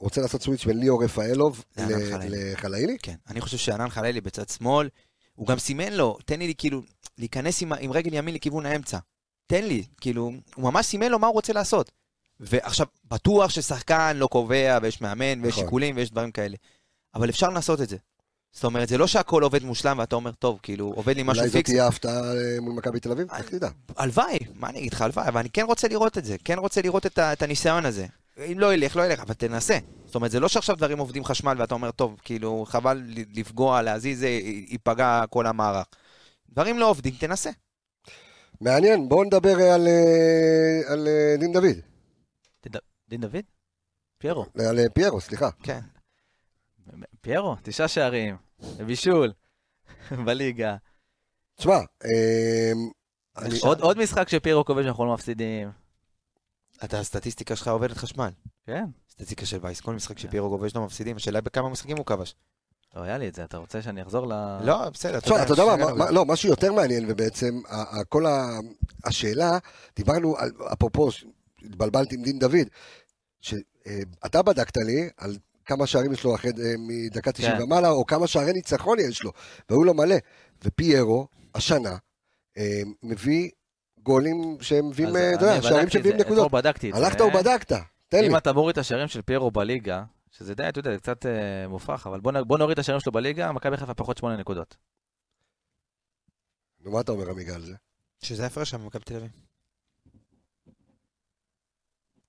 [0.01, 2.53] רוצה לעשות סוויץ' בין ליאור רפאלוב לענן ל- חלילי.
[2.53, 2.97] לחלילי?
[3.01, 4.89] כן, אני חושב שענן חלילי בצד שמאל,
[5.35, 6.81] הוא גם סימן לו, תן לי כאילו,
[7.17, 8.97] להיכנס עם, עם רגל ימין לכיוון האמצע.
[9.47, 11.91] תן לי, כאילו, הוא ממש סימן לו מה הוא רוצה לעשות.
[12.39, 15.63] ועכשיו, בטוח ששחקן לא קובע, ויש מאמן, ויש נכון.
[15.63, 16.55] שיקולים, ויש דברים כאלה.
[17.15, 17.97] אבל אפשר לעשות את זה.
[18.51, 21.47] זאת אומרת, זה לא שהכל עובד מושלם, ואתה אומר, טוב, כאילו, עובד לי משהו אולי
[21.49, 21.69] זאת פיקס.
[21.69, 23.27] תהיה הפתעה אה, מול מכבי תל אביב?
[23.33, 23.69] איך תדע?
[23.97, 26.81] הלוואי, מה אני אגיד לך, הלוואי, אבל אני כן רוצה לראות את זה, כן רוצה
[26.81, 28.05] לראות את, ה, את הניסיון הזה.
[28.37, 29.77] אם לא ילך, לא ילך, אבל תנסה.
[30.05, 33.81] זאת אומרת, זה לא שעכשיו דברים עובדים חשמל ואתה אומר, טוב, כאילו, חבל ל- לפגוע,
[33.81, 34.23] להזיז,
[34.67, 35.85] ייפגע כל המערך.
[36.49, 37.49] דברים לא עובדים, תנסה.
[38.61, 41.77] מעניין, בואו נדבר אה, על, אה, על אה, דין דוד.
[43.09, 43.35] דין דוד?
[44.17, 44.45] פיירו.
[44.67, 45.49] על אה, פיירו, סליחה.
[45.63, 45.79] כן.
[47.21, 48.35] פיירו, תשעה שערים,
[48.85, 49.31] בישול,
[50.25, 50.75] בליגה.
[51.55, 51.73] תשמע,
[52.05, 52.71] אה,
[53.37, 55.69] אני- עוד, עוד משחק שפיירו כובש אנחנו לא מפסידים.
[56.83, 58.29] אתה, הסטטיסטיקה שלך עובדת חשמל.
[58.65, 58.85] כן.
[59.09, 62.35] סטטיסטיקה של וייס, כל משחק שפיירו גובש לא מפסידים, השאלה בכמה משחקים הוא כבש.
[62.95, 64.59] לא, היה לי את זה, אתה רוצה שאני אחזור ל...
[64.63, 65.63] לא, בסדר, תשמע, אתה יודע
[65.95, 67.59] מה, לא, משהו יותר מעניין, ובעצם,
[68.09, 68.25] כל
[69.03, 69.57] השאלה,
[69.95, 71.09] דיברנו, על- אפרופו,
[71.65, 72.67] התבלבלתי עם דין דוד,
[73.41, 77.63] שאתה בדקת לי על כמה שערים יש לו אחרי, אה, מדקה 90 כן.
[77.63, 79.31] ומעלה, או כמה שערי ניצחון יש לו,
[79.69, 80.15] והיו לו מלא.
[80.63, 81.95] ופיירו, השנה,
[82.57, 83.49] אה, מביא
[84.03, 86.45] גולים שהם מביאים, אז אה, אתה יודע, שערים שמביאים נקודות.
[86.45, 87.05] אתמול בדקתי את זה.
[87.05, 87.71] הלכת ובדקת,
[88.09, 88.27] תן לי.
[88.27, 91.67] אם אתה מוריד את השערים של פיירו בליגה, שזה די, אתה יודע, זה קצת אה,
[91.67, 94.77] מופרך, אבל בוא, נוריד את השערים שלו בליגה, מכבי חיפה פחות שמונה נקודות.
[96.79, 97.73] נו, מה אתה אומר, עמיגה, על זה?
[98.21, 99.31] שזה ההפרש שם במכבי תל אביב.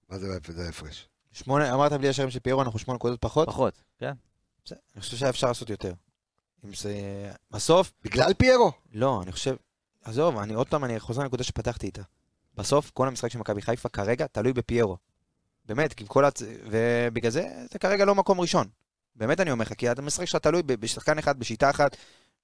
[0.09, 1.09] מה זה ההפרש?
[1.33, 3.49] שמונה, אמרת בלי השערים של פיירו, אנחנו שמונה נקודות פחות.
[3.49, 4.13] פחות, כן?
[4.71, 5.93] אני חושב שהיה אפשר לעשות יותר.
[6.65, 6.93] אם זה...
[7.51, 8.73] בסוף, בגלל פיירו?
[8.93, 9.57] לא, אני חושב...
[10.05, 12.03] עזוב, אני עוד פעם, אני חוזר לנקודה שפתחתי איתה.
[12.55, 14.97] בסוף, כל המשחק של מכבי חיפה כרגע תלוי בפיירו.
[15.65, 16.43] באמת, עם כל הצ...
[16.71, 18.67] ובגלל זה, זה כרגע לא מקום ראשון.
[19.17, 21.97] באמת אני אומר לך, כי המשחק שלך תלוי בשחקן אחד, בשיטה אחת,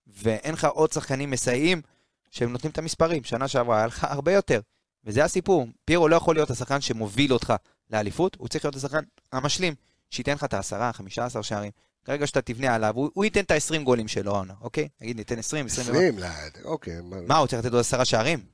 [0.06, 1.82] ואין לך עוד שחקנים מסייעים
[2.30, 3.24] שהם נותנים את המספרים.
[3.24, 4.60] שנה שעברה היה לך הרבה יותר.
[5.04, 5.66] וזה הסיפור.
[5.84, 7.52] פיירו לא יכול להיות השחקן שמוביל אותך
[7.90, 9.00] לאליפות, הוא צריך להיות השחקן
[9.32, 9.74] המשלים,
[10.10, 11.70] שייתן לך את העשרה, חמישה עשר שערים.
[12.08, 14.88] כרגע שאתה תבנה עליו, הוא, הוא ייתן את ה-20 גולים שלו, העונה, אוקיי?
[15.00, 16.26] נגיד, ניתן 20, 20 20, לא,
[16.64, 17.00] אוקיי.
[17.26, 18.46] מה- הוא צריך לתת עוד עשרה שערים?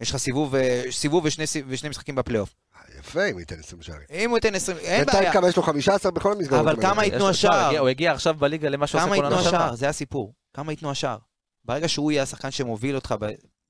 [0.00, 2.54] יש לך סיבוב, אה, סיבוב ושני, משחקים בפלייאוף.
[2.98, 4.06] יפה, אם ייתן 20 שערים.
[4.10, 5.32] אם הוא ייתן 20, אין בינתיים בעיה.
[5.32, 6.60] כמה יש לו 15 בכל המסגרות.
[6.60, 6.82] אבל.
[6.82, 7.78] כמה ייתנו השער?
[7.78, 9.64] הוא הגיע עכשיו בליגה למה שעושה כמה כל ייתנו עונה שעברה.
[9.64, 9.76] השער?
[9.76, 10.34] זה הסיפור.
[10.54, 11.18] כמה ייתנו השער?
[11.64, 13.14] ברגע שהוא יהיה השחקן שמוביל אותך.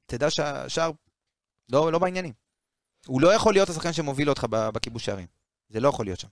[0.06, 0.90] תדע שהשער
[1.72, 2.32] לא, לא בעניינים.
[3.06, 5.26] הוא לא יכול להיות השחקן שמוביל אותך בכיבוש שערים.
[5.68, 6.28] זה לא יכול להיות שם.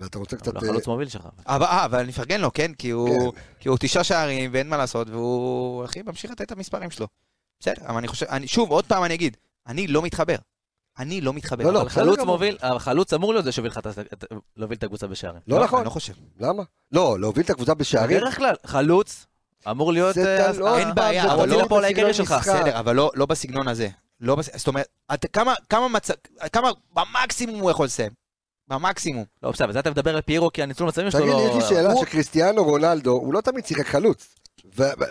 [0.00, 0.48] ואתה רוצה קצת...
[0.48, 1.28] אבל הוא החלוץ מוביל שלך.
[1.48, 2.74] אה, אבל אני מפרגן לו, כן?
[2.74, 3.40] כי הוא, כן.
[3.60, 7.06] כי הוא תשעה שערים ואין מה לעשות, והוא, אחי, ממשיך לתת את המספרים שלו.
[7.60, 9.36] בסדר, אבל אני חושב, אני, שוב, עוד פעם אני אגיד,
[9.66, 10.36] אני לא מתחבר.
[10.98, 11.64] אני לא מתחבר.
[11.64, 12.20] לא, לא, חלוץ.
[12.20, 13.80] מוביל, החלוץ אמור להיות זה שהוביל לך
[14.56, 15.40] להוביל את הקבוצה בשערים.
[15.46, 15.78] לא נכון.
[15.78, 16.12] אני לא חושב.
[16.40, 16.62] למה?
[16.92, 18.18] לא, להוביל את הקבוצה בשערים.
[18.18, 19.26] בדרך כלל, חלוץ
[19.70, 20.14] אמור להיות...
[20.14, 22.40] זה אה, לא, אה, אין בעיה, זה אבל לא הפועל העיקרי בסגנון שלך.
[22.40, 23.88] בסדר, אבל לא, לא בסגנון הזה.
[24.20, 24.56] לא בס...
[24.56, 24.86] זאת אומרת,
[25.32, 26.10] כמה, כמה, מצ...
[26.52, 28.19] כמה במקסימום הוא יכול לסיים?
[28.70, 29.24] במקסימום.
[29.42, 31.60] לא, בסדר, וזה אתה מדבר על פיירו, כי הניצול מצבים שלו תגיד לי, יש לי
[31.60, 31.68] לא...
[31.68, 34.34] שאלה שקריסטיאנו רונלדו, הוא לא תמיד שיחק חלוץ.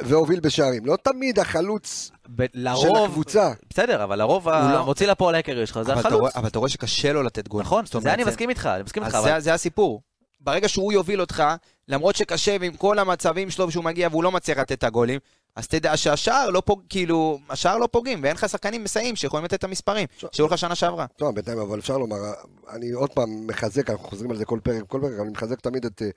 [0.04, 0.86] והוביל בשערים.
[0.86, 3.10] לא תמיד החלוץ של לרוב...
[3.10, 3.52] הקבוצה.
[3.70, 6.36] בסדר, אבל לרוב הוא לא- המוציא לפועל העיקרי שלך זה החלוץ.
[6.36, 7.62] אבל אתה רואה שקשה לו לתת גול.
[7.62, 9.24] נכון, זה אני מסכים איתך, אני מסכים איתך, אז.
[9.24, 10.02] זה, זה הסיפור.
[10.42, 11.44] ברגע שהוא יוביל אותך,
[11.88, 15.20] למרות שקשה ועם כל המצבים שלו ושהוא מגיע והוא לא מצליח לתת את הגולים,
[15.56, 16.82] אז תדע שהשער לא פוג...
[16.90, 20.76] כאילו, השער לא פוגעים, ואין לך שחקנים מסייעים שיכולים לתת את המספרים, שהיו לך שנה
[20.76, 21.06] שעברה.
[21.16, 22.18] טוב, בינתיים, אבל אפשר לומר,
[22.70, 25.86] אני עוד פעם מחזק, אנחנו חוזרים על זה כל פרק, כל פרק, אני מחזק תמיד
[25.86, 26.10] את אה,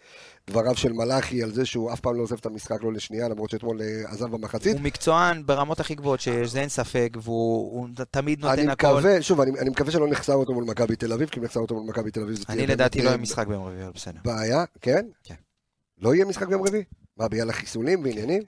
[0.50, 3.50] דבריו של מלאכי על זה שהוא אף פעם לא עוזב את המשחק לא לשנייה, למרות
[3.50, 4.72] שאתמול אה, עזב במחצית.
[4.72, 8.86] הוא מקצוען ברמות הכי גבוהות שיש, זה אין ספק, והוא הוא תמיד אני נותן הכל.
[8.86, 11.60] מקווה, שוב, אני, אני מקווה שלא נחסר אותו מול מכבי תל אביב, כי אם נחסר
[11.60, 13.92] אותו מול מכבי תל אביב זה אני לדעתי לא אה, יהיה משחק ביום רביעי, אבל
[13.94, 14.20] בסדר.
[14.24, 15.06] בעיה, כן?
[15.24, 15.34] כן.
[15.98, 16.84] לא יהיה משחק ביום רביעי?
[17.16, 18.42] מה, בגלל החיסונים ועניינים?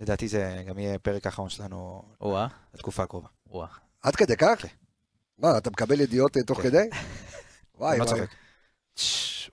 [0.00, 3.28] לדעתי זה גם יהיה פרק האחרון שלנו או-אה, לתקופה הקרובה.
[3.50, 3.66] או-אה.
[4.02, 4.62] עד כדי כך?
[4.62, 4.68] כן.
[5.38, 6.68] מה, אתה מקבל ידיעות אה, תוך כן.
[6.68, 6.88] כדי?
[7.78, 8.20] וואי, לא וואי.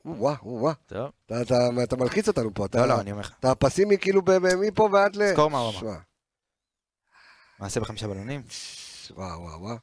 [0.05, 0.73] וואו, וואו.
[0.85, 1.11] טוב.
[1.25, 3.33] אתה- אתה- אתה מלחיץ אותנו פה, אתה לא, לא, אני אומר לך.
[3.39, 5.31] אתה פסימי כאילו ב- ב- מפה ועד ל...
[5.33, 5.97] זכור מה הוא אמר.
[7.59, 8.41] מעשה בחמישה בלונים?
[9.11, 9.75] וואו, וואו, וואו.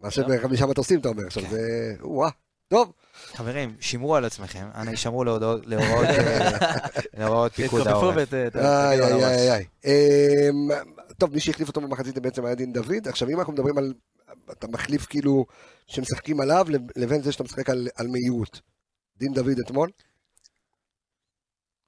[0.00, 1.50] מה שבחמישה מטוסים אתה אומר עכשיו, כן.
[1.50, 1.60] זה...
[2.00, 2.30] וואו.
[2.68, 2.92] טוב,
[3.34, 6.50] חברים, שמרו על עצמכם, אנא הישמרו להוראות אה,
[7.18, 8.28] להוראות פיקוד העורף.
[8.28, 9.52] ת- איי, איי.
[9.52, 9.64] איי.
[9.84, 10.68] אמ,
[11.18, 13.08] טוב, מי שהחליף אותו במחצית זה בעצם היה דין דוד.
[13.08, 13.94] עכשיו, אם אנחנו מדברים על...
[14.52, 15.46] אתה מחליף כאילו
[15.86, 16.66] שמשחקים עליו,
[16.96, 18.60] לבין זה שאתה משחק על על מהירות.
[19.16, 19.90] דין דוד אתמול?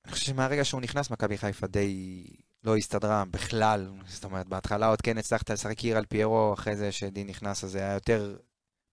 [0.05, 2.25] אני חושב שמהרגע שהוא נכנס, מכבי חיפה די
[2.65, 3.91] לא הסתדרה בכלל.
[4.09, 7.71] זאת אומרת, בהתחלה עוד כן הצלחת לשחק עיר על פיירו, אחרי זה שדין נכנס, אז
[7.71, 8.37] זה היה יותר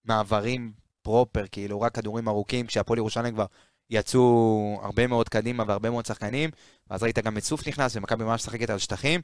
[0.04, 0.72] מעברים
[1.02, 3.46] פרופר, כאילו רק כדורים ארוכים, כשהפועל ירושלים כבר
[3.90, 6.50] יצאו הרבה מאוד קדימה והרבה מאוד שחקנים,
[6.90, 9.20] ואז ראית גם את סוף נכנס, ומכבי ממש משחקת על שטחים.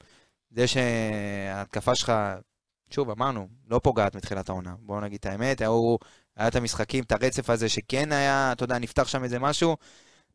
[0.51, 2.13] זה שההתקפה שלך,
[2.91, 4.75] שוב, אמרנו, לא פוגעת מתחילת העונה.
[4.79, 5.97] בואו נגיד את האמת, היו,
[6.37, 9.77] היה את המשחקים, את הרצף הזה שכן היה, אתה יודע, נפתח שם איזה משהו,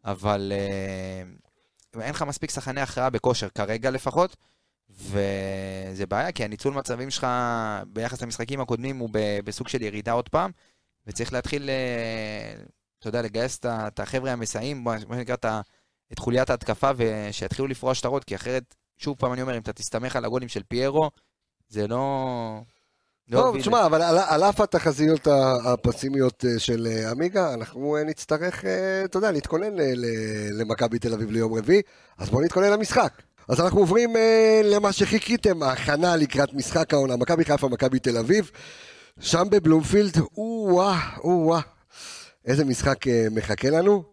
[0.05, 4.35] אבל אה, אין לך מספיק שחקני הכרעה בכושר, כרגע לפחות,
[4.89, 7.27] וזה בעיה, כי הניצול מצבים שלך
[7.87, 9.09] ביחס למשחקים הקודמים הוא
[9.43, 10.51] בסוג של ירידה עוד פעם,
[11.07, 12.63] וצריך להתחיל, אה,
[12.99, 15.35] אתה יודע, לגייס את החבר'ה המסייעים, מה שנקרא,
[16.13, 18.63] את חוליית ההתקפה, ושיתחילו לפרוע שטרות, כי אחרת,
[18.97, 21.09] שוב פעם אני אומר, אם אתה תסתמך על הגולים של פיירו,
[21.69, 22.61] זה לא...
[23.29, 25.27] לא יוביל- תשמע, אבל על- על אף התחזיות
[25.65, 28.65] הפסימיות אה, של אה, עמיגה, אנחנו נצטרך,
[29.05, 29.73] אתה יודע, להתכונן
[30.59, 31.81] למכבי תל אביב ליום רביעי,
[32.17, 33.21] אז בואו נתכונן למשחק.
[33.49, 34.13] אז אנחנו עוברים
[34.63, 38.51] למה שחיכיתם, ההכנה לקראת משחק העונה, מכבי חיפה, מכבי תל אביב,
[39.19, 41.61] שם בבלומפילד, או-אה, או-אה,
[42.45, 44.03] איזה משחק אה, מחכה לנו.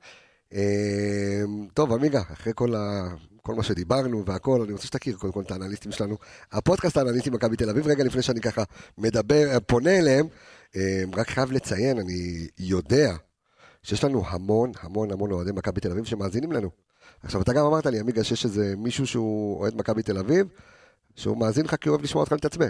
[0.52, 1.42] אה,
[1.74, 3.08] טוב, עמיגה, אחרי כל, ה...
[3.42, 6.16] כל מה שדיברנו והכל, אני רוצה שתכיר קודם כל את האנליסטים שלנו.
[6.52, 8.62] הפודקאסט האנליסטי מכבי תל אביב, רגע לפני שאני ככה
[8.98, 10.26] מדבר, אה, פונה אליהם,
[11.16, 13.14] רק חייב לציין, אני יודע
[13.82, 16.70] שיש לנו המון, המון, המון אוהדי מכבי תל אביב שמאזינים לנו.
[17.22, 20.46] עכשיו, אתה גם אמרת לי, עמיגה, שיש איזה מישהו שהוא אוהד מכבי תל אביב,
[21.14, 22.68] שהוא מאזין לך כי הוא אוהב לשמוע אותך מתעצבן,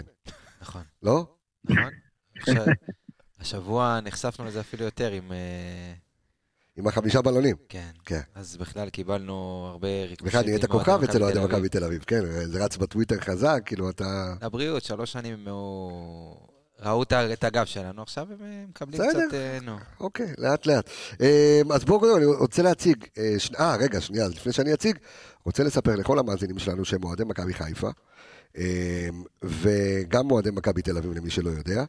[0.61, 1.25] נכון, לא?
[1.65, 2.08] נכון.
[2.39, 2.65] עכשיו,
[3.39, 5.31] השבוע נחשפנו לזה אפילו יותר עם...
[5.31, 5.93] אה,
[6.77, 7.55] עם החמישה בלונים.
[7.69, 7.89] כן.
[8.05, 8.21] כן.
[8.35, 10.27] אז בכלל קיבלנו הרבה ריקושים.
[10.27, 11.39] בכלל נהיית כוכב אצל אוהדי.
[11.39, 14.33] מכבי תל אביב, כן, זה רץ בטוויטר חזק, כאילו אתה...
[14.41, 16.49] לבריאות, שלוש שנים הוא...
[16.81, 19.01] ראו את הגב שלנו, עכשיו הם אה, מקבלים.
[19.09, 19.33] קצת...
[19.33, 19.77] אה, נו.
[19.99, 20.89] אוקיי, לאט לאט.
[21.73, 23.05] אז בואו קודם, אני רוצה להציג,
[23.59, 24.97] אה, רגע, שנייה, לפני שאני אציג,
[25.45, 27.89] רוצה לספר לכל המאזינים שלנו שהם אוהדי מכבי חיפה,
[29.43, 31.83] וגם אוהדי מכבי תל אביב, למי שלא יודע,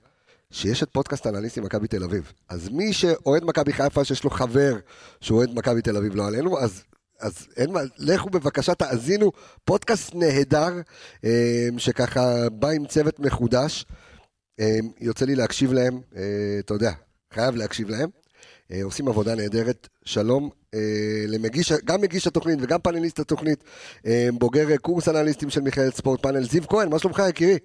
[0.51, 2.33] שיש את פודקאסט אנליסטים מכבי תל אביב.
[2.49, 4.77] אז מי שאוהד מכבי חיפה, שיש לו חבר
[5.21, 6.83] שהוא אוהד מכבי תל אביב, לא עלינו, אז...
[7.21, 9.33] אז אין מה, לכו בבקשה תאזינו,
[9.65, 10.73] פודקאסט נהדר,
[11.25, 13.87] אה, שככה בא עם צוות מחודש.
[14.61, 16.23] אה, יוצא לי להקשיב להם, אה,
[16.59, 16.93] אתה יודע,
[17.35, 18.11] חייב להקשיב להם.
[18.73, 19.89] אה, עושים עבודה נהדרת.
[20.05, 23.65] שלום אה, למגיש, גם מגיש התוכנית וגם פאנליסט התוכנית,
[24.07, 27.59] אה, בוגר קורס אנליסטים של מיכאל ספורט פאנל, זיו כהן, מה שלומך יקירי?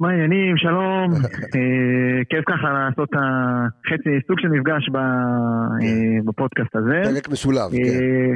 [0.00, 1.10] מה העניינים, שלום.
[1.54, 3.08] אה, כיף ככה לעשות
[3.88, 7.02] חצי סוג של מפגש אה, בפודקאסט הזה.
[7.04, 7.78] פרק משולב, כן.
[7.78, 8.34] אה,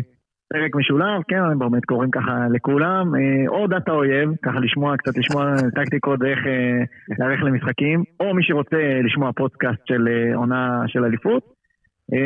[0.52, 3.12] פרק משולב, כן, באמת קוראים ככה לכולם.
[3.48, 6.84] או דת האויב, ככה לשמוע קצת, לשמוע טקטיקות ואיך אה,
[7.18, 11.61] להיערך למשחקים, או מי שרוצה לשמוע פודקאסט של עונה של אליפות.
[12.12, 12.18] אה,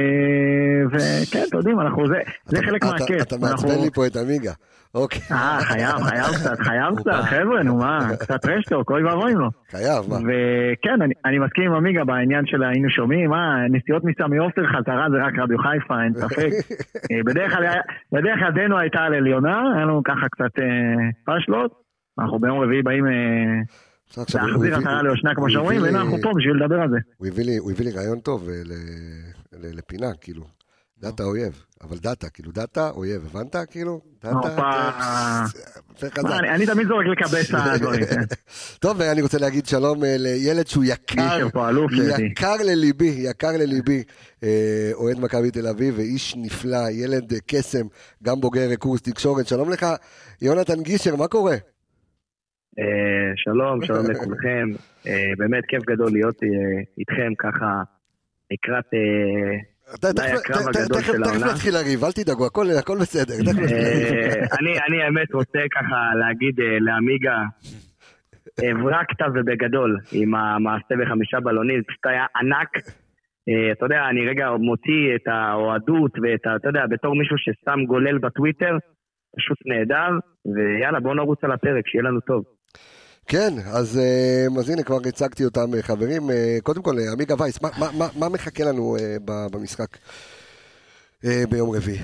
[0.90, 2.14] וכן, אתם יודעים, אנחנו, זה,
[2.44, 3.22] זה חלק מהכיף.
[3.22, 4.52] אתה אנחנו- מעצבן לי פה את עמיגה.
[4.94, 7.22] אוקיי, אה, חייב, חייב קצת, חייב קצת, בא.
[7.22, 9.48] חבר'ה, נו מה, קצת רשטוק, אוי ואבוי לא.
[9.70, 10.16] חייב, מה?
[10.16, 13.38] וכן, אני, אני מסכים עם עמיגה בעניין של היינו שומעים, אה,
[13.70, 16.48] נסיעות מסמי עופר חזרה זה רק רדיו חיפה, אין ספק.
[17.12, 17.64] אה, בדרך כלל,
[18.48, 20.64] ידנו הייתה על עליונה, היה לנו ככה קצת אה,
[21.36, 21.72] פשלות.
[22.20, 23.12] אנחנו ביום רביעי באים אה,
[24.34, 26.96] להחזיר עטרה ליושנה כמו שאומרים, והנה אנחנו פה בשביל לדבר על זה.
[27.18, 27.44] הוא הביא
[27.84, 28.48] לי- רעיון טוב
[29.60, 30.44] לפינה, כאילו.
[30.98, 33.56] data אויב, אבל data, כאילו data אויב, הבנת?
[33.70, 34.00] כאילו?
[34.24, 34.56] data.
[36.22, 38.36] מה, אני אני תמיד זורק לקבץ הדברים, כן.
[38.80, 41.48] טוב, ואני רוצה להגיד שלום אה, לילד שהוא יקר.
[42.30, 44.02] יקר לליבי, יקר לליבי,
[44.42, 47.86] אה, אוהד מכבי תל אביב ואיש נפלא, ילד אה, קסם,
[48.22, 49.46] גם בוגר קורס תקשורת.
[49.46, 49.86] שלום לך,
[50.42, 51.56] יונתן גישר, מה קורה?
[53.36, 54.68] שלום, שלום לכולכם.
[55.38, 56.40] באמת כיף גדול להיות
[56.98, 57.82] איתכם ככה
[58.50, 58.84] לקראת...
[58.94, 59.58] אה,
[60.94, 61.46] תכף-.
[61.52, 62.46] נתחיל לריב, אל תדאגו,
[62.78, 63.34] הכל בסדר.
[63.34, 67.36] אה, אני האמת רוצה ככה להגיד אה, לעמיגה,
[68.58, 72.68] הברקת ובגדול עם המעשה בחמישה בלונים, פשוט היה ענק.
[73.72, 76.56] אתה יודע, אני רגע מוציא את האוהדות ואת ה...
[76.56, 78.76] אתה יודע, בתור מישהו ששם גולל בטוויטר,
[79.36, 80.10] פשוט נהדר,
[80.54, 82.44] ויאללה, בואו נרוץ על הפרק, שיהיה לנו טוב.
[83.26, 86.30] כן, אז אה, אז הנה כבר הצגתי אותם אה, חברים.
[86.30, 89.88] אה, קודם כל, עמיגה וייס, מה- מה- מה- מה מחכה לנו במשחק
[91.24, 91.98] ביום רביעי?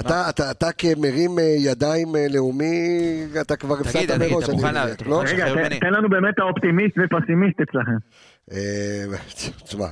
[0.00, 2.90] אתה, אתה, אתה כמרים ידיים לאומי,
[3.40, 5.22] אתה כבר תגיד, הפסדת תגיד, מראש, אתה מוכן אתה לא?
[5.26, 5.46] רגע,
[5.80, 7.96] תן- לנו באמת האופטימיסט ופסימיסט אצלכם.
[9.64, 9.86] תשמע,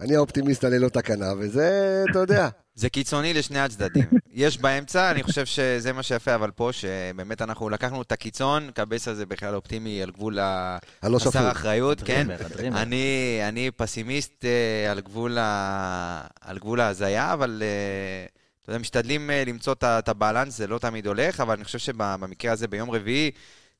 [0.00, 2.48] אני האופטימיסט הללא תקנה, וזה, אתה יודע.
[2.78, 4.04] זה קיצוני לשני הצדדים.
[4.34, 9.08] יש באמצע, אני חושב שזה מה שיפה, אבל פה, שבאמת אנחנו לקחנו את הקיצון, קבס
[9.08, 11.32] הזה בכלל אופטימי על גבול ה- הלא שפוי.
[11.32, 12.26] חסר אחריות, כן?
[12.72, 16.20] אני, אני פסימיסט אה, על גבול, ה...
[16.40, 18.26] על גבול ההזיה, אבל אה,
[18.62, 22.52] אתה יודע, משתדלים אה, למצוא את הבלנס, זה לא תמיד הולך, אבל אני חושב שבמקרה
[22.52, 23.30] הזה, ביום רביעי,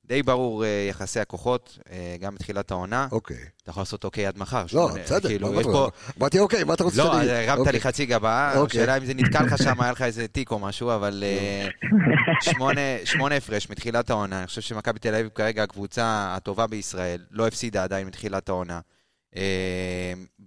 [0.09, 3.09] די ברור אה, יחסי הכוחות, אה, גם בתחילת העונה.
[3.13, 3.37] אוקיי.
[3.63, 4.65] אתה יכול לעשות אוקיי עד מחר.
[4.73, 5.89] לא, בסדר, כאילו, מה יש פה...
[6.19, 7.31] אמרתי, אוקיי, מה אתה רוצה לא, שאני אגיד?
[7.31, 7.73] הרמת אוקיי.
[7.73, 8.81] לי חצי גבה, אוקיי.
[8.81, 11.69] השאלה אם זה נתקע לך שם, היה לך איזה תיק או משהו, אבל אה,
[13.05, 14.39] שמונה הפרש מתחילת העונה.
[14.39, 18.81] אני חושב שמכבי תל אביב כרגע הקבוצה הטובה בישראל, לא הפסידה עדיין מתחילת העונה.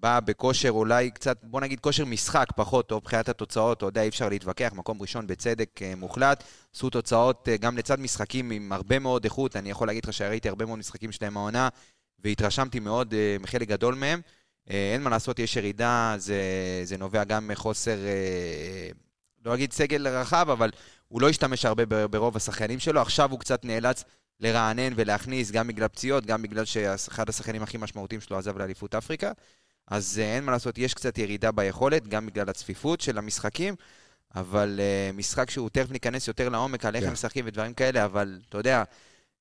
[0.01, 4.07] באה בכושר אולי קצת, בוא נגיד כושר משחק פחות טוב, מבחינת התוצאות, אתה יודע, אי
[4.07, 6.43] אפשר להתווכח, מקום ראשון בצדק אה, מוחלט.
[6.75, 10.49] עשו תוצאות אה, גם לצד משחקים עם הרבה מאוד איכות, אני יכול להגיד לך שראיתי
[10.49, 11.69] הרבה מאוד משחקים שלהם העונה,
[12.19, 14.21] והתרשמתי מאוד אה, מחלק גדול מהם.
[14.67, 16.41] אין מה לעשות, יש ירידה, זה,
[16.83, 17.97] זה נובע גם מחוסר,
[19.45, 20.69] לא אגיד סגל רחב, אבל
[21.07, 24.03] הוא לא השתמש הרבה ברוב השחקנים שלו, עכשיו הוא קצת נאלץ
[24.39, 29.31] לרענן ולהכניס, גם בגלל פציעות, גם בגלל שאחד השחקנים הכי משמעותיים שלו עזב לאליפות אפריקה.
[29.87, 33.75] אז אה, אין מה לעשות, יש קצת ירידה ביכולת, גם בגלל הצפיפות של המשחקים,
[34.35, 37.07] אבל uh, משחק שהוא תכף ניכנס יותר לעומק על איך כן.
[37.07, 38.83] הם משחקים ודברים כאלה, אבל אתה יודע,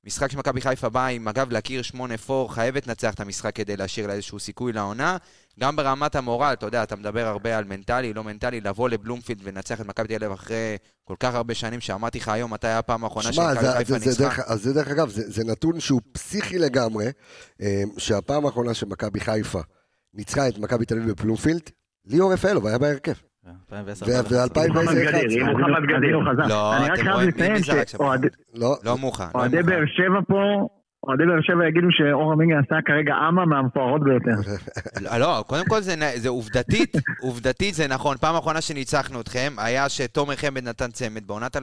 [0.04, 1.82] משחק שמכבי חיפה באה עם אגב להכיר
[2.28, 5.16] 8-4, חייבת לנצח את המשחק כדי להשאיר לה איזשהו סיכוי לעונה.
[5.60, 9.80] גם ברמת המורל, אתה יודע, אתה מדבר הרבה על מנטלי, לא מנטלי, לבוא לבלומפילד ולנצח
[9.80, 13.04] את מכבי תל אביב אחרי כל כך הרבה שנים, שאמרתי לך היום, מתי היה הפעם
[13.04, 14.42] האחרונה שמכבי חיפה ניצחה?
[14.46, 17.06] אז זה דרך אגב, זה זה נתון שהוא פסיכי לגמרי,
[17.62, 19.60] אה, שהפעם האחרונה שמכבי חיפה
[20.14, 21.70] ניצחה את מכבי תל אביב בפלומפילד,
[22.06, 23.12] ליאור רפאלוב היה בהרכב.
[23.46, 24.06] 2010.
[24.06, 25.52] ו- ו- מוחמד 2010 גדיר, אם אחד.
[25.52, 26.48] מוחמד גדיר הוא חזק.
[26.50, 27.98] לא, אני רק אתם רואים, מי- לציין מי זרק שם?
[28.54, 29.62] לא, לא מוחה, לא אוהדי.
[29.62, 30.68] באר שבע פה
[31.06, 34.36] אוהדי באר שבע יגידו שאור עמיגה עשה כרגע אמה מהמפוארות ביותר.
[35.22, 36.92] לא, קודם כל זה, זה עובדתית,
[37.28, 38.16] עובדתית זה נכון.
[38.16, 41.60] פעם אחרונה שניצחנו אתכם, היה שתומר חמד נתן צמד בעונת 2010-2011.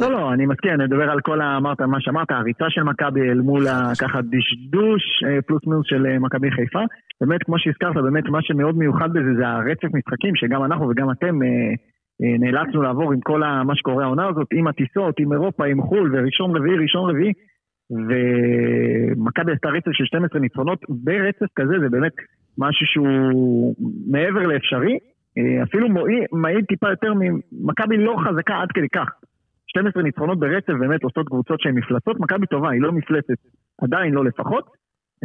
[0.00, 1.56] לא, לא, אני מסכים, אני מדבר על כל ה...
[1.56, 3.64] אמרת, מה שאמרת, הריצה של מכבי אל מול.
[4.02, 6.82] ככה דשדוש אה, פלוס מינוס של אה, מכבי חיפה.
[7.20, 11.42] באמת, כמו שהזכרת, באמת מה שמאוד מיוחד בזה זה הרצף משחקים, שגם אנחנו וגם אתם
[11.42, 11.48] אה,
[12.22, 13.40] אה, נאלצנו לעבור עם כל.
[13.64, 17.32] מה שקורה העונה הזאת, עם הטיסות, עם אירופה, עם חו"ל, וראשון רביעי, ראשון רביעי.
[17.90, 22.12] ומכבי עשתה רצף של 12 ניצחונות ברצף כזה, זה באמת
[22.58, 23.74] משהו שהוא
[24.06, 24.98] מעבר לאפשרי.
[25.38, 25.88] אה, אפילו
[26.32, 29.08] מעיד טיפה יותר ממכבי לא חזקה עד כדי כך.
[29.66, 33.34] 12 ניצחונות ברצף באמת עושות קבוצות שהן מפלצות, מכבי טובה, היא לא מפלצת,
[33.82, 34.64] עדיין לא לפחות,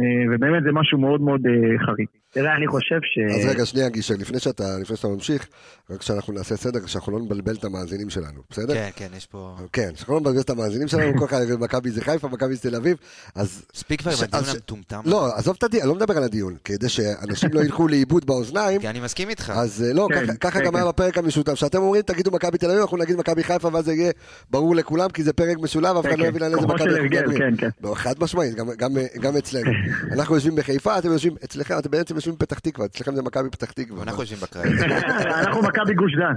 [0.00, 2.08] אה, ובאמת זה משהו מאוד מאוד אה, חריג.
[2.36, 3.18] תראה, אני חושב ש...
[3.40, 5.46] אז רגע, שנייה, גישר, לפני שאתה, לפני שאתה ממשיך,
[5.90, 8.74] רק שאנחנו נעשה סדר, שאנחנו לא נבלבל את המאזינים שלנו, בסדר?
[8.74, 9.54] כן, כן, יש פה...
[9.72, 12.76] כן, שאנחנו לא נבלבל את המאזינים שלנו, כל אחד מכבי זה חיפה, מכבי זה תל
[12.76, 12.96] אביב,
[13.34, 13.62] אז...
[13.76, 15.00] מספיק כבר עם הדיון המטומטם.
[15.04, 18.80] לא, עזוב את הדיון, אני לא מדבר על הדיון, כדי שאנשים לא ילכו לאיבוד באוזניים,
[18.80, 19.52] כי אני מסכים איתך.
[19.56, 20.76] אז אה, לא, כן, ככה- כן, גם כן.
[20.78, 23.92] היה בפרק המשותף, שאתם אומרים תגידו מכבי תל אביב, אנחנו נגיד מכבי חיפה, ואז זה
[23.92, 24.12] יהיה
[24.50, 26.26] ברור לכולם, כי זה פרק משולב, אף אחד לא.
[26.26, 27.94] יבין על איזה כוחו מכבי של אנחנו הרגל, מדברים.
[27.94, 29.70] חד משמעית, גם- גם- גם אצלנו.
[30.12, 33.70] אנחנו יושבים בחיפה, אתם יושבים אצלכם, אתם בעצם יושבים בפתח תקווה, אצלכם זה מכבי פתח
[33.72, 34.02] תקווה.
[34.02, 35.40] אנחנו יושבים בקריירה.
[35.40, 36.36] אנחנו מכבי גוש דן.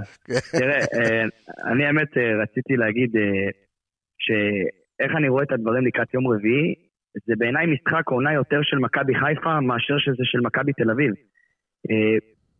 [0.58, 1.24] תראה, אה,
[1.72, 3.50] אני האמת אה, רציתי להגיד אה,
[4.24, 6.74] שאיך אני רואה את הדברים לקראת יום רביעי,
[7.26, 11.12] זה בעיניי משחק עונה יותר של מכבי חיפה מאשר שזה של מכבי תל אביב.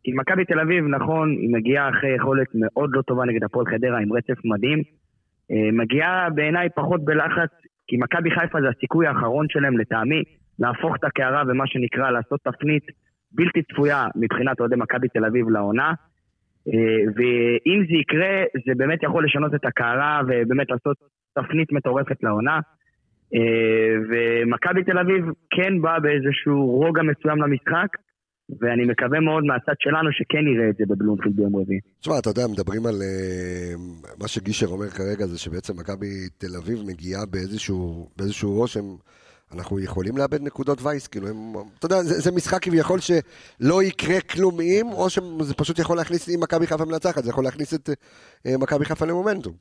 [0.03, 3.99] כי מכבי תל אביב, נכון, היא מגיעה אחרי יכולת מאוד לא טובה נגד הפועל חדרה
[3.99, 4.81] עם רצף מדהים.
[5.73, 7.51] מגיעה בעיניי פחות בלחץ,
[7.87, 10.23] כי מכבי חיפה זה הסיכוי האחרון שלהם לטעמי
[10.59, 12.83] להפוך את הקערה ומה שנקרא לעשות תפנית
[13.31, 15.93] בלתי צפויה מבחינת אוהדי מכבי תל אביב לעונה.
[16.67, 20.97] אה, ואם זה יקרה, זה באמת יכול לשנות את הקערה ובאמת לעשות
[21.33, 22.59] תפנית מטורפת לעונה.
[23.35, 27.87] אה, ומכבי תל אביב כן באה באיזשהו רוגע מסוים למשחק,
[28.59, 31.79] ואני מקווה מאוד מהצד שלנו שכן נראה את זה בבלומפילד ביום רביעי.
[31.99, 32.95] תשמע, אתה יודע, מדברים על...
[33.01, 33.73] אה,
[34.19, 38.85] מה שגישר אומר כרגע זה שבעצם מכבי תל אביב מגיעה באיזשהו, באיזשהו רושם,
[39.53, 44.21] אנחנו יכולים לאבד נקודות וייס, כאילו, הם, אתה יודע, זה, זה משחק כביכול שלא יקרה
[44.21, 47.89] כלום אם, או שזה פשוט יכול להכניס, אם מכבי חיפה מנצחת, זה יכול להכניס את
[48.45, 49.53] אה, מכבי חיפה למומנטום.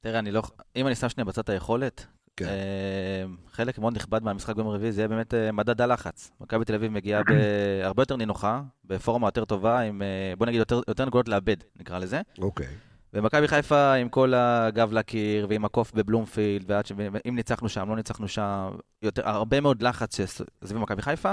[0.00, 0.42] תראה, אני לא...
[0.76, 2.06] אם אני שם שנייה בצד היכולת,
[2.36, 2.44] כן.
[2.46, 6.30] אה, חלק מאוד נכבד מהמשחק ביום רביעי זה יהיה באמת אה, מדד הלחץ.
[6.40, 10.80] מכבי תל אביב מגיעה בהרבה יותר נינוחה, בפורמה יותר טובה, עם, אה, בוא נגיד, יותר,
[10.88, 12.20] יותר נקודות לאבד, נקרא לזה.
[12.38, 12.66] אוקיי.
[13.14, 16.92] ומכבי חיפה עם כל הגב לקיר, ועם הקוף בבלומפילד, ועד ש...
[17.28, 18.70] אם ניצחנו שם, לא ניצחנו שם,
[19.02, 21.32] יותר, הרבה מאוד לחץ שסביב מכבי חיפה.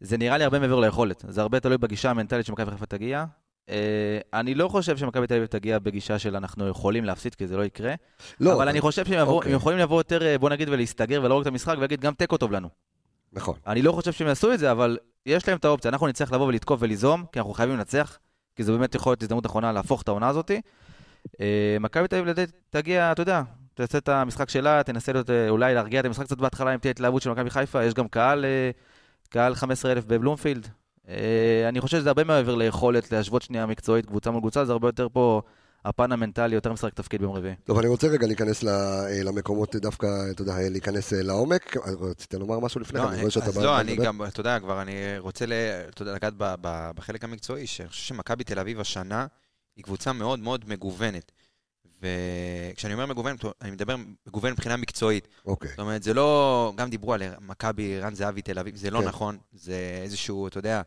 [0.00, 1.24] זה נראה לי הרבה מעבר ליכולת.
[1.28, 3.24] זה הרבה תלוי בגישה המנטלית שמכבי חיפה תגיע.
[3.70, 7.56] אה, אני לא חושב שמכבי תל אביב תגיע בגישה של אנחנו יכולים להפסיד, כי זה
[7.56, 7.94] לא יקרה.
[8.40, 9.52] לא, אבל אני חושב שהם יבואו- אוקיי.
[9.52, 12.52] הם יכולים לבוא יותר, אה, בוא נגיד, ולהסתגר ולהרוג את המשחק ולהגיד גם תיקו טוב
[12.52, 12.68] לנו.
[13.32, 13.54] נכון.
[13.66, 15.88] אני לא חושב שהם יעשו את זה, אבל יש להם את האופציה.
[15.88, 18.18] אנחנו נצטרך לבוא ולתקוף וליזום, כי אנחנו חייבים לנצח,
[18.56, 20.50] כי זו באמת יכולה להיות הזדמנות אחרונה להפוך את העונה הזאת.
[21.40, 21.46] אה,
[21.80, 23.42] מכבי תל אביב לדעתי תגיע, אתה יודע,
[23.74, 26.90] תעשה את המשחק שלה, תנסה להיות, אה, אולי להרגיע את המשחק קצת בהתחלה אם תהיה
[26.90, 28.70] התלהבות של מכבי חיפה, יש גם קהל, אה,
[29.28, 30.68] קהל 15,000 בבלומפילד.
[31.68, 35.08] אני חושב שזה הרבה מעבר ליכולת להשוות שנייה מקצועית קבוצה מול קבוצה, זה הרבה יותר
[35.12, 35.42] פה
[35.84, 37.54] הפן המנטלי, יותר משחק תפקיד ביום רביעי.
[37.64, 38.62] טוב, אני רוצה רגע להיכנס
[39.24, 41.76] למקומות דווקא, אתה יודע, להיכנס לעומק.
[42.00, 43.04] רצית לומר משהו לפני כן?
[43.04, 43.96] לא, אני רואה שאתה בא- לא, אני.
[43.96, 45.44] גם, אתה יודע, כבר אני רוצה
[46.00, 49.26] לגעת ב- ב- בחלק המקצועי, שאני חושב שמכבי תל אביב השנה
[49.80, 51.32] היא קבוצה מאוד מאוד מגוונת.
[52.02, 55.28] וכשאני אומר מגוונת, אני מדבר מגוון מבחינה מקצועית.
[55.46, 55.70] אוקיי.
[55.70, 59.08] זאת אומרת, זה לא, גם דיברו על מכבי, רן זהבי, תל אביב, זה לא כן.
[59.08, 59.38] נכון.
[59.52, 60.82] זה איזשהו, אתה יודע,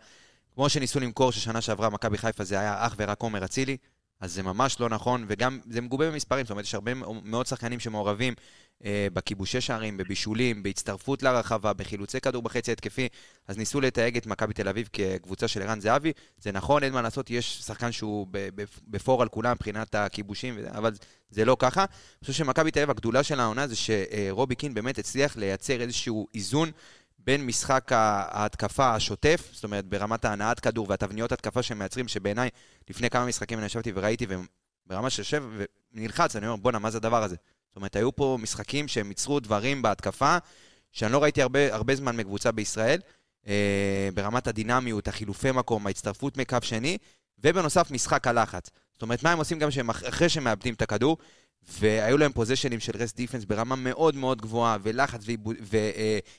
[0.56, 3.78] כמו שניסו למכור ששנה שעברה מכבי חיפה זה היה אך ורק עומר אצילי,
[4.20, 6.92] אז זה ממש לא נכון, וגם זה מגובה במספרים, זאת אומרת, יש הרבה
[7.24, 8.34] מאוד שחקנים שמעורבים
[9.14, 13.08] בכיבושי שערים, בבישולים, בהצטרפות לרחבה, בחילוצי כדור בחצי התקפי,
[13.48, 16.12] אז ניסו לתייג את מכבי תל אביב כקבוצה של ערן זהבי.
[16.38, 18.28] זה נכון, אין מה לעשות, יש שחקן שהוא
[18.88, 20.94] בפור על כולם מבחינת הכיבושים, אבל
[21.30, 21.82] זה לא ככה.
[21.82, 26.28] אני חושב שמכבי תל אביב, הגדולה של העונה זה שרובי קין באמת הצליח לייצר איזשהו
[26.36, 26.72] איזון
[27.20, 32.50] בין משחק ההתקפה השוטף, זאת אומרת ברמת ההנעת כדור והתבניות התקפה שהם מייצרים, שבעיניי
[32.90, 34.28] לפני כמה משחקים אני ישבתי וראיתי,
[34.86, 35.44] וברמה שיושב
[35.94, 37.36] ונלחץ, אני אומר, בואנה, מה זה הדבר הזה?
[37.74, 40.38] זאת אומרת, היו פה משחקים שהם ייצרו דברים בהתקפה,
[40.92, 43.00] שאני לא ראיתי הרבה, הרבה זמן מקבוצה בישראל,
[43.48, 46.98] אה, ברמת הדינמיות, החילופי מקום, ההצטרפות מקו שני,
[47.44, 48.70] ובנוסף משחק הלחץ.
[48.94, 51.18] זאת אומרת, מה הם עושים גם שהם, אח- אחרי שהם מאבדים את הכדור,
[51.80, 55.22] והיו להם פוזיישנים של רסט דיפנס ברמה מאוד מאוד גבוהה, ולחץ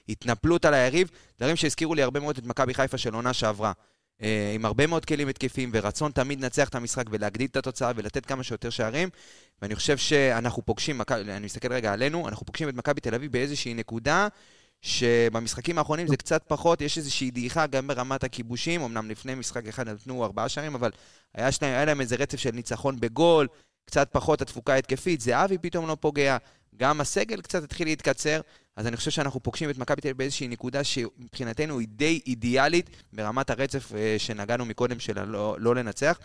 [0.09, 3.73] והתנפלות על היריב, דברים שהזכירו לי הרבה מאוד את מכבי חיפה של עונה שעברה.
[4.23, 8.27] אה, עם הרבה מאוד כלים התקפיים ורצון תמיד לנצח את המשחק ולהגדיל את התוצאה ולתת
[8.27, 9.09] כמה שיותר שערים.
[9.63, 13.75] ואני חושב שאנחנו פוגשים, אני מסתכל רגע עלינו, אנחנו פוגשים את מכבי תל אביב באיזושהי
[13.75, 14.29] נקודה
[14.83, 19.89] שבמשחקים האחרונים זה קצת פחות, יש איזושהי דעיכה גם ברמת הכיבושים, אמנם לפני משחק אחד
[19.89, 20.91] נתנו ארבעה שערים, אבל
[21.35, 23.49] היה, שלהם, היה להם איזה רצף של ניצחון בגול,
[23.85, 26.37] קצת פחות התפוקה ההתקפית, זהבי פתאום לא פוגע,
[26.77, 28.41] גם הסגל קצת התחיל להתקצר,
[28.77, 32.91] אז אני חושב שאנחנו פוגשים את מכבי תל אביב באיזושהי נקודה שמבחינתנו היא די אידיאלית
[33.13, 36.19] ברמת הרצף אה, שנגענו מקודם של הלא לא לנצח.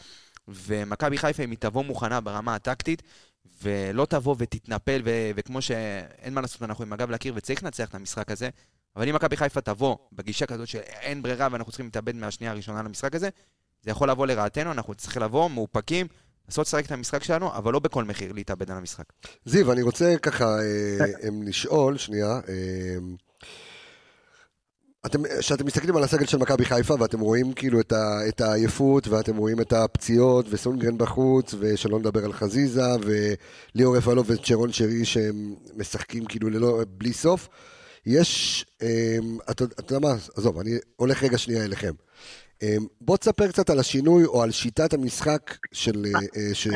[0.50, 3.04] ומכבי חיפה, אם היא תבוא מוכנה ברמה הטקטית,
[3.64, 7.96] ולא תבוא ותתנפל, ו- וכמו שאין מה לעשות, אנחנו עם הגב לקיר וצריך לנצח את
[7.96, 8.50] המשחק הזה,
[8.96, 13.16] אבל אם מכבי חיפה תבוא בגישה כזאת שאין ברירה ואנחנו צריכים להתאבד מהשנייה הראשונה למשחק
[13.16, 13.30] הזה,
[13.82, 16.08] זה יכול לבוא לרעתנו, אנחנו צריכים לבוא מאופקים,
[16.50, 19.04] לעשות לשחק את המשחק שלנו, אבל לא בכל מחיר להתאבד על המשחק.
[19.46, 22.98] זיו, אני רוצה ככה אה, לשאול, שנייה, אה,
[25.06, 29.08] אתם, כשאתם מסתכלים על הסגל של מכבי חיפה ואתם רואים כאילו את, ה, את העייפות
[29.08, 35.56] ואתם רואים את הפציעות וסונגרן בחוץ ושלא נדבר על חזיזה וליאור רפאלוב וצ'רון שרי שהם
[35.76, 37.50] משחקים כאילו ללא, בלי סוף,
[38.06, 39.18] יש, אה,
[39.50, 41.94] אתה יודע מה, עזוב, אני הולך רגע שנייה אליכם.
[42.64, 45.42] אה, בוא תספר קצת על השינוי או על שיטת המשחק
[45.74, 46.68] של, אה, אה, ש,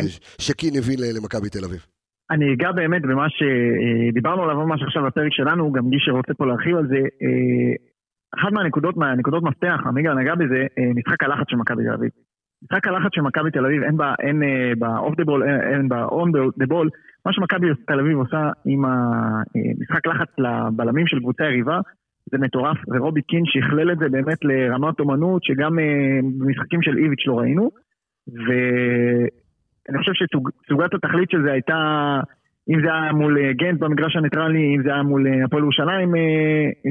[0.45, 1.85] שקין הביא למכבי תל אביב.
[2.31, 6.75] אני אגע באמת במה שדיברנו עליו ממש עכשיו בפרק שלנו, גם מי שרוצה פה להרחיב
[6.77, 6.95] על זה.
[7.23, 7.73] אה,
[8.39, 12.09] אחת מהנקודות, מהנקודות מפתח, עמיגה נגע בזה, אה, משחק הלחץ של מכבי תל אביב.
[12.63, 15.89] משחק הלחץ של מכבי תל אביב, אין בה, אין אה, ב-off the ball, אין- אין
[15.89, 16.29] ב-on
[16.63, 16.87] the ball,
[17.25, 21.79] מה שמכבי תל אביב עושה עם המשחק לחץ לבלמים של קבוצה יריבה,
[22.33, 27.27] זה מטורף, ורובי קין שכלל את זה באמת לרמת אומנות שגם אה, במשחקים של איביץ'
[27.27, 27.69] לא ראינו,
[28.27, 31.79] ואני חושב שסוגת התכלית של זה הייתה,
[32.69, 36.11] אם זה היה מול אה, גנט במגרש הניטרלי, אם זה היה מול אה, הפועל ירושלים,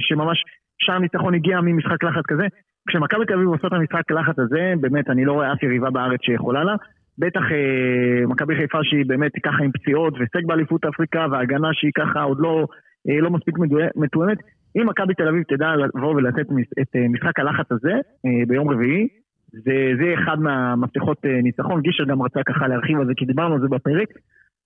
[0.09, 0.39] שממש
[0.79, 2.47] שם הניצחון הגיע ממשחק לחץ כזה.
[2.89, 6.21] כשמכבי תל אביב עושה את המשחק לחץ הזה, באמת אני לא רואה אף יריבה בארץ
[6.23, 6.75] שיכולה לה.
[7.19, 12.23] בטח אה, מכבי חיפה שהיא באמת ככה עם פציעות והישג באליפות אפריקה והגנה שהיא ככה
[12.23, 12.67] עוד לא,
[13.09, 13.55] אה, לא מספיק
[13.97, 14.39] מתואמת.
[14.77, 16.47] אם מכבי תל אביב תדע לבוא ולתת
[16.83, 17.93] את אה, משחק הלחץ הזה
[18.27, 19.09] אה, ביום רביעי,
[19.53, 21.81] זה, זה אחד מהמפתחות אה, ניצחון.
[21.81, 24.09] גישר גם רצה ככה להרחיב על זה כי דיברנו על זה בפרק.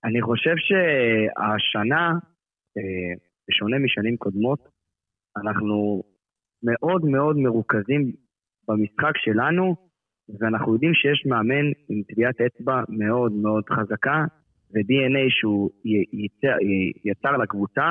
[0.05, 2.11] אני חושב שהשנה,
[3.49, 4.59] בשונה משנים קודמות,
[5.37, 6.03] אנחנו
[6.63, 8.11] מאוד מאוד מרוכזים
[8.67, 9.75] במשחק שלנו,
[10.39, 14.23] ואנחנו יודעים שיש מאמן עם טביעת אצבע מאוד מאוד חזקה,
[14.73, 17.89] ו-DNA שהוא י- יצר, י- יצר לקבוצה,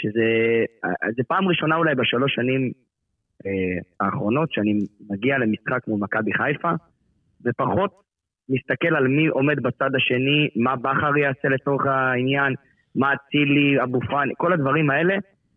[0.00, 0.28] שזה
[1.16, 2.72] זה פעם ראשונה אולי בשלוש שנים
[3.46, 4.78] אה, האחרונות שאני
[5.10, 6.70] מגיע למשחק מול מכבי חיפה,
[7.44, 7.90] ופחות
[8.48, 12.54] מסתכל על מי עומד בצד השני, מה בכר יעשה לצורך העניין,
[12.94, 15.14] מה אצילי, אבו פאני, כל הדברים האלה,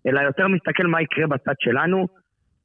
[0.08, 2.08] אלא יותר מסתכל מה יקרה בצד שלנו.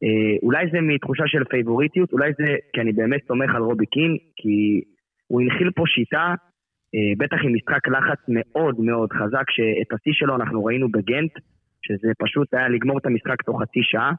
[0.02, 4.16] אה, אולי זה מתחושה של פייבוריטיות, אולי זה כי אני באמת סומך על רובי קין,
[4.36, 4.80] כי
[5.26, 6.34] הוא הנחיל פה שיטה,
[6.94, 11.32] אה, בטח עם משחק לחץ מאוד מאוד חזק, שאת השיא שלו אנחנו ראינו בגנט,
[11.86, 14.12] שזה פשוט היה לגמור את המשחק תוך חצי שעה.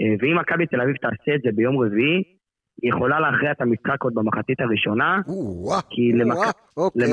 [0.00, 2.22] אה, ואם מכבי תל אביב תעשה את זה ביום רביעי,
[2.82, 5.20] היא יכולה להכריע את המשחק עוד במחצית הראשונה,
[5.90, 6.12] כי
[6.76, 7.08] אוקיי.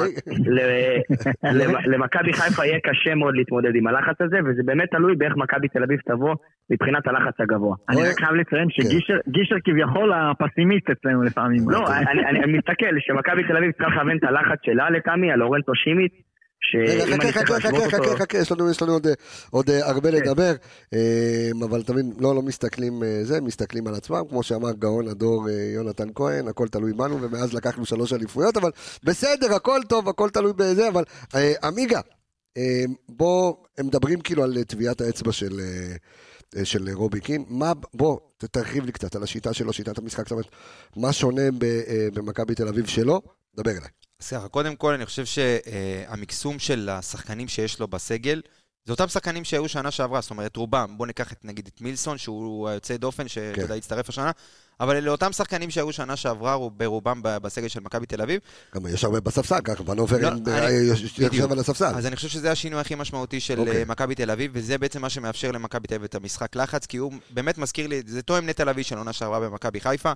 [1.85, 5.84] למכבי חיפה יהיה קשה מאוד להתמודד עם הלחץ הזה, וזה באמת תלוי באיך מכבי תל
[5.84, 6.35] אביב תבוא
[6.69, 7.76] מבחינת הלחץ הגבוה.
[7.89, 8.09] אני אוי.
[8.09, 11.69] רק חייב לציין שגישר גישר כביכול הפסימיסט אצלנו לפעמים.
[11.69, 11.80] לא,
[12.11, 16.13] אני- מסתכל שמכבי תל אביב צריכה לכוון את הלחץ שלה לטעמי, על לורנטו שימיט,
[16.75, 18.09] רגע, שאם אני חכה, צריך חכה, להשוות חכה, אותו...
[18.09, 19.13] חכה, חכה, יש לנו, יש לנו עוד, אה,
[19.49, 20.17] עוד אה, הרבה כן.
[20.17, 20.53] לדבר,
[20.93, 26.07] אה, אבל תמיד לא, לא מסתכלים זה, מסתכלים על עצמם, כמו שאמר גאון הדור יונתן
[26.15, 28.71] כהן, הכל תלוי בנו, ומאז לקחנו שלוש אליפויות, אבל
[29.03, 31.03] בסדר, הכל טוב, הכל תלוי בזה, אבל
[31.63, 31.99] עמיגה,
[33.09, 35.61] בוא, הם מדברים כאילו על טביעת האצבע של...
[36.63, 40.45] של רובי קין, מה, בוא, תרחיב לי קצת על השיטה שלו, שיטת המשחק, זאת אומרת,
[40.95, 41.41] מה שונה
[42.13, 43.21] במכבי תל אביב שלו,
[43.56, 43.90] דבר אליי.
[44.22, 48.41] אז ככה, קודם כל, אני חושב שהמקסום של השחקנים שיש לו בסגל,
[48.86, 50.94] זה אותם שחקנים שהיו שנה שעברה, זאת אומרת, רובם.
[50.98, 53.61] בואו ניקח את, נגיד את מילסון, שהוא היוצא דופן, שאתה כן.
[53.61, 54.32] יודע, הצטרף השנה,
[54.81, 58.39] אבל אלה אותם שחקנים שהיו שנה שעברה, רוב- ברובם בסגל של מכבי תל אביב.
[58.75, 59.83] גם יש הרבה בספסל, ככה,
[60.47, 61.51] אה, יושב.
[61.51, 61.85] על הספסל.
[61.95, 63.77] אז אני חושב שזה השינוי הכי משמעותי של אוקיי.
[63.77, 66.97] אה, מכבי תל אביב, וזה בעצם מה שמאפשר למכבי תל אביב את המשחק לחץ, כי
[66.97, 70.11] הוא באמת מזכיר לי, זה תואם נטע לביא של עונה שעברה במכבי חיפה.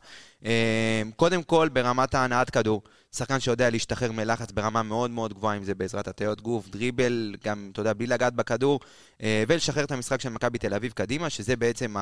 [0.45, 2.81] אה, קודם כל, ברמת ההנעת כדור,
[3.15, 7.69] שחקן שיודע להשתחרר מלחץ ברמה מאוד מאוד גבוהה, אם זה בעזרת הטיות גוף, דריבל, גם,
[7.71, 8.79] אתה יודע, בלי לגעת בכדור,
[9.23, 11.95] אה, ולשחרר את המשחק של מכבי תל אביב קדימה, שזה בעצם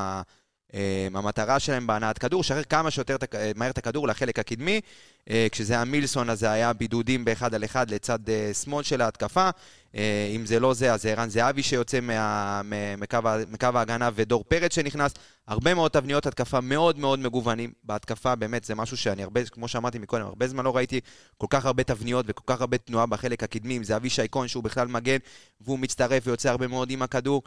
[1.16, 4.82] המטרה שלהם בהנעת כדור, לשחרר כמה שיותר אה, מהר את הכדור לחלק הקדמי.
[5.30, 9.02] אה, כשזה היה מילסון, אז זה היה בידודים באחד על אחד לצד אה, שמאל של
[9.02, 9.50] ההתקפה.
[9.95, 12.62] אה, אם זה לא זה, אז ערן זהבי שיוצא מה,
[12.98, 13.20] מקו,
[13.52, 15.14] מקו ההגנה ודור פרץ שנכנס.
[15.48, 17.72] הרבה מאוד תבניות התקפה מאוד מאוד מגוונים.
[17.84, 21.00] בהתקפה באמת זה משהו שאני הרבה, כמו שאמרתי מקודם, הרבה זמן לא ראיתי
[21.38, 23.78] כל כך הרבה תבניות וכל כך הרבה תנועה בחלק הקדמי.
[23.78, 25.18] אם זה אבישי כהן שהוא בכלל מגן
[25.62, 27.44] והוא מצטרף ויוצא הרבה מאוד עם הכדור.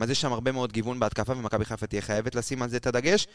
[0.00, 2.86] אז יש שם הרבה מאוד גיוון בהתקפה ומכבי חיפה תהיה חייבת לשים על זה את
[2.86, 3.26] הדגש.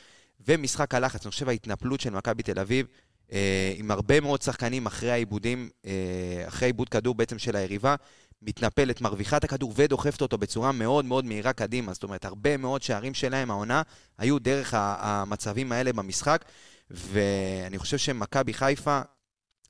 [0.48, 2.86] ומשחק הלחץ, אני חושב ההתנפלות של מכבי תל אביב.
[3.34, 7.96] אה, עם הרבה מאוד שחקנים אחרי העיבודים, אה, אחרי עיבוד כדור בעצם של היריבה,
[8.42, 11.94] מתנפלת, מרוויחה את הכדור ודוחפת אותו בצורה מאוד מאוד מהירה קדימה.
[11.94, 13.82] זאת אומרת, הרבה מאוד שערים שלהם, העונה,
[14.18, 16.46] היו דרך המצבים האלה במשחק,
[16.90, 19.02] ואני חושב שמכבי חיפה,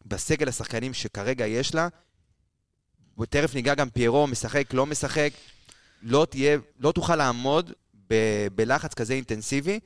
[0.06, 1.88] בסגל השחקנים שכרגע יש לה,
[3.20, 5.34] ותכף ניגע גם פיירו, משחק, לא משחק,
[6.02, 7.72] לא, תהיה, לא תוכל לעמוד
[8.10, 8.16] ב,
[8.56, 9.80] בלחץ כזה אינטנסיבי.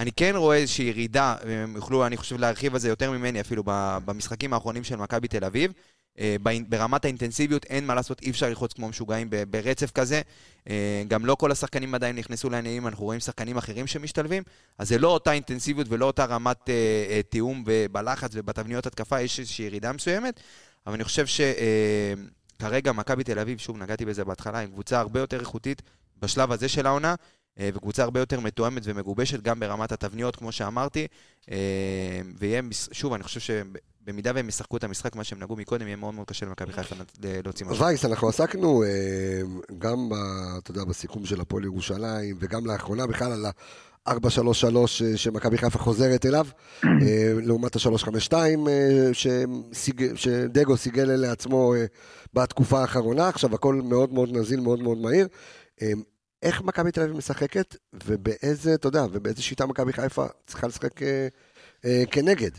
[0.00, 3.62] אני כן רואה איזושהי ירידה, הם יוכלו, אני חושב, להרחיב על זה יותר ממני אפילו
[4.04, 5.72] במשחקים האחרונים של מכבי תל אביב.
[6.18, 6.36] אה,
[6.68, 10.22] ברמת האינטנסיביות אין מה לעשות, אי אפשר ללחוץ כמו משוגעים ברצף כזה.
[10.68, 14.42] אה, גם לא כל השחקנים עדיין נכנסו לעניינים, אנחנו רואים שחקנים אחרים שמשתלבים,
[14.78, 19.64] אז זה לא אותה אינטנסיביות ולא אותה רמת אה, תיאום בלחץ ובתבניות התקפה, יש איזושהי
[19.64, 20.40] ירידה מסוימת,
[20.86, 25.40] אבל אני חושב שכרגע מכבי תל אביב, שוב, נגעתי בזה בהתחלה, עם קבוצה הרבה יותר
[25.40, 25.82] איכותית
[26.22, 27.14] בשלב הזה של העונה.
[27.58, 31.06] אה, וקבוצה הרבה יותר מתואמת ומגובשת גם ברמת התבניות, כמו שאמרתי.
[31.50, 32.62] אה, ויהיה,
[32.92, 36.26] שוב, אני חושב שבמידה והם ישחקו את המשחק, מה שהם נגעו מקודם, יהיה מאוד מאוד
[36.26, 36.94] קשה למכבי חיפה
[37.44, 37.84] להוציא משהו.
[37.84, 38.88] וייס, אנחנו עסקנו אה,
[39.78, 40.08] גם,
[40.58, 43.50] אתה יודע, בסיכום של הפועל ירושלים, וגם לאחרונה בכלל על ה...
[44.08, 44.12] 4-3-3
[45.16, 46.46] שמכבי חיפה חוזרת אליו,
[47.42, 48.34] לעומת ה-3-5-2
[50.14, 51.74] שדגו סיגל לעצמו
[52.34, 53.28] בתקופה האחרונה.
[53.28, 55.28] עכשיו הכל מאוד מאוד נזיל, מאוד מאוד מהיר.
[56.42, 61.28] איך מכבי תל אביב משחקת, ובאיזה, אתה יודע, ובאיזה שיטה מכבי חיפה צריכה לשחק אה,
[61.84, 62.50] אה, כנגד.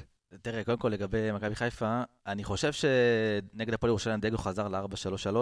[0.41, 5.35] תראה, קודם כל לגבי מכבי חיפה, אני חושב שנגד הפועל ירושלים דגו חזר ל-4-3-3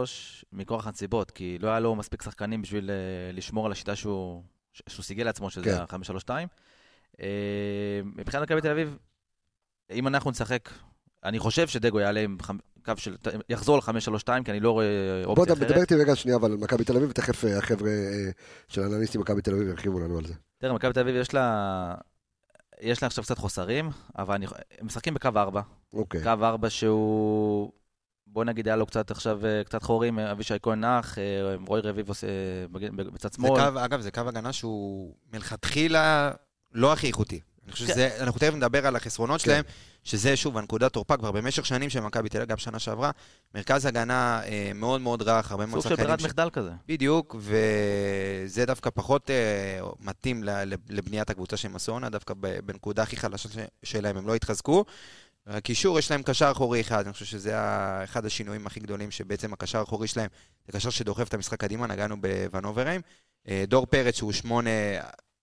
[0.53, 4.43] מכורח הנסיבות, כי לא היה לו מספיק שחקנים בשביל uh, לשמור על השיטה שהוא,
[4.73, 5.95] שהוא סיגל לעצמו, שזה כן.
[5.95, 6.29] ה-5-3-2.
[7.15, 7.19] Uh,
[8.03, 8.97] מבחינת מכבי תל אביב,
[9.91, 10.69] אם אנחנו נשחק,
[11.23, 12.37] אני חושב שדגו יעלה עם
[12.85, 13.15] קו של,
[13.49, 14.85] יחזור ל-5-3-2, כי אני לא רואה
[15.25, 15.57] אופציה אחרת.
[15.57, 18.29] בוא תדבר איתי רגע שנייה, אבל על מכבי תל אביב, ותכף אה, החבר'ה אה,
[18.67, 20.33] של אנליסטים מכבי תל אביב ירחיבו לנו על זה.
[20.57, 21.95] תראה, מכבי תל אביב יש לה...
[22.81, 24.45] יש לה עכשיו קצת חוסרים, אבל אני...
[24.79, 25.61] הם משחקים בקו 4.
[25.93, 26.23] אוקיי.
[26.23, 27.71] קו 4 שהוא...
[28.27, 31.17] בוא נגיד, היה לו קצת עכשיו, אה, קצת חורים, אבישי כהן נח,
[31.67, 32.27] רועי רביב עושה
[32.71, 33.55] בצד שמאל.
[33.55, 36.31] זה קו, אגב, זה קו הגנה שהוא מלכתחילה
[36.73, 37.39] לא הכי איכותי.
[37.69, 37.93] אני חושב כן.
[37.93, 39.45] שזה, אנחנו תכף נדבר על החסרונות כן.
[39.45, 39.63] שלהם,
[40.03, 43.11] שזה שוב הנקודת תורפה כבר במשך שנים של מכבי תל אביב, גם שנה שעברה.
[43.55, 45.97] מרכז הגנה אה, מאוד מאוד רך, הרבה מאוד שחקנים.
[45.97, 46.71] סוג של ברירת מחדל כזה.
[46.87, 50.43] בדיוק, וזה דווקא פחות אה, מתאים
[50.89, 52.33] לבניית הקבוצה עשו עונה, דווקא
[52.65, 53.49] בנקודה הכי חלשה
[53.83, 54.85] שלהם הם לא התחזקו.
[55.47, 57.53] הקישור, יש להם קשר אחורי אחד, אני חושב שזה
[58.03, 60.27] אחד השינויים הכי גדולים, שבעצם הקשר האחורי שלהם
[60.67, 63.01] זה קשר שדוחף את המשחק קדימה, נגענו בוונוברים.
[63.47, 64.69] אה, דור פרץ, שהוא שמונה,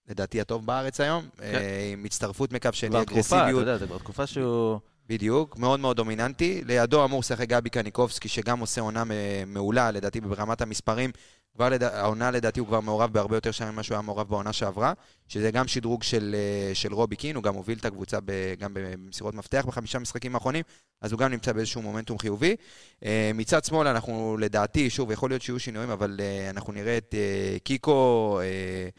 [0.08, 1.42] לדעתי הטוב בארץ היום, כן.
[1.44, 3.08] אה, עם הצטרפות מקו שני, אגרסיביות.
[3.08, 4.78] כבר תקופה, אתה יודע, זה כבר תקופה שהוא...
[5.08, 6.62] בדיוק, מאוד מאוד דומיננטי.
[6.66, 9.02] לידו אמור לשחק גבי קניקובסקי, שגם עושה עונה
[9.46, 11.10] מעולה, לדעתי, ברמת המספרים.
[11.56, 11.82] כבר לד...
[11.82, 14.92] העונה לדעתי הוא כבר מעורב בהרבה יותר שנים ממה שהוא היה מעורב בעונה שעברה,
[15.28, 18.54] שזה גם שדרוג של, אה, של רובי קין, הוא גם הוביל את הקבוצה ב...
[18.58, 20.62] גם במסירות מפתח בחמישה משחקים האחרונים,
[21.02, 22.56] אז הוא גם נמצא באיזשהו מומנטום חיובי.
[23.04, 26.20] אה, מצד שמאל אנחנו לדעתי, שוב, יכול להיות שיהיו שינויים, אבל
[26.50, 27.14] אנחנו נראה את
[27.64, 28.40] קיקו...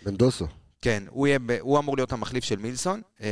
[0.06, 0.48] בנדוסו.
[0.88, 3.28] כן, הוא, יהיה, הוא אמור להיות המחליף של מילסון, אה,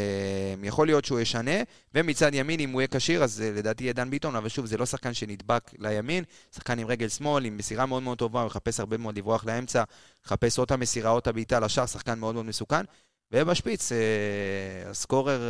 [0.63, 1.51] יכול להיות שהוא ישנה,
[1.93, 4.77] ומצד ימין, אם הוא יהיה כשיר, אז אה, לדעתי יהיה דן ביטון, אבל שוב, זה
[4.77, 6.23] לא שחקן שנדבק לימין,
[6.55, 9.83] שחקן עם רגל שמאל, עם מסירה מאוד מאוד טובה, הוא מחפש הרבה מאוד לברוח לאמצע,
[10.25, 12.81] מחפש או את המסירה או את הבעיטה לשער, שחקן מאוד מאוד מסוכן.
[13.31, 13.97] ובשפיץ, אה,
[14.89, 15.41] ה scorer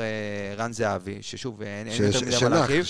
[0.58, 2.86] רן זהבי, ששוב, אין יותר מדי מה להרחיב.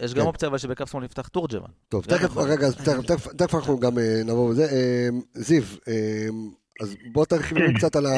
[0.00, 0.20] יש גם כן.
[0.20, 1.70] אופציה אבל שבקו שמאל נפתח תורג'מן.
[1.88, 2.68] טוב, תכף, רגע,
[3.36, 4.68] תכף אנחנו גם נעבור לזה.
[5.34, 5.62] זיו,
[6.80, 7.74] אז בוא תרחיב לנו כן.
[7.74, 8.14] קצת על ה...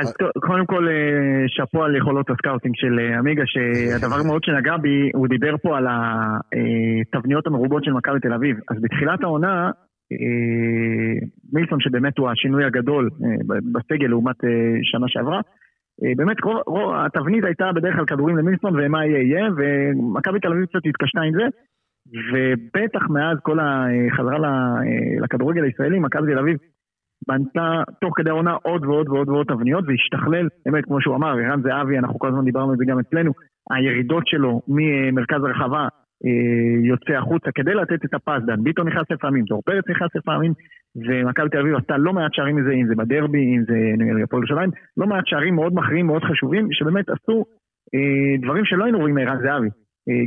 [0.00, 0.14] אז
[0.46, 5.10] קודם כל, אה, שאפו על יכולות ה scouting של אה, עמיגה, שהדבר מאוד שנגע בי,
[5.14, 8.56] הוא דיבר פה על התבניות המרובות של מכבי תל אביב.
[8.70, 9.70] אז בתחילת העונה,
[10.12, 13.10] אה, מילסון, שבאמת הוא השינוי הגדול
[13.72, 14.36] בסגל לעומת
[14.82, 15.40] שנה שעברה,
[16.16, 16.36] באמת
[17.04, 21.32] התבנית הייתה בדרך כלל כדורים למילסון ומה יהיה יהיה, ומכבי תל אביב קצת התקשתה עם
[21.32, 21.46] זה.
[22.32, 24.38] ובטח מאז כל החזרה
[25.22, 26.56] לכדורגל הישראלי, מכבי תל אביב
[27.28, 31.62] בנתה תוך כדי העונה עוד ועוד ועוד ועוד תבניות והשתכלל, באמת כמו שהוא אמר, ערן
[31.62, 33.32] זהבי, אנחנו כל הזמן דיברנו על זה גם אצלנו,
[33.70, 35.88] הירידות שלו ממרכז הרחבה
[36.24, 40.52] אה, יוצא החוצה כדי לתת את הפס, דן ביטון נכנס לפעמים, דור פרץ נכנס לפעמים,
[40.96, 43.74] ומכבי תל אביב עשתה לא מעט שערים מזה, אם זה בדרבי, אם זה
[44.24, 47.44] הפועל ירושלים, לא מעט שערים מאוד מכריעים, מאוד חשובים, שבאמת עשו
[47.94, 49.68] אה, דברים שלא היינו רואים מערן זהבי.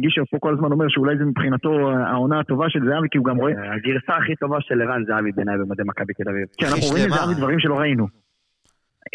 [0.02, 3.38] גישר פה כל הזמן אומר שאולי זה מבחינתו העונה הטובה של זהבי, כי הוא גם
[3.38, 3.54] רואה...
[3.74, 6.46] הגרסה הכי טובה של ערן זהבי בעיניי במדי מכבי תל אביב.
[6.58, 8.08] כן, אנחנו רואים לזהבי דברים שלא ראינו.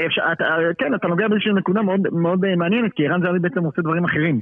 [0.06, 0.44] אפשר, אתה,
[0.78, 4.40] כן, אתה נוגע באיזושהי נקודה מאוד, מאוד מעניינת, כי ערן זהבי בעצם עושה דברים אחרים.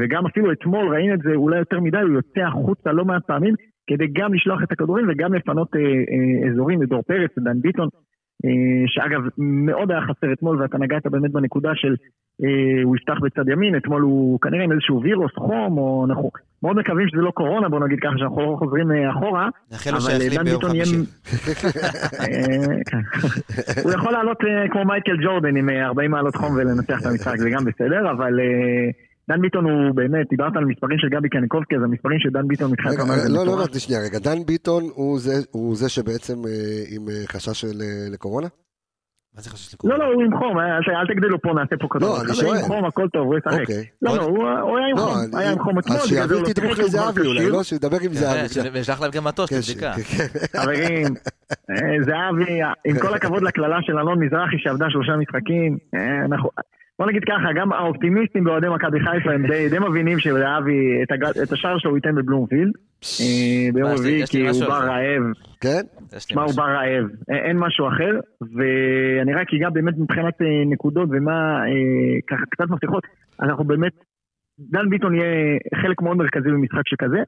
[0.00, 3.54] וגם אפילו אתמול ראינו את זה אולי יותר מדי, הוא יוצא החוצה לא מעט פעמים,
[3.86, 7.98] כדי גם לשלוח את הכדורים וגם לפנות אה, אה, אזורים לדור פרץ, לדן ביטון, אה,
[8.86, 11.94] שאגב מאוד היה חסר אתמול, ואתה נגעת באמת בנקודה של
[12.44, 16.30] אה, הוא יפתח בצד ימין, אתמול הוא כנראה עם איזשהו וירוס, חום, או אנחנו
[16.62, 19.48] מאוד מקווים שזה לא קורונה, בוא נגיד ככה, שאנחנו לא חוזרים אה, אחורה.
[19.72, 20.96] נאחל לו שיחלים ביום חמישי.
[23.84, 24.38] הוא יכול לעלות
[24.70, 28.40] כמו מייקל ג'ורדן עם 40 מעלות חום ולנצח את המשחק, זה גם בסדר, אבל...
[29.32, 32.70] דן ביטון הוא באמת, דיברת על מספרים של גבי קניקובסקי, אז המספרים של דן ביטון
[32.72, 34.82] מתחילת העונה זה לא, לא הבנתי שנייה, רגע, דן ביטון
[35.52, 36.34] הוא זה שבעצם
[36.94, 37.64] עם חשש
[38.12, 38.48] לקורונה?
[39.34, 39.98] מה זה חשש לקורונה?
[39.98, 42.08] לא, לא, הוא עם חום, אל תגדילו פה, נעשה פה כדור.
[42.08, 42.58] לא, אני שואל.
[42.58, 43.74] עם חום, הכל טוב, הוא ישחק.
[44.02, 45.98] לא, לא, הוא היה עם חום, היה עם חום אתמול.
[45.98, 47.62] אז שיעביר תדרוך לזהבי אולי, לא?
[47.62, 48.70] שידבר עם זהבי.
[48.72, 49.92] וישלח להם גם מטוס לבדיקה.
[50.56, 51.06] חברים,
[52.06, 55.78] זהבי, עם כל הכבוד לקללה של אלון מזרחי שעבדה שלושה משחקים,
[56.24, 56.50] אנחנו...
[57.02, 61.02] בוא נגיד ככה, גם האופטימיסטים באוהדי מכבי חיפה הם די, די מבינים שלאבי
[61.42, 62.72] את השער שלו הוא ייתן בבלומפילד.
[63.74, 65.22] ביום רביעי כי הוא בא רעב.
[65.60, 65.82] כן?
[66.34, 67.06] מה הוא בא רעב,
[67.46, 70.34] אין משהו אחר ואני רק אגע באמת מבחינת
[70.72, 71.60] נקודות ומה
[72.30, 73.04] ככה קצת מפתחות.
[73.42, 73.92] אנחנו באמת,
[74.58, 77.22] דן ביטון יהיה חלק מאוד מרכזי במשחק שכזה.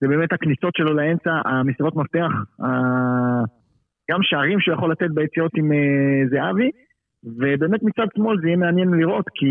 [0.00, 2.32] זה באמת הכניסות שלו לאמצע, המסירות מפתח,
[4.10, 5.70] גם שערים שהוא יכול לתת ביציאות עם
[6.30, 6.70] זהבי
[7.24, 9.46] ובאמת מצד שמאל זה יהיה מעניין לראות, כי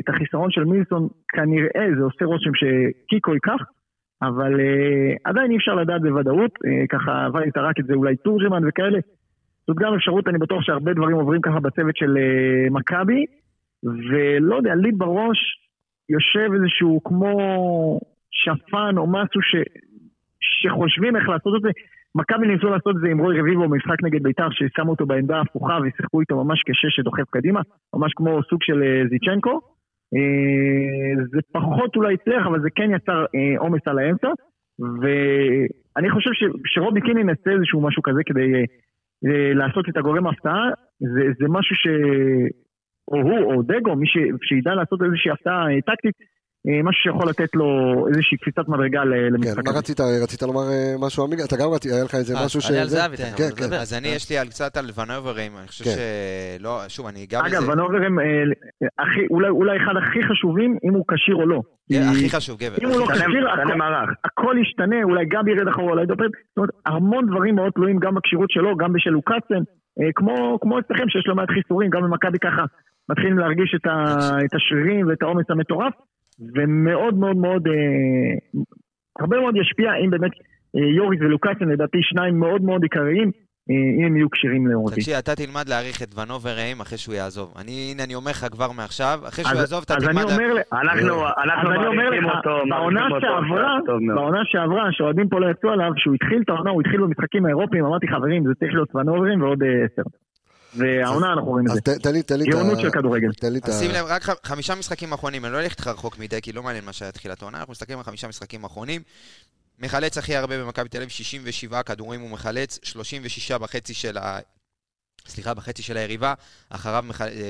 [0.00, 3.62] את החיסרון של מילסון כנראה זה עושה רושם שקיקו ייקח,
[4.22, 8.68] אבל uh, עדיין אי אפשר לדעת בוודאות, uh, ככה אבל טרק את זה אולי תורג'מן
[8.68, 8.98] וכאלה.
[9.66, 13.24] זאת גם אפשרות, אני בטוח שהרבה דברים עוברים ככה בצוות של uh, מכבי,
[13.84, 15.38] ולא יודע, לי בראש
[16.08, 17.34] יושב איזשהו כמו
[18.30, 19.56] שפן או משהו ש...
[20.40, 21.70] שחושבים איך לעשות את זה.
[22.14, 25.78] מכבי ניסו לעשות את זה עם רוי רביבו במשחק נגד בית"ר, ששמו אותו בעמדה ההפוכה
[25.82, 27.60] ושיחקו איתו ממש כשש שדוחף קדימה,
[27.94, 29.60] ממש כמו סוג של זיצ'נקו.
[31.32, 33.24] זה פחות אולי הצליח, אבל זה כן יצר
[33.58, 34.28] עומס על האמצע.
[35.00, 38.64] ואני חושב ש, שרובי קיני ינסה איזשהו משהו כזה כדי
[39.54, 40.68] לעשות את הגורם ההפתעה.
[41.00, 41.86] זה, זה משהו ש...
[43.08, 46.14] או הוא, או דגו, מי ש, שידע לעשות איזושהי הפתעה טקטית,
[46.66, 47.66] משהו שיכול לתת לו
[48.08, 49.54] איזושהי קפיצת מדרגה למשחק.
[49.54, 50.00] כן, מה רצית?
[50.22, 50.66] רצית לומר
[50.98, 51.44] משהו עמיגה?
[51.44, 52.70] אתה גם רצית, היה לך איזה משהו ש...
[52.70, 53.72] אני על זהבי, כן, כן.
[53.72, 57.58] אז אני, יש לי קצת על ונוברים, אני חושב שלא, שוב, אני אגע בזה.
[57.58, 58.18] אגב, ונוברים,
[59.30, 61.60] אולי אחד הכי חשובים, אם הוא כשיר או לא.
[62.12, 62.76] הכי חשוב, גבר.
[62.82, 63.44] אם הוא לא כשיר,
[64.24, 66.24] הכל ישתנה, אולי גם ירד אחורה, אולי דופן.
[66.24, 69.62] זאת אומרת, המון דברים מאוד תלויים גם בכשירות שלו, גם בשל לוקאסן,
[70.60, 72.64] כמו אצלכם שיש לו מעט חיסורים, גם במכבי ככה
[73.08, 73.76] מתחילים להרגיש
[74.44, 75.92] את השרירים ואת העומס המטורף.
[76.54, 78.58] ומאוד מאוד מאוד, אה,
[79.20, 80.30] הרבה מאוד ישפיע אם באמת
[80.76, 83.30] אה, יוריס ולוקאסן לדעתי שניים מאוד מאוד עיקריים,
[83.70, 84.96] אה, אם הם יהיו כשירים לאורטי.
[84.96, 87.54] תקשיב, אתה תלמד להעריך את ונובר רעים אחרי שהוא יעזוב.
[87.60, 90.24] אני, הנה, אני אומר לך כבר מעכשיו, אחרי שהוא יעזוב, אתה תלמד...
[90.24, 91.14] אז אני אומר, אנחנו,
[91.44, 93.78] אנחנו מעריכים אותו, בעונה שעברה,
[94.14, 97.84] בעונה שעברה, שאוהדים פה לא יצאו עליו, שהוא התחיל את העונה, הוא התחיל במשחקים האירופיים,
[97.84, 100.02] אמרתי חברים, זה צריך להיות ונוברים ועוד עשר.
[100.74, 101.80] והעונה אנחנו רואים את זה.
[101.80, 102.44] תן לי, תן לי.
[102.44, 103.32] גאונות של כדורגל.
[103.32, 103.72] תן לי את ה...
[103.72, 106.84] שים לב, רק חמישה משחקים אחרונים, אני לא אלך איתך רחוק מדי, כי לא מעניין
[106.84, 109.02] מה שהיה תחילת העונה, אנחנו מסתכלים על חמישה משחקים אחרונים.
[109.78, 114.38] מחלץ הכי הרבה במכבי תל אביב, 67 כדורים הוא מחלץ, 36 בחצי של ה...
[115.28, 116.34] סליחה, בחצי של היריבה,
[116.68, 117.04] אחריו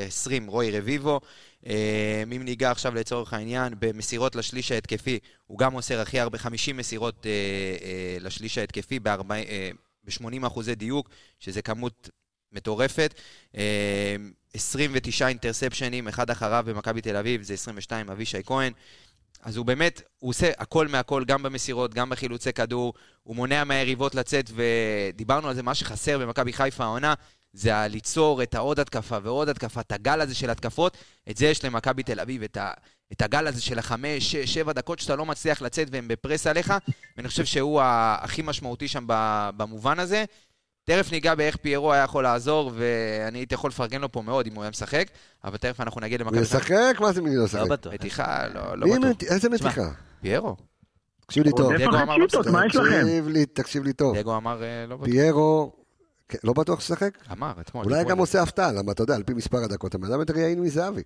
[0.06, 1.20] 20 רוי רביבו.
[1.66, 7.26] אם ניגע עכשיו לצורך העניין, במסירות לשליש ההתקפי, הוא גם מוסר הכי הרבה, 50 מסירות
[8.20, 12.10] לשליש ההתקפי ב-80 אחוזי דיוק, שזה כמות
[12.52, 13.14] מטורפת.
[14.55, 18.72] 29 אינטרספשנים, אחד אחריו במכבי תל אביב, זה 22, אבישי כהן.
[19.43, 24.14] אז הוא באמת, הוא עושה הכל מהכל, גם במסירות, גם בחילוצי כדור, הוא מונע מהיריבות
[24.14, 27.14] לצאת, ודיברנו על זה, מה שחסר במכבי חיפה העונה,
[27.52, 30.97] זה ליצור את העוד התקפה ועוד התקפה, את הגל הזה של התקפות,
[31.31, 32.72] את זה יש למכבי תל אביב, את, ה,
[33.12, 36.74] את הגל הזה של החמש, שש, שבע דקות שאתה לא מצליח לצאת והם בפרס עליך,
[37.16, 39.05] ואני חושב שהוא הכי משמעותי שם
[39.56, 40.24] במובן הזה.
[40.85, 44.55] תכף ניגע באיך פיירו היה יכול לעזור, ואני הייתי יכול לפרגן לו פה מאוד אם
[44.55, 45.07] הוא היה משחק,
[45.44, 46.36] אבל תכף אנחנו נגיע למכבי...
[46.36, 46.97] הוא ישחק?
[47.01, 47.61] מה זה מי לא ישחק?
[47.61, 47.93] לא בטוח.
[47.93, 48.48] מתיחה?
[48.55, 49.28] לא, לא בטוח.
[49.31, 49.90] איזה מתיחה?
[50.20, 50.57] פיירו.
[51.27, 51.73] תקשיב לי טוב.
[51.77, 52.27] דגו אמר לא?
[52.27, 54.16] תקשיב לי, תקשיב לי טוב.
[54.16, 55.09] דגו אמר לא בטוח.
[55.09, 55.73] פיירו,
[56.28, 57.19] כן, לא בטוח ששחק?
[57.32, 57.85] אמר, אתמול.
[57.85, 60.61] אולי גם עושה הפתעה, למה אתה יודע, על פי מספר הדקות, הבן אדם יותר יעיל
[60.61, 61.02] מזהבי.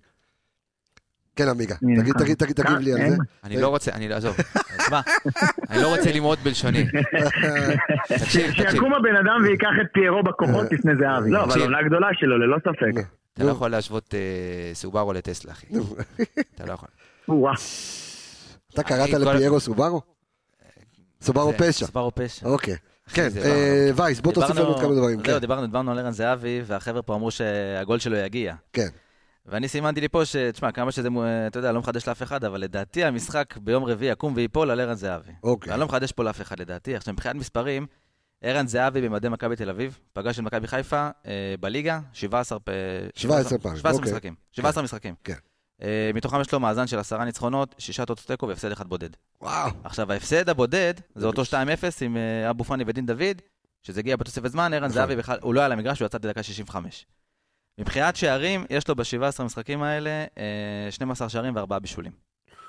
[1.35, 1.75] כן, עמיגה,
[2.37, 3.15] תגיב לי על זה.
[3.43, 4.35] אני לא רוצה, אני, עזוב,
[4.77, 5.01] תשמע,
[5.69, 6.85] אני לא רוצה למרוד בלשוני.
[8.07, 8.71] תקשיב, תקשיב.
[8.71, 11.29] שיקום הבן אדם וייקח את פיירו בכוחות לפני זהבי.
[11.31, 13.07] לא, אבל עונה גדולה שלו, ללא ספק.
[13.33, 14.13] אתה לא יכול להשוות
[14.73, 15.67] סובארו לטסלה, אחי.
[16.55, 16.89] אתה לא יכול.
[18.73, 20.01] אתה קראת לפיירו סובארו?
[21.21, 21.85] סובארו זה- פשע.
[21.85, 22.45] סברו פשע.
[22.47, 22.75] אוקיי.
[23.13, 25.15] כן, זה אה, וייס, בוא תוסיף לנו עוד כמה דברים.
[25.17, 28.53] זהו, כן, דיברנו, דיברנו על ערן זהבי, והחבר'ה פה אמרו שהגול שלו יגיע.
[28.73, 28.87] כן.
[29.45, 30.35] ואני סימנתי לי פה ש...
[30.35, 31.09] תשמע, כמה שזה,
[31.47, 34.93] אתה יודע, לא מחדש לאף אחד, אבל לדעתי המשחק ביום רביעי יקום וייפול על ערן
[34.93, 35.31] זהבי.
[35.43, 35.71] אוקיי.
[35.71, 36.95] ואני לא מחדש פה לאף אחד לדעתי.
[36.95, 37.87] עכשיו, מבחינת מספרים,
[38.41, 42.69] ערן זהבי במדי מכבי תל אביב, פגש את מכבי חיפה אה, בליגה, 17 פ...
[43.15, 44.11] 17 פעמים, 17 אוקיי.
[44.11, 44.35] משחקים.
[44.51, 45.15] 17 משחקים.
[45.23, 45.33] כן.
[45.81, 49.09] אה, מתוכם יש לו מאזן של עשרה ניצחונות, שישה תוצאות תיקו והפסד אחד בודד.
[49.41, 49.71] וואו.
[49.83, 51.55] עכשיו, ההפסד הבודד זה אותו 2-0
[52.01, 53.41] עם אה, אבו פאני ודין דוד,
[53.83, 54.89] שזה הגיע בתוספת זמן, ערן נכון.
[54.89, 57.05] זהבי בכלל, הוא לא היה על המגרש, הוא יצא בדקה 65.
[57.79, 59.03] מבחינת שערים, יש לו ב-17
[59.39, 62.11] המשחקים האלה אה, 12 שערים וארבעה בישולים.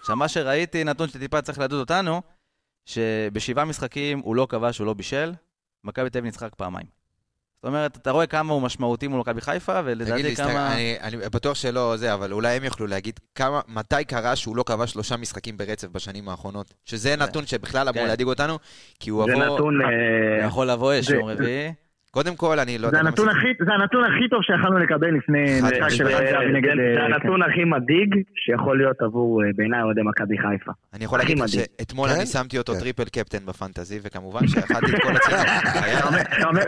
[0.00, 2.22] עכשיו, מה שראיתי, נתון שטיפה צריך לדוד אותנו,
[2.86, 5.32] שבשבעה משחקים הוא לא כבש, הוא לא בישל,
[5.84, 6.86] מכבי תל אביב ניצחה רק פעמיים.
[7.56, 10.72] זאת אומרת, אתה רואה כמה הוא משמעותי מול מכבי חיפה, תגיד ולדעתי לי, כמה...
[10.74, 14.62] אני, אני בטוח שלא זה, אבל אולי הם יוכלו להגיד כמה, מתי קרה שהוא לא
[14.62, 16.74] כבש שלושה משחקים ברצף בשנים האחרונות.
[16.84, 18.08] שזה נתון שבכלל אמור כן.
[18.08, 18.58] להדאיג אותנו,
[19.00, 19.54] כי הוא זה עבור...
[19.54, 19.78] נתון...
[19.82, 21.72] אה, יכול לבוא אש זה- יום רביעי.
[22.16, 23.10] קודם כל, אני לא זה יודע...
[23.66, 26.16] זה הנתון הכי טוב שיכלנו לקבל לפני חד משחק של משמעית.
[26.16, 26.74] ערן זהבי נגד...
[26.76, 27.12] זה אה, זה כן.
[27.14, 28.10] הנתון הכי מדאיג
[28.44, 30.72] שיכול להיות עבור אה, בעיניי אוהדי מכבי חיפה.
[30.94, 31.48] אני יכול להגיד לך.
[31.48, 32.14] שאתמול כן?
[32.16, 32.78] אני שמתי אותו כן.
[32.80, 35.08] triple captain בפנטזי, וכמובן שאכלתי את כל
[36.46, 36.62] אומר-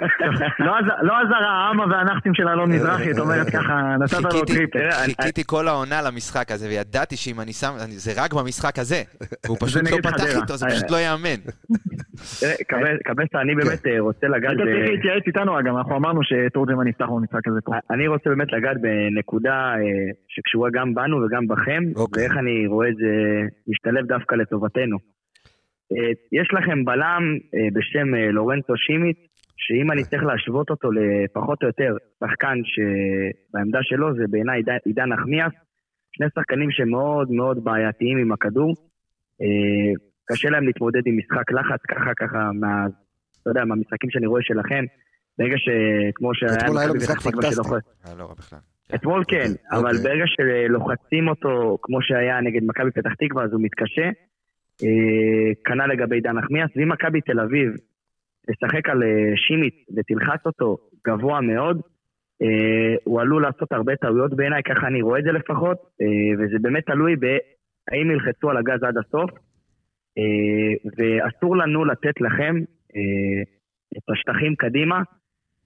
[0.59, 0.73] לא
[1.03, 4.91] לא עזר האמה והנכסים של אלון מזרחי, את אומרת ככה, נתת לו triple.
[4.91, 9.03] חיכיתי כל העונה למשחק הזה, וידעתי שאם אני שם, אני- זה רק במשחק הזה.
[9.47, 10.37] והוא זה פשוט לא פתח.
[10.43, 11.41] איתו, זה פשוט לא ייאמן.
[12.71, 14.53] קבס- קבסה, אני באמת אה, רוצה לגעת...
[14.57, 17.73] צריך להתייעץ איתנו אגב, אנחנו אמרנו שתורג'מן יפתח במשחק הזה פה.
[17.91, 22.23] אני רוצה באמת לגעת בנקודה אה, שקשורה גם בנו וגם בכם, אוקיי.
[22.23, 23.13] ואיך אני רואה את זה
[23.69, 24.97] משתלב דווקא לטובתנו.
[25.93, 26.11] אה,
[26.41, 27.23] יש לכם בלם
[27.55, 29.17] אה, בשם לורנצו שימיץ,
[29.57, 35.53] שאם אני צריך להשוות אותו לפחות או יותר שחקן שבעמדה שלו זה בעיניי עידן- נחמיאס,
[36.13, 38.75] שני שחקנים שמאוד מאוד בעייתיים עם הכדור.
[40.33, 42.87] קשה להם להתמודד עם משחק לחץ ככה ככה, מה,
[43.43, 44.85] אתה יודע, מהמשחקים שאני רואה שלכם.
[45.39, 46.55] ברגע שכמו שהיה...
[46.55, 47.75] אתמול היה לו משחק פנטסטי.
[48.07, 48.59] אה, לא רע בכלל.
[48.95, 50.03] אתמול כן, אוקיי, אבל אוקיי.
[50.03, 54.09] ברגע שלוחצים אותו, כמו שהיה נגד מכבי פתח תקווה, אז הוא מתקשה.
[54.83, 57.71] אה, כנ"ל לגבי דן נחמיאס, ואם מכבי תל אביב
[58.51, 61.81] תשחק על אה, שימיץ ותלחץ אותו גבוה מאוד,
[63.05, 65.79] הוא עלול לעשות הרבה טעויות בעיניי, ככה אני רואה את זה לפחות,
[66.39, 69.31] וזה באמת תלוי בהאם ילחצו על הגז עד הסוף,
[70.97, 72.55] ואסור לנו לתת לכם
[73.97, 75.03] את השטחים קדימה,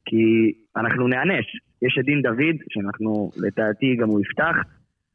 [0.05, 1.47] כי אנחנו נענש.
[1.83, 4.57] יש את דין דוד, שאנחנו, לדעתי גם הוא יפתח,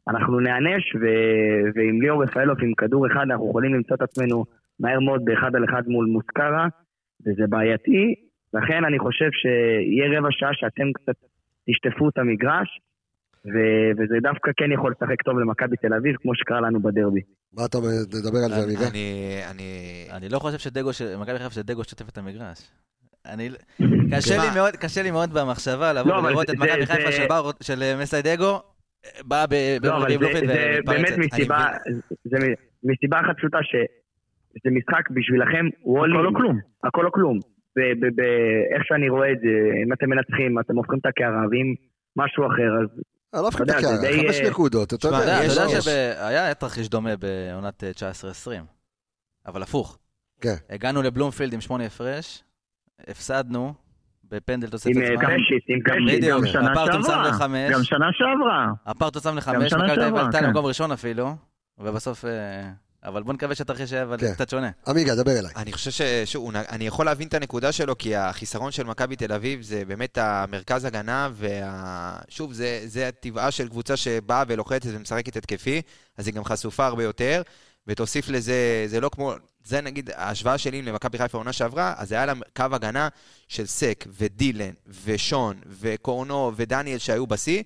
[0.10, 1.06] אנחנו נענש, ו...
[1.76, 4.46] ועם ליאור רפאלוב עם כדור אחד אנחנו יכולים למצוא את עצמנו
[4.80, 6.68] מהר מאוד באחד על אחד מול מוסקרה,
[7.22, 8.16] וזה בעייתי,
[8.54, 11.16] לכן אני חושב שיהיה רבע שעה שאתם קצת
[11.70, 12.80] תשטפו את המגרש,
[13.46, 13.56] ו...
[13.98, 17.22] וזה דווקא כן יכול לשחק טוב למכבי תל אביב, כמו שקרה לנו בדרבי.
[17.54, 17.88] מה אתה אומר?
[18.08, 18.88] נדבר על זה, עמיגה?
[18.92, 19.06] אני...
[19.52, 19.70] אני...
[20.18, 22.72] אני לא חושב שדגו, ש- מכבי חיפה שדגו שוטף את המגרש.
[23.28, 23.50] אני...
[24.12, 24.56] קשה לי?
[24.56, 27.52] מאוד, קשה לי מאוד במחשבה לבוא לא, ולראות זה- את מכבי חיפה זה- של בר-
[27.62, 28.60] של אה, מסיידגו,
[29.24, 30.36] באה ב- לא, זה באמת
[30.88, 31.18] ומתפרצת.
[31.18, 31.66] מסיבה,
[32.26, 32.38] זה
[32.84, 36.60] מסיבה אחת פשוטה שזה משחק בשבילכם, הוא הכל או כלום.
[36.84, 37.40] הכל או כלום.
[37.78, 39.50] ב- ב- ב- איך שאני רואה את זה,
[39.88, 41.74] אם אתם מנצחים, אתם הופכים את הקערה, ואם
[42.16, 42.90] משהו אחר, אז
[43.34, 45.18] אני לא מפחד את הקערה, די, חמש אה, נקודות, אתה יודע.
[45.24, 45.82] אתה יש- יודע.
[45.82, 48.50] שהיה תרחיש דומה בעונת אה, 19-20,
[49.46, 49.98] אבל הפוך.
[50.42, 50.56] כן.
[50.70, 52.44] הגענו לבלומפילד עם שמונה הפרש,
[53.08, 53.74] הפסדנו
[54.32, 55.16] בפנדל תוספת עם אה, זמן.
[55.16, 56.18] עם גם- קרשיט.
[56.18, 57.28] בדיוק, גם שנה הפרטון שם שעברה.
[57.30, 57.72] לחמש.
[57.72, 58.68] גם שנה שעברה.
[58.86, 60.46] הפרטו שם גם לחמש, שנה מכבי תל אביב שעברה, עלתה כן.
[60.46, 61.36] למקום ראשון אפילו,
[61.78, 62.26] ובסוף...
[62.26, 62.70] אה,
[63.04, 64.34] אבל בוא נקווה שהתרחיש היה כן.
[64.34, 64.70] קצת שונה.
[64.88, 65.52] עמיגה, דבר אליי.
[65.56, 69.62] אני חושב ששוב, אני יכול להבין את הנקודה שלו, כי החיסרון של מכבי תל אביב
[69.62, 75.82] זה באמת המרכז הגנה, ושוב, זה, זה הטבעה של קבוצה שבאה ולוחצת ומשחקת התקפי,
[76.18, 77.42] אז היא גם חשופה הרבה יותר,
[77.88, 78.56] ותוסיף לזה,
[78.88, 79.34] זה לא כמו,
[79.68, 83.08] זה נגיד ההשוואה שלי למכבי חיפה העונה שעברה, אז היה לה קו הגנה
[83.48, 84.72] של סק ודילן
[85.04, 87.64] ושון וקורנו ודניאל שהיו בשיא,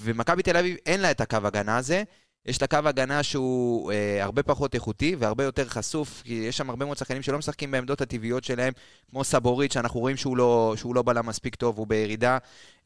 [0.00, 2.02] ומכבי תל אביב אין לה את הקו הגנה הזה.
[2.46, 6.70] יש לה קו הגנה שהוא אה, הרבה פחות איכותי והרבה יותר חשוף, כי יש שם
[6.70, 8.72] הרבה מאוד שחקנים שלא משחקים בעמדות הטבעיות שלהם,
[9.10, 12.38] כמו סבורית, שאנחנו רואים שהוא לא, שהוא לא בלם מספיק טוב, הוא בירידה,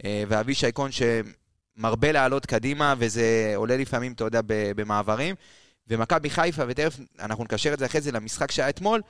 [0.05, 5.35] אה, ואבישי קון שמרבה לעלות קדימה, וזה עולה לפעמים, אתה יודע, במעברים.
[5.89, 9.01] ומכבי חיפה, ותכף אנחנו נקשר את זה אחרי זה למשחק שהיה אתמול,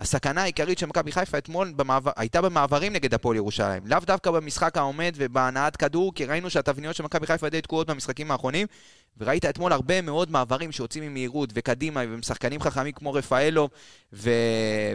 [0.00, 3.86] הסכנה העיקרית של מכבי חיפה אתמול במעבר, הייתה במעברים נגד הפועל ירושלים.
[3.86, 8.30] לאו דווקא במשחק העומד ובהנעת כדור, כי ראינו שהתבניות של מכבי חיפה די תקועות במשחקים
[8.30, 8.66] האחרונים,
[9.18, 13.68] וראית אתמול הרבה מאוד מעברים שיוצאים ממהירות וקדימה, ועם שחקנים חכמים כמו רפאלו
[14.12, 14.30] ו...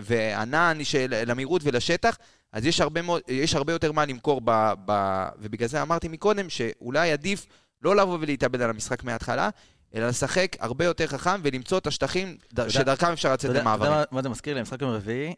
[0.01, 1.23] וענן של...
[1.27, 2.17] למהירות ולשטח,
[2.53, 3.21] אז יש הרבה, מאוד...
[3.27, 4.73] יש הרבה יותר מה למכור, ב...
[4.85, 5.23] ב...
[5.39, 7.45] ובגלל זה אמרתי מקודם שאולי עדיף
[7.81, 9.49] לא לבוא ולהתאבד על המשחק מההתחלה,
[9.95, 12.37] אלא לשחק הרבה יותר חכם ולמצוא את השטחים
[12.67, 14.05] שדרכם אפשר לצאת יודע- אתה יודע למעברים.
[14.11, 14.59] מה- זה מזכיר לי?
[14.59, 15.33] המשחק יום רביעי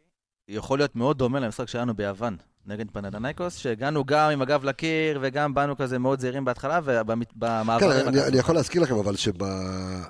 [0.48, 5.54] יכול להיות מאוד דומה למשחק שלנו ביוון, נגד פנדנייקוס, שהגענו גם עם הגב לקיר וגם
[5.54, 6.92] באנו כזה מאוד זהירים בהתחלה, כן,
[7.36, 8.08] ובמעברים...
[8.08, 10.02] אני, אני יכול להזכיר לכם, אבל שגם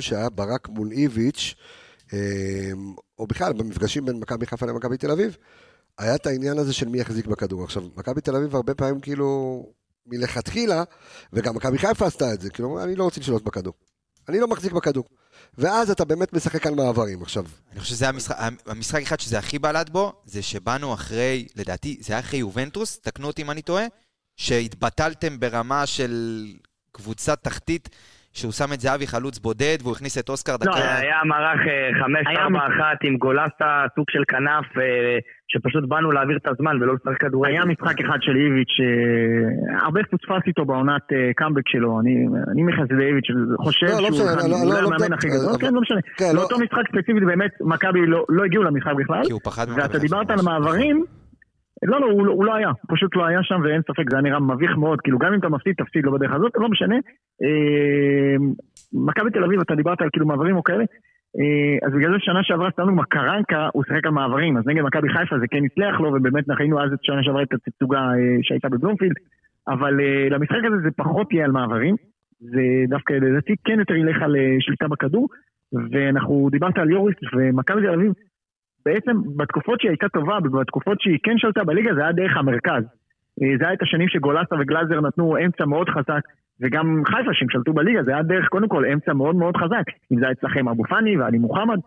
[0.00, 1.54] שהיה ברק מול איביץ',
[2.12, 2.18] אה,
[3.18, 5.36] או בכלל במפגשים בין מכבי חיפה למכבי תל אביב,
[5.98, 7.64] היה את העניין הזה של מי יחזיק בכדור.
[7.64, 9.66] עכשיו, מכבי תל אביב הרבה פעמים כאילו,
[10.06, 10.84] מלכתחילה,
[11.32, 13.74] וגם מכבי חיפה עשתה את זה, כאילו, אני לא רוצה לשלוט בכדור.
[14.28, 15.04] אני לא מחזיק בכדור.
[15.58, 17.22] ואז אתה באמת משחק על מעברים.
[17.22, 21.98] עכשיו, אני חושב שזה המשחק, המשחק אחד שזה הכי בלט בו, זה שבאנו אחרי, לדעתי,
[22.00, 23.84] זה היה אחרי יובנטוס, תקנו אותי אם אני טועה,
[24.36, 26.46] שהתבטלתם ברמה של
[26.92, 27.88] קבוצת תחתית,
[28.32, 30.70] שהוא שם את זהבי חלוץ בודד, והוא הכניס את אוסקר דקה...
[30.70, 31.60] לא, היה מערך
[32.28, 32.48] היה 5-4-1
[33.02, 35.18] עם גולסטה, סוג של כנף, אה,
[35.48, 37.50] שפשוט באנו להעביר את הזמן ולא לשחק כדורגל.
[37.52, 42.00] היה משחק אחד של איביץ', אה, הרבה פוספס איתו בעונת אה, קאמבק שלו,
[42.52, 43.28] אני מחסיד איביץ',
[43.64, 46.00] חושב לא, לא שהוא לא- לא- לא המאמן הכי גדול, אבל- כן, לא משנה.
[46.16, 49.68] כן, לא- באותו משחק ספציפית באמת, מכבי לא לא הגיעו למשחק בכלל, כי הוא פחד
[49.68, 50.30] ממכבי ואתה דיברת.
[50.30, 51.04] על מעברים,
[51.82, 54.22] לא, לא, הוא לא- הוא לא היה, פשוט לא היה שם ואין ספק, זה היה
[54.22, 56.96] נראה מביך מאוד, כאילו גם אם אתה מפסיד, תפסיד לא בדרך הזאת, לא משנה.
[57.42, 58.36] אה,
[58.92, 60.84] מכבי תל אביב, אתה דיברת על כאילו מעברים או כאלה,
[61.38, 64.82] אה, אז בגלל זה שנה שעברה סתם דוגמא, קרנקה הוא שיחק על מעברים, אז נגד
[64.82, 68.38] מכבי חיפה זה כן הצליח לו, ובאמת ראינו אז את שנה שעברה את התצוגה אה,
[68.42, 69.16] שהייתה בבלומפילד,
[69.68, 71.94] אבל אה, למשחק הזה זה פחות יהיה על מעברים,
[72.40, 75.28] זה דווקא לדעתי כן יותר ילך על אה, שליטה בכדור,
[75.90, 78.12] ואנחנו דיברת על יוריס ומכבי תל אביב,
[78.86, 82.84] בעצם בתקופות שהיא הייתה טובה, בתקופות שהיא כן שלטה בליגה, זה היה דרך המרכז.
[83.42, 86.22] אה, זה היה את השנים שגולסה וגלאזר נתנו אמצע מאוד חזק,
[86.60, 89.84] וגם חיפה שהם שלטו בליגה, זה היה דרך קודם כל אמצע מאוד מאוד חזק.
[90.12, 91.78] אם זה היה אצלכם אבו פאני ועלי מוחמד.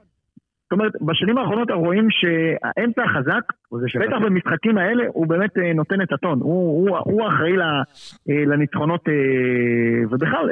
[0.64, 6.14] זאת אומרת, בשנים האחרונות רואים שהאמצע החזק, בטח במשחקים האלה, הוא באמת אה, נותן את
[6.14, 6.40] הטון.
[6.40, 7.56] הוא, הוא, הוא אחראי
[8.28, 9.02] לניצחונות,
[10.12, 10.50] ובכלל,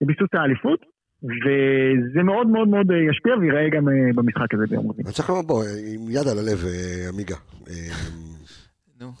[0.00, 0.95] לביסוס האליפות.
[1.26, 5.04] וזה מאוד מאוד מאוד אה, ישפיע וייראה גם אה, במשחק הזה ביום רביעי.
[5.04, 7.36] אני צריך לומר, בוא, עם יד על הלב, אה, עמיגה.
[9.00, 9.12] נו.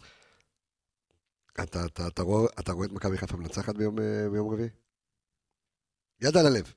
[1.64, 3.96] אתה, אתה, אתה, רואה, אתה רואה את מכבי חיפה מנצחת ביום,
[4.32, 4.68] ביום רביעי?
[6.22, 6.72] יד על הלב.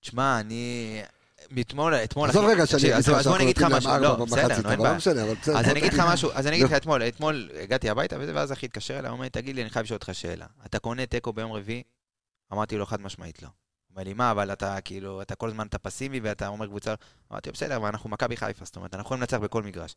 [0.00, 1.02] תשמע, אני...
[1.50, 2.28] מאתמול, אתמול...
[2.28, 3.90] עזוב רגע שאני אגיד אז לך אז בוא אני אגיד לך נותנים משהו.
[3.90, 4.96] להם לא, ארבע בסדר, במחצית, אבל לא בעיה.
[4.96, 5.58] משנה, אבל בסדר.
[5.58, 6.02] אז אני אגיד לך.
[6.12, 6.72] משהו, אז אני אגיד לך.
[6.72, 9.84] אתמול, אתמול הגעתי הביתה וזה, ואז אחי התקשר אליי, הוא אומר, תגיד לי, אני חייב
[9.84, 10.46] לשאול אותך שאלה.
[10.66, 11.82] אתה קונה תיקו ביום רביעי?
[12.52, 13.48] אמרתי לו חד משמעית לא.
[13.92, 16.94] אומר לי, מה, אבל אתה כאילו, אתה כל הזמן אתה פסיבי ואתה אומר קבוצה...
[17.32, 19.96] אמרתי לו, בסדר, אבל אנחנו מכבי חיפה, זאת אומרת, אנחנו יכולים לנצח בכל מגרש.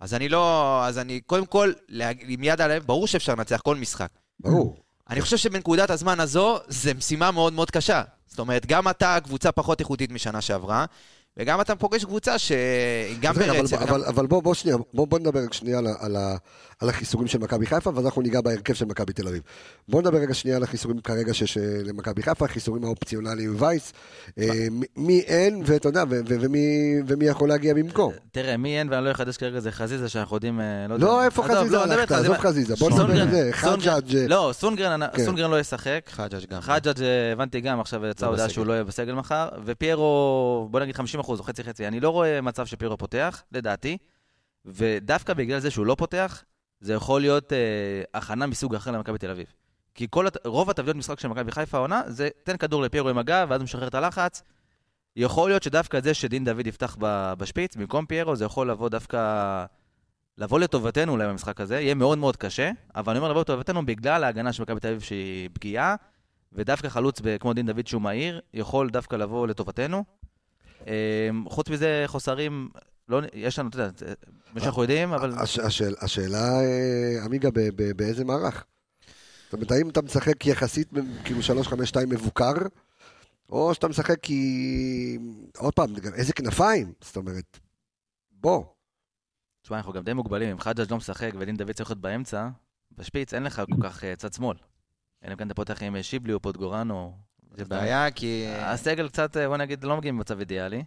[0.00, 1.72] אז אני לא, אז אני, קודם כל,
[2.20, 4.10] עם יד על הלב, ברור שאפשר לנצח כל משחק.
[4.40, 4.76] ברור.
[5.10, 8.02] אני חושב שבנקודת הזמן הזו, זו משימה מאוד מאוד קשה.
[8.26, 10.84] זאת אומרת, גם אתה קבוצה פחות איכותית משנה שעברה,
[11.38, 12.58] וגם אתה פוגש קבוצה שהיא
[13.20, 13.76] גם אז רגע, אבל- ברצף.
[13.76, 16.16] וגם- אבל, אבל בוא, בוא שנייה, בוא, בוא נדבר רק שנייה על, על,
[16.80, 19.42] על החיסורים של מכבי חיפה, ואז אנחנו ניגע בהרכב של מכבי תל אביב.
[19.88, 23.92] בוא נדבר רגע שנייה על החיסורים כרגע שיש אה, למכבי חיפה, החיסורים האופציונליים וייס.
[24.38, 24.66] אה,
[24.96, 26.68] מי- אין, ואתה יודע, ומי,
[27.06, 28.12] ומי יכול להגיע במקום.
[28.32, 30.98] תראה, מי אין ואני לא אחדש כרגע זה חזיזה שאנחנו יודעים, אה, לא.
[30.98, 32.00] לא, איפה חזיזה לא, הלכת?
[32.00, 33.48] איתך, עזוב זה- חזיזה, בוא נדבר על זה.
[33.52, 35.24] חג'אג' אה, לא, סונדגרן כן.
[35.24, 36.00] סונדגרן לא ישחק.
[36.10, 36.60] חג'אג' גם.
[36.60, 38.48] חג'אג' אה, הבנתי גם, עכשיו יצאה לא הודעה.
[38.48, 41.88] שהוא לא יהיה בסגל מחר, ופיירו, בוא נגיד 50 אחוז, או חצי חצי.
[41.88, 43.98] אני לא רואה מצב שפיירו פותח, לדעתי,
[44.64, 46.44] ודווקא בגלל זה שהוא לא פותח,
[46.80, 47.58] זה יכול להיות אה,
[48.14, 49.46] הכנה מסוג אחר למכבי תל אביב.
[49.94, 53.46] כי כל, רוב התבניות משחק של מכבי חיפה העונה, זה תן כדור לפיירו עם הגב,
[53.50, 54.42] ואז הוא משחרר את הלחץ.
[55.16, 56.96] יכול להיות שדווקא זה שדין דוד יפתח
[57.38, 59.64] בשפיץ, במקום פיירו, זה יכול לבוא דווקא...
[60.38, 64.24] לבוא לטובתנו אולי במשחק הזה, יהיה מאוד מאוד קשה, אבל אני אומר לבוא לטובתנו בגלל
[64.24, 65.94] ההגנה של מכבי תל אביב שהיא פגיעה,
[66.52, 70.04] ודווקא חלוץ כמו דין דוד שהוא מהיר, יכול דווקא לבוא לטובתנו.
[70.86, 72.68] אמ, חוץ מזה, חוסרים,
[73.08, 73.90] לא, יש לנו, אתה יודע,
[74.54, 78.64] מה שאנחנו יודעים, אבל הש, השאל, השאלה, אה, עמיגה, ב, ב, באיזה מערך?
[79.44, 80.88] זאת אומרת, האם אתה משחק יחסית,
[81.24, 82.52] כאילו 3-5-2 מבוקר,
[83.50, 85.18] או שאתה משחק כי...
[85.56, 86.92] עוד פעם, איזה כנפיים?
[87.00, 87.58] זאת אומרת,
[88.30, 88.64] בוא.
[89.62, 92.48] תשמע, אנחנו גם די מוגבלים, אם חג'אג' לא משחק ודין דוד צריך להיות באמצע,
[92.98, 94.56] בשפיץ אין לך כל כך אה, צד שמאל.
[95.24, 97.27] אלא אם כן אתה פותח עם אה, שיבלי או פוטגורנו.
[97.54, 98.46] זה בעיה, כי...
[98.58, 100.84] הסגל קצת, אה, בוא נגיד, לא מגיעים במצב אידיאלי.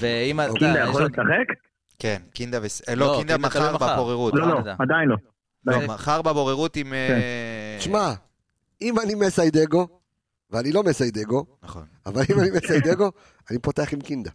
[0.00, 0.40] ואם...
[0.40, 1.66] אתה קינדה יש יכול לשחק?
[1.98, 2.88] כן, קינדה וס...
[2.88, 3.76] אה, לא, לא, קינדה מחר.
[3.76, 4.34] בבוררות.
[4.34, 4.76] לא, לא, יודע.
[4.78, 5.16] עדיין לא.
[5.64, 6.92] לא, מחר בבוררות עם...
[6.92, 8.12] אה, תשמע,
[8.82, 9.86] אם אני מסיידגו,
[10.50, 11.86] ואני לא מסיידגו, נכון.
[12.06, 13.10] אבל אם אני מסיידגו,
[13.50, 14.30] אני פותח עם קינדה.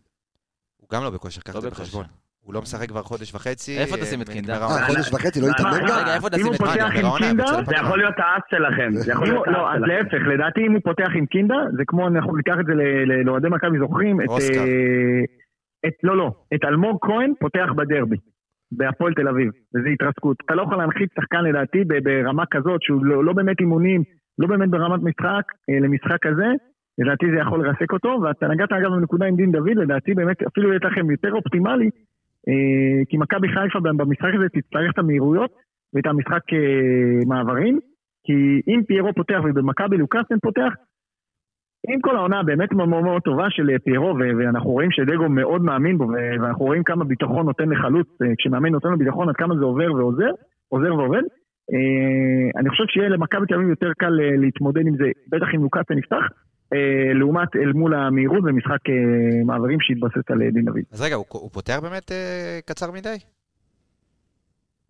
[0.78, 1.70] הוא גם לא בכושר, קח לא את זה.
[1.70, 2.06] בחשבון.
[2.46, 3.78] הוא לא משחק כבר חודש וחצי.
[3.78, 4.54] איפה אה, תשים את קינדה?
[4.54, 4.88] ונגמרה אה.
[4.88, 5.98] חודש וחצי, לא מה, גם?
[6.00, 6.98] רגע, איפה אם תשים הוא את פותח קינדה?
[6.98, 8.90] עם בעונה, קינדה, בצד זה יכול להיות האס שלכם.
[9.28, 9.82] אם הוא- לא, אז.
[9.82, 12.74] להפך, לדעתי אם הוא פותח עם קינדה, זה כמו, אנחנו ניקח את זה
[13.26, 14.30] לאוהדי מכבי זוכרים, את...
[14.30, 15.22] אה,
[15.88, 18.18] את, לא, לא, את אלמוג כהן פותח בדרבי,
[18.72, 20.38] בהפועל תל אביב, וזו התרסקות.
[20.46, 24.04] אתה לא יכול להנחית שחקן לדעתי ברמה כזאת, שהוא לא, לא באמת אימונים,
[24.40, 26.50] לא באמת ברמת משחק, אה, למשחק כזה,
[27.00, 30.70] לדעתי זה יכול לרסק אותו, ואתה נגעת אגב בנקודה עם דין דוד, לדעתי באמת אפילו
[30.70, 31.92] יהיה לכם יותר אופטימלי, אה,
[33.10, 35.52] כי מכבי חיפה במשחק הזה תצטרך את המהירויות
[35.94, 37.80] ואת המשחק אה, מעברים,
[38.24, 40.74] כי אם פיירו פותח ובמכבי לוקאסן פותח,
[41.90, 45.98] עם כל העונה באמת מאוד מאוד טובה של אה, פיירו, ואנחנו רואים שדגו מאוד מאמין
[45.98, 49.66] בו, ואנחנו רואים כמה ביטחון נותן לחלוץ, אה, כשמאמן נותן לו ביטחון עד כמה זה
[49.66, 50.32] עובר ועוזר,
[50.70, 51.24] עוזר ועובד.
[51.74, 55.62] אה, אני חושב שיהיה למכבי תל אביב יותר קל אה, להתמודד עם זה, בטח אם
[55.64, 56.28] לוקאסן יפתח, אה,
[57.14, 60.82] לעומת אל מול המהירות במשחק אה, מעברים שהתבסס על אה, דין דוד.
[60.92, 63.18] אז רגע, הוא, פותח באמת אה, קצר מדי?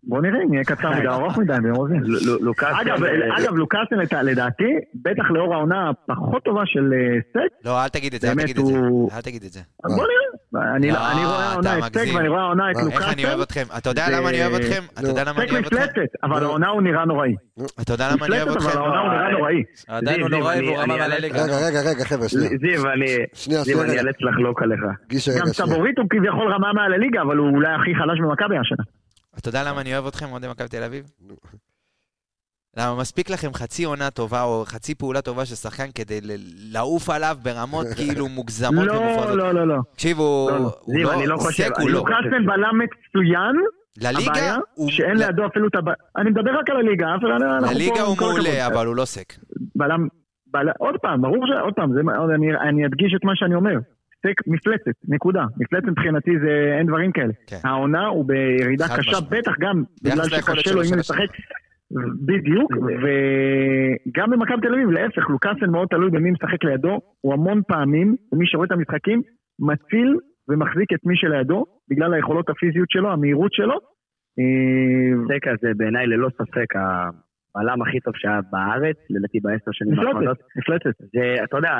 [0.04, 2.00] בוא נראה אם יהיה קצר מדי, ארוך מדי ביום רביעי.
[2.40, 2.76] לוקאסן...
[2.80, 4.64] אגב, אה, אגב, לוקאסן לדעתי,
[4.94, 8.58] בטח לאור העונה הפחות טובה של אה, סק, לא, אל תגיד את זה, אל תגיד
[8.58, 8.74] את זה.
[9.16, 9.60] אל תגיד את זה.
[9.84, 10.32] בוא נראה.
[10.76, 12.14] אני לא, אני רואה העונה את סק.
[12.16, 13.60] ואני רואה העונה את איך איך אני אוהב לוקאסן.
[13.62, 13.76] אתכם?
[13.78, 14.82] אתה יודע למה אני אוהב אתכם?
[14.98, 15.76] אתה יודע למה סק אני אוהב אתכם?
[15.76, 16.46] מפלצת, אבל לא.
[16.46, 17.34] העונה הוא נראה נוראי.
[17.82, 18.78] אתה יודע למה אני אוהב מפלצת, אבל אתכם?
[18.78, 19.62] העונה הוא נראה נוראי.
[19.88, 21.44] עדיין הוא נוראי והוא מעל אעלה- הליגה.
[21.44, 22.48] רגע, רגע, רגע, חבר'ה, שנייה.
[22.60, 23.98] זיו, אני...
[23.98, 24.80] אאלץ לחלוק עליך.
[25.40, 25.46] גם.
[25.46, 28.84] סבורית הוא כביכול רמה מעל הליגה, אבל הוא אולי הכי חלש במכבי השנה.
[29.38, 31.10] אתה יודע למה אני אוהב אתכם, אוהדי מכבי תל אביב?
[32.76, 36.20] למה מספיק לכם חצי עונה טובה או חצי פעולה טובה של שחקן כדי
[36.72, 39.36] לעוף עליו ברמות כאילו מוגזמות לא, ומופרדות.
[39.36, 39.76] לא, לא, לא.
[39.92, 40.70] תקשיבו, לא, לא.
[40.80, 41.92] הוא לא, אני לא חושב- לא לא.
[41.92, 43.56] לוקאסן בלם מצוין,
[43.98, 44.90] לליגה הוא...
[44.90, 45.96] שאין לידו אפילו את הבעיה.
[46.16, 47.06] אני מדבר רק על הליגה,
[47.70, 48.16] לליגה הוא.
[48.20, 49.32] מעולה, אבל הוא לא סק.
[49.76, 50.06] בלם,
[50.78, 51.50] עוד פעם, ברור ש...
[51.62, 51.90] עוד פעם,
[52.68, 53.74] אני אדגיש את מה שאני אומר.
[54.22, 55.44] סק מפלצת, נקודה.
[55.60, 57.32] מפלצת מבחינתי זה, אין דברים כאלה.
[57.46, 57.56] כן.
[57.64, 59.30] העונה הוא בירידה קשה, משמעית.
[59.30, 60.98] בטח גם בגלל שקשה לו אם.
[60.98, 61.30] משחק.
[62.26, 62.72] בדיוק,
[63.02, 68.46] וגם במכבי תל אביב, להפך, לוקאסן מאוד תלוי במי משחק לידו, הוא המון פעמים, ומי
[68.46, 69.22] שרואה את המשחקים,
[69.60, 70.16] מציל
[70.48, 73.78] ומחזיק את מי שלידו, בגלל היכולות הפיזיות שלו, המהירות שלו.
[75.28, 80.22] סקה זה בעיניי ללא ספק הבלם הכי טוב שהיה בארץ, לדעתי בעשר שנים האחרונות.
[80.22, 80.96] מפלצת, מפלצת.
[81.12, 81.72] זה, אתה יודע,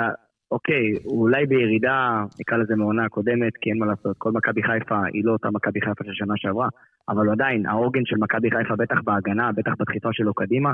[0.53, 5.23] אוקיי, אולי בירידה, נקרא לזה מעונה הקודמת, כי אין מה לעשות, כל מכבי חיפה היא
[5.24, 6.69] לא אותה מכבי חיפה של שנה שעברה,
[7.09, 10.73] אבל עדיין, העוגן של מכבי חיפה, בטח בהגנה, בטח בדחיפה שלו קדימה,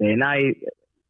[0.00, 0.52] בעיניי,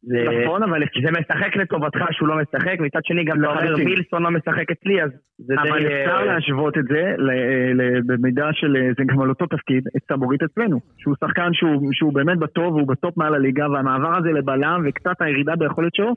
[0.05, 3.85] זה, נכון, אבל זה משחק לטובתך שהוא לא משחק, מצד שני גם אתה אומר לחלוטין.
[3.85, 5.69] מילסון לא משחק אצלי, אז זה די...
[5.69, 9.87] אבל אפשר אה, להשוות את זה ל- ל- במידה של, זה גם על אותו תפקיד,
[9.97, 10.79] את סבורית אצלנו.
[10.97, 15.55] שהוא שחקן שהוא, שהוא באמת בטוב, הוא בטופ מעל הליגה, והמעבר הזה לבלם וקצת הירידה
[15.55, 16.13] ביכולת שלו,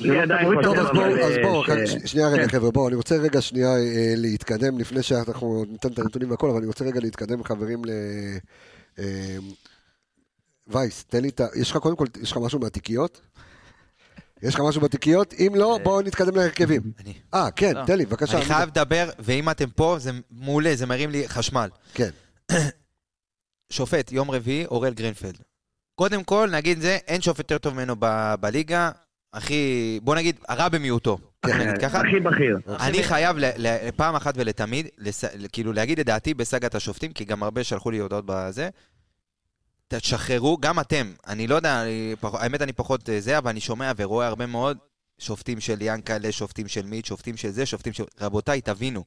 [0.00, 1.62] לא טוב, אבל- אז בואו,
[2.06, 2.48] שנייה רגע, כן.
[2.50, 6.58] חבר'ה, בואו, אני רוצה רגע שנייה אה, להתקדם, לפני שאנחנו ניתן את הנתונים והכל, אבל
[6.58, 7.90] אני רוצה רגע להתקדם, חברים, ל...
[8.98, 9.36] אה,
[10.66, 11.46] וייס, תן לי את ה...
[11.54, 13.20] יש לך קודם כל, יש לך משהו מהתיקיות?
[14.42, 15.34] יש לך משהו בתיקיות?
[15.38, 16.82] אם לא, בואו נתקדם להרכבים.
[17.04, 17.84] אני- אה, כן, לא.
[17.86, 18.36] תן לי, בבקשה.
[18.36, 21.68] אני חייב לדבר, ואם אתם פה, זה מעולה, זה מרים לי חשמל.
[21.94, 22.10] כן.
[23.72, 25.38] שופט, יום רביעי, אוראל גרינפלד.
[25.94, 28.90] קודם כל, נגיד זה, אין שופט יותר טוב ממנו ב- בליגה.
[29.32, 31.18] הכי, בוא נגיד, הרע במיעוטו.
[31.18, 31.52] כן.
[31.52, 32.00] בוא נגיד ככה.
[32.00, 32.58] הכי בכיר.
[32.80, 33.36] אני חייב
[33.96, 34.86] פעם אחת ולתמיד,
[35.52, 38.68] כאילו להגיד את דעתי בסאגת השופטים, כי גם הרבה שלחו לי הודעות בזה.
[39.88, 43.92] תשחררו, גם אתם, אני לא יודע, אני האמת אני פחות אה, זה, אבל אני שומע
[43.96, 44.78] ורואה הרבה מאוד
[45.18, 48.04] שופטים של ינקלה, שופטים של מיט, שופטים של זה, שופטים של...
[48.20, 49.04] רבותיי, תבינו,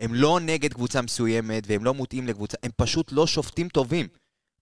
[0.00, 4.06] הם לא נגד קבוצה מסוימת, והם לא מוטים לקבוצה, הם פשוט לא שופטים טובים.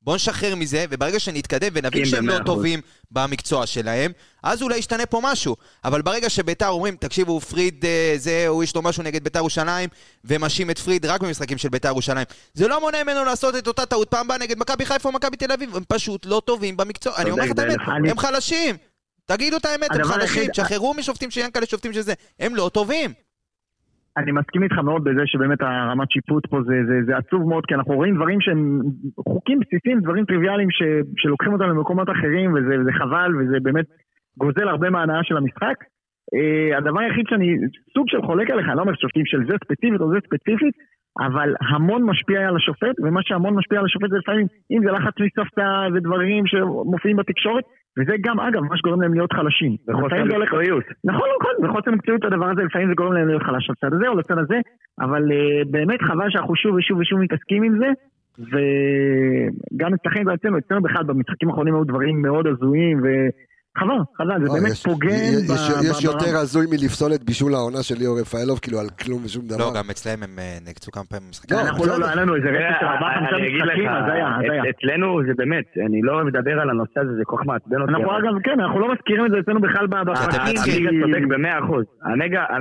[0.05, 2.45] בואו נשחרר מזה, וברגע שנתקדם ונבין מסכים שהם לא.
[2.45, 4.13] טובים במקצוע שלהם,
[4.43, 5.57] אז אולי ישתנה פה משהו.
[5.85, 9.89] אבל ברגע שביתר אומרים, תקשיבו, פריד אה, זה, הוא יש לו משהו נגד ביתר ירושלים,
[10.25, 12.27] ומאשים את פריד רק במשחקים של ביתר ירושלים.
[12.55, 15.37] זה לא מונע ממנו לעשות את אותה טעות פעם הבאה נגד מכבי חיפה או מכבי
[15.37, 17.13] תל אביב, הם פשוט לא טובים במקצוע.
[17.17, 17.77] אני אומר לך את האמת,
[18.11, 18.77] הם חלשים.
[19.27, 22.15] תגידו את האמת, הם חלשים, תשחררו משופטים של ינקלה, שופטים של זה.
[22.41, 23.24] הם לא טובים.
[24.17, 27.75] אני מסכים איתך מאוד בזה שבאמת הרמת שיפוט פה זה, זה, זה עצוב מאוד, כי
[27.75, 28.81] אנחנו רואים דברים שהם
[29.29, 30.83] חוקים בסיסיים, דברים טריוויאליים ש,
[31.17, 33.85] שלוקחים אותם למקומות אחרים, וזה, וזה חבל, וזה באמת
[34.37, 35.77] גוזל הרבה מההנאה של המשחק.
[36.35, 37.57] Uh, הדבר היחיד שאני
[37.95, 40.75] סוג של חולק עליך, אני לא אומר שופטים של זה ספציפית או זה ספציפית,
[41.27, 45.15] אבל המון משפיע על השופט, ומה שהמון משפיע על השופט זה לפעמים, אם זה לחץ
[45.21, 47.65] מספסה ודברים שמופיעים בתקשורת,
[47.99, 49.77] וזה גם, אגב, מה שגורם להם להיות חלשים.
[49.89, 50.85] וחוסר מקצועיות.
[51.05, 54.19] נכון, נכון, בחוסר מקצועיות הדבר הזה, לפעמים זה גורם להם להיות חלש לצד הזה או
[54.19, 54.59] לצד הזה,
[55.01, 57.91] אבל uh, באמת חבל שאנחנו שוב ושוב ושוב מתעסקים עם זה,
[58.39, 63.29] וגם אצלכם ואצלנו, אצלנו בכלל במשחקים האחרונים היו דברים מאוד הזויים, וחבל,
[63.79, 63.95] חבל,
[64.45, 67.55] זה אה, באמת יש- פוגם יש- ב- יש- יש ב- יותר הזוי מלפסול את בישול
[67.55, 69.59] העונה של ליאור רפאלוב, כאילו על כלום ושום דבר.
[69.65, 71.57] לא, גם אצלם הם אה, נקצו כמה פעמים במשחקים.
[71.57, 73.97] לא, אנחנו לא, לא, היה לנו איזה רצף של ארבעה חמישה אני אגיד משחקים, לך,
[74.03, 74.63] אז היה, אז היה.
[74.63, 77.93] אצ- אצלנו זה באמת, אני לא מדבר על הנושא הזה, זה כל כך מעצבן אותי.
[77.93, 80.43] אנחנו אגב, כן, אנחנו לא מזכירים את זה אצלנו בכלל אתם בפרקים.
[80.45, 81.85] מיגה צודק במאה אחוז.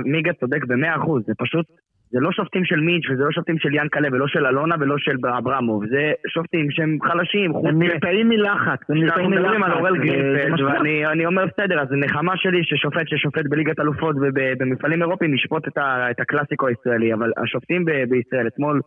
[0.04, 1.66] מיגה צודק במאה אחוז, זה פשוט,
[2.14, 5.16] זה לא שופטים של מיץ' וזה לא שופטים של ינקלה ולא של אלונה ולא של
[5.38, 9.70] אברמוב, זה שופטים שהם חלשים, חוץ הם מ- נרתעים מלחץ, הם אנחנו נרתעים מדברים על
[9.70, 9.80] מלחץ.
[9.80, 10.60] אורל גרינפלד.
[10.60, 15.78] ואני אני אומר בסדר, אז נחמה שלי ששופט ששופט בליגת אלופות ובמפעלים אירופיים ישפוט את
[15.78, 18.80] ה- את הקלאסיקו הישראלי, אבל השופטים ב- בישראל אתמול,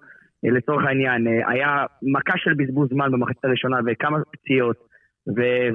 [0.43, 1.71] לצורך העניין, אה, היה
[2.13, 4.75] מכה של בזבוז זמן במחצית הראשונה וכמה פציעות,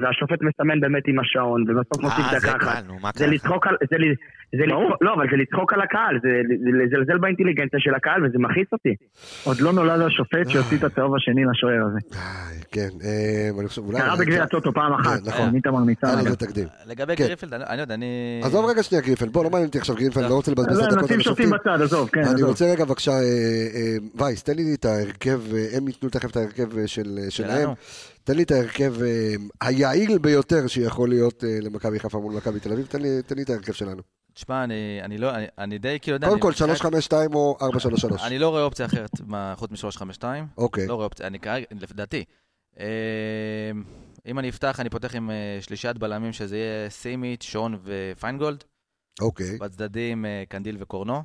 [0.01, 2.83] והשופט מסמן באמת עם השעון, ובסוף מוסיף אה, זה דקה אחת.
[3.15, 3.27] זה?
[3.27, 3.75] לצחוק על...
[3.89, 3.97] זה,
[4.57, 6.29] זה לצחוק, לא, אבל זה לצחוק על הקהל, זה
[6.83, 8.95] לזלזל באינטליגנציה של הקהל, וזה מכעיס אותי.
[9.43, 11.99] עוד לא נולד השופט שהוציא את הצהוב השני לשוער הזה.
[12.13, 13.99] איי, כן, אה, אני חושב, אולי...
[13.99, 15.55] קרה בגביע הטוטו פעם אחת, כן, נכון.
[15.55, 16.07] איתמר ניצן.
[16.07, 16.21] היה.
[16.21, 16.67] לזה תקדים.
[16.87, 17.23] לגבי כן.
[17.25, 18.41] גרינפלד, אני יודע, אני...
[18.43, 20.83] עזוב רגע שנייה גרינפלד, בוא, לא מעניין אותי עכשיו גרינפלד, אני לא רוצה לבזבז את
[20.83, 21.49] לא, הדקות על השופטים.
[22.11, 22.43] כן, אני.
[22.43, 23.17] רוצה רגע בבקשה, אה,
[23.75, 27.31] אה, וייס, תן לי את ההרכב, אה, הם ייתנו תכף את ההרכב אה, של- אה,
[27.31, 27.69] שלהם.
[28.23, 32.71] תן לי את ההרכב אה, היעיל ביותר שיכול להיות אה, למכבי חיפה מול מכבי תל
[32.73, 33.01] אביב, תן
[33.35, 34.01] לי- את ההרכב שלנו.
[34.33, 36.27] תשמע, אני אני לא, אני- אני די כאילו יודע...
[36.27, 38.23] קודם כל, 352 או 433.
[38.23, 39.09] אני לא רואה אופציה אחרת
[39.55, 40.23] חוץ מ-352.
[40.57, 42.23] אוקיי, לא רואה אופציה, אני כרגע, לדעתי.
[42.79, 42.85] אה,
[44.25, 48.63] אם אני אפתח, אני פותח עם אה, שלישיית בלמים, שזה יהיה סימית, שון ופיינגולד.
[49.21, 51.23] אוקיי, בצדדים קנדיל וקורנו.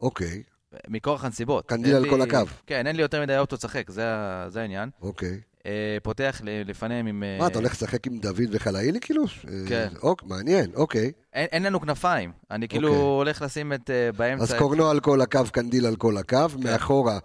[0.00, 0.42] אוקיי,
[0.88, 1.66] מכורח הנסיבות.
[1.66, 2.38] קנדיל על כל הקו.
[2.66, 4.90] כן, אין לי יותר מדי אופציות לשחק, זה העניין.
[5.02, 5.40] אוקיי.
[5.66, 7.22] אה, פותח לפניהם עם...
[7.22, 9.22] אה, מה, אתה הולך לשחק עם דוד וחלאילי כאילו?
[9.24, 9.88] אה, כן.
[10.02, 11.12] אוקיי, מעניין, אוקיי.
[11.32, 12.32] אין, אין לנו כנפיים.
[12.50, 13.02] אני כאילו אוקיי.
[13.02, 14.42] הולך לשים את אה, באמצע...
[14.44, 16.62] אז את- קורנו על כל הקו, קנדיל על כל הקו, כן.
[16.62, 17.18] מאחורה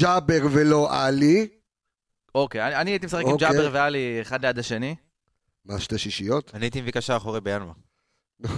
[0.00, 1.48] ג'אבר ולא עלי.
[2.34, 3.48] אוקיי, אני, אני הייתי משחק עם אוקיי.
[3.48, 4.94] ג'אבר ואלי אחד ליד השני.
[5.64, 6.50] מה, שתי שישיות?
[6.54, 7.72] אני הייתי מביא קשר אחורי בינואר.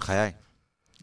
[0.00, 0.32] חיי.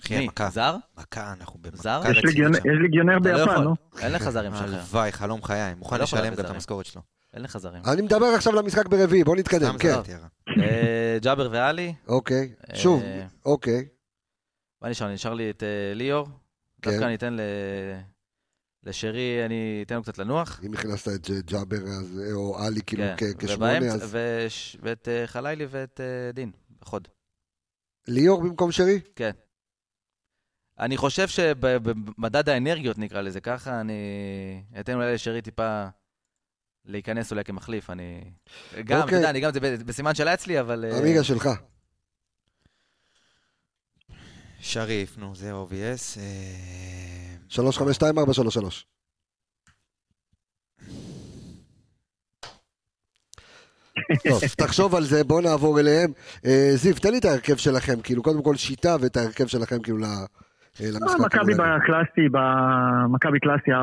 [0.01, 0.27] אחי?
[0.27, 0.49] מכה.
[0.49, 0.75] זר?
[0.97, 2.01] מכה, אנחנו במכה זר?
[2.11, 2.55] יש רצינית.
[2.55, 3.63] יש ליגיונר ביפן, יכול.
[3.63, 3.73] לא?
[3.99, 4.61] אין לך זרים שלך.
[4.61, 5.73] הלוואי, חלום חיי.
[5.75, 6.49] מוכן לא לשלם גם את.
[6.49, 7.01] המשכורת שלו.
[7.33, 7.83] אין לך זרים.
[7.85, 9.95] אני מדבר עכשיו למשחק ברביעי, בוא נתקדם, כן.
[10.63, 11.93] אה, ג'אבר ואלי.
[12.07, 13.03] אוקיי, אה, שוב,
[13.45, 13.87] אוקיי.
[14.81, 15.13] מה נשאר?
[15.13, 16.27] נשאר לי את אה, ליאור.
[16.81, 16.91] כן.
[16.91, 17.41] דווקא אני אתן ל...
[18.83, 20.61] לשרי, אני אתן לו קצת לנוח.
[20.63, 21.77] אם הכנסת את ג'אבר
[22.33, 23.25] או עלי כאילו כן.
[23.39, 24.17] כשמונה, אז
[24.81, 25.99] ואת חלילי ואת
[26.33, 26.51] דין,
[26.81, 27.07] בחוד.
[28.07, 28.99] ליאור במקום שרי?
[29.15, 29.31] כן.
[30.79, 33.93] אני חושב שבמדד האנרגיות, נקרא לזה ככה, אני
[34.79, 35.85] אתן אולי לשרי טיפה
[36.85, 37.89] להיכנס אולי כמחליף.
[37.89, 38.21] אני...
[38.75, 39.17] גם, אתה אוקיי.
[39.17, 40.85] יודע, אני גם זה בסימן שאלה אצלי, אבל...
[40.85, 41.49] אה, עמיגה שלך.
[44.59, 46.19] שריף, נו, זה obvious.
[46.19, 48.85] אה, 352 433.
[54.23, 56.13] טוב, תחשוב על זה, בוא נעבור אליהם.
[56.45, 59.97] אה, זיו, תן לי את ההרכב שלכם, כאילו, קודם כל שיטה ואת ההרכב שלכם, כאילו,
[59.97, 60.25] ל- אה,
[60.81, 61.19] למשחק.
[61.25, 61.53] מכבי.
[61.53, 63.75] בקלאסי, במכבי קלאסי 4-3,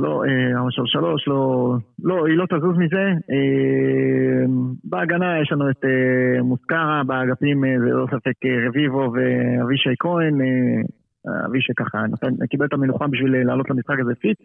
[0.00, 3.04] לא, לא, היא לא תזוז מזה.
[3.30, 4.44] אה,
[4.84, 10.40] בהגנה יש לנו את אה, מוסקרה, באגפים אה, ללא ספק אה, רביבו ואבישי כהן.
[10.40, 14.38] אה, אבישי ככה נתן, קיבל את המנוחה בשביל אה, לעלות למשחק הזה fit.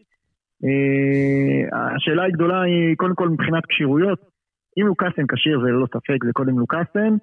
[0.65, 4.19] אה, השאלה הגדולה היא קודם כל מבחינת כשירויות.
[4.77, 7.13] אם לוקאסן כשיר זה ללא ספק, זה קודם לוקאסן.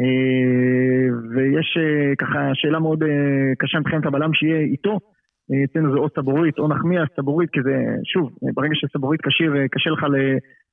[0.00, 3.08] אה, ויש אה, ככה שאלה מאוד אה,
[3.58, 4.98] קשה מבחינת הבלם שיהיה איתו.
[5.64, 7.76] אצלנו זה או סבורית או נחמיאס, סבורית, כי זה,
[8.12, 10.02] שוב, ברגע שסבורית כשיר, אה, קשה לך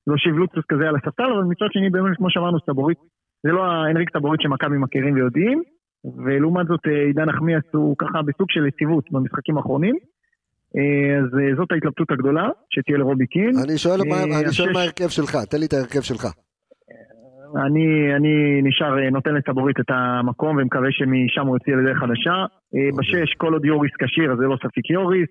[0.07, 2.97] להושיב לוקסוס כזה על הספסל, אבל מצד שני, באמת, כמו שאמרנו, סבורית,
[3.43, 5.61] זה לא האנריק סבורית שמכבי מכירים ויודעים,
[6.25, 9.95] ולעומת זאת, עידן נחמיאס הוא ככה בסוג של יציבות במשחקים האחרונים.
[11.19, 13.51] אז זאת ההתלבטות הגדולה, שתהיה לרובי קין.
[13.63, 13.99] אני שואל
[14.73, 16.23] מה ההרכב שלך, תן לי את ההרכב שלך.
[17.55, 22.37] אני, אני נשאר, אה, נותן לסבורית את המקום ומקווה שמשם הוא יוציא לדרך חדשה.
[22.75, 25.29] אה, בשש, כל עוד יוריס כשיר, אז זה לא ספיק יוריס.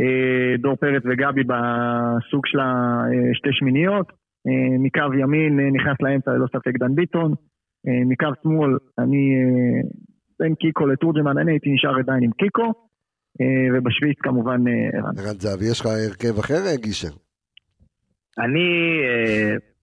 [0.00, 4.12] אה, דור פרץ וגבי בסוג של השתי שמיניות.
[4.78, 7.34] מקו ימין נכנס לאמצע ללא ספק דן ביטון.
[7.84, 9.34] מקו שמאל, אני
[10.40, 12.72] בין קיקו לתורג'מן, אני הייתי נשאר עדיין עם קיקו.
[13.74, 15.18] ובשביעית כמובן ערן.
[15.18, 17.14] ערן זהבי, יש לך הרכב אחר, גישר?
[18.38, 18.68] אני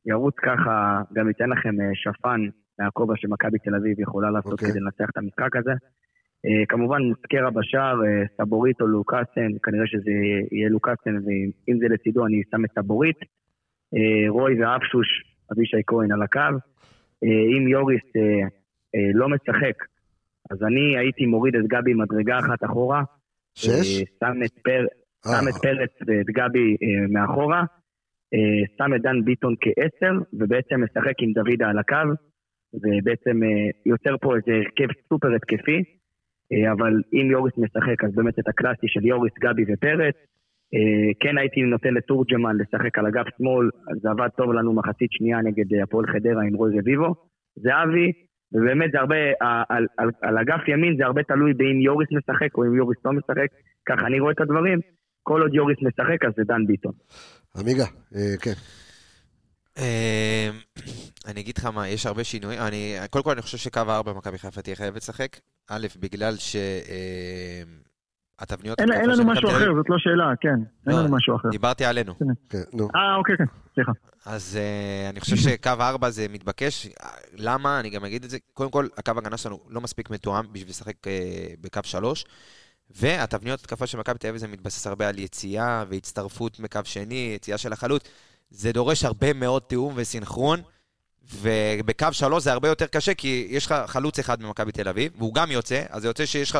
[0.05, 2.41] ירוץ ככה, גם אתן לכם אה, שפן
[2.79, 4.69] מהכובע שמכבי תל אביב יכולה לעשות אוקיי.
[4.69, 5.71] כדי לנצח את המשחק הזה.
[6.45, 10.11] אה, כמובן מוסקרה בשער, אה, סבורית או לוקאסן, כנראה שזה
[10.51, 13.17] יהיה לוקאסן, ואם זה לצידו אני שם את סבורית.
[14.29, 15.07] רוי ואפשוש,
[15.51, 16.55] אבישי כהן על הקו.
[17.23, 18.01] אם יוריס
[19.13, 19.77] לא משחק,
[20.51, 23.03] אז אני הייתי מוריד את גבי מדרגה אחת אחורה.
[23.55, 23.99] שש?
[24.19, 24.85] שם את פר...
[25.25, 26.75] שם את פרץ ואת גבי
[27.09, 27.63] מאחורה,
[28.77, 32.07] שם את דן ביטון כעשר, ובעצם משחק עם דוידה על הקו,
[32.73, 35.83] ובעצם אה, יוצר פה איזה הרכב סופר התקפי,
[36.53, 40.15] אה, אבל אם יוריס משחק, אז באמת את הקלאסי של יוריס, גבי ופרץ.
[40.73, 43.69] אה, כן הייתי נותן לתורג'מן לשחק על אגף שמאל,
[44.01, 47.15] זה עבד טוב לנו מחצית שנייה נגד אה, הפועל חדרה עם רוי רביבו.
[47.55, 48.11] זהבי,
[48.53, 49.15] ובאמת זה הרבה,
[49.69, 53.11] על, על, על אגף ימין זה הרבה תלוי באם יוריס משחק או אם יוריס לא
[53.11, 53.47] משחק,
[53.85, 54.79] ככה אני רואה את הדברים.
[55.23, 56.91] כל עוד יוריס משחק אז זה דן ביטון.
[57.57, 58.53] עמיגה, אה, כן.
[59.77, 60.49] אה,
[61.27, 62.61] אני אגיד לך מה, יש הרבה שינויים.
[62.61, 65.37] אני, קודם כל אני חושב שקו הארבע במכבי חיפה תהיה חייבת לשחק.
[65.69, 66.55] א', בגלל ש...
[66.55, 67.63] אה,
[68.39, 68.79] התבניות...
[68.79, 70.49] אין לנו משהו אחר, זאת לא שאלה, כן.
[70.87, 71.49] אין לא, לנו משהו אחר.
[71.49, 72.13] דיברתי עלינו.
[72.49, 72.87] כן, נו.
[72.95, 73.43] אה, אוקיי, כן,
[73.75, 73.91] סליחה.
[74.25, 76.87] אז uh, אני חושב שקו הארבע זה מתבקש.
[77.37, 77.79] למה?
[77.79, 78.37] אני גם אגיד את זה.
[78.53, 80.95] קודם כל, הקו הגנה שלנו לא מספיק מתואם בשביל לשחק
[81.61, 82.25] בקו שלוש.
[82.95, 87.57] והתבניות התקפה של מכבי תל אביב זה מתבסס הרבה על יציאה והצטרפות מקו שני, יציאה
[87.57, 88.03] של החלוץ.
[88.49, 90.61] זה דורש הרבה מאוד תיאום וסינכרון,
[91.23, 95.33] ובקו שלוש זה הרבה יותר קשה, כי יש לך חלוץ אחד במכבי תל אביב, והוא
[95.33, 96.59] גם יוצא, אז זה יוצא שיש לך...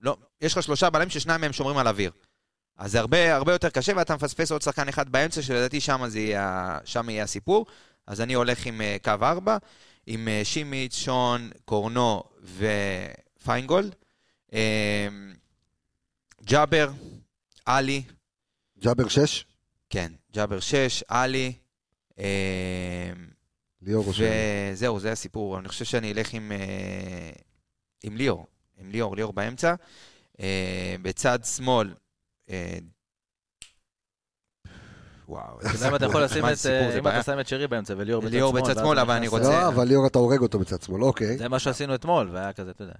[0.00, 2.10] לא, יש לך שלושה בלמים ששניים מהם שומרים על אוויר.
[2.78, 6.78] אז זה הרבה, הרבה יותר קשה, ואתה מפספס עוד שחקן אחד באמצע, שלדעתי שם יהיה,
[6.84, 7.66] שם יהיה הסיפור.
[8.06, 9.56] אז אני הולך עם uh, קו 4,
[10.06, 12.22] עם uh, שימיץ', שון, קורנו
[13.42, 13.94] ופיינגולד.
[16.42, 16.90] ג'אבר,
[17.66, 18.02] עלי,
[18.78, 19.44] ג'אבר 6,
[19.90, 21.52] כן, ג'אבר 6, עלי,
[22.10, 22.20] uh,
[23.82, 24.24] ליאור רושם.
[24.72, 25.58] וזהו, זה הסיפור.
[25.58, 27.30] אני חושב שאני אלך עם, אה,
[28.02, 28.46] עם ליאור,
[28.78, 29.74] עם ליאור, ליאור באמצע.
[30.40, 31.94] אה, בצד שמאל,
[32.50, 32.78] אה,
[35.30, 36.66] וואו, אתה יודע אם אתה יכול לשים את,
[36.98, 37.20] אם בעיה.
[37.20, 38.38] אתה שם את שרי באמצע וליאור בצד שמאל.
[38.40, 41.38] ליאור בצד שמאל, אבל אני רוצה- לא, אבל ליאור אתה הורג אותו בצד שמאל, אוקיי.
[41.38, 42.92] זה מה שעשינו אתמול, והיה כזה, אתה יודע.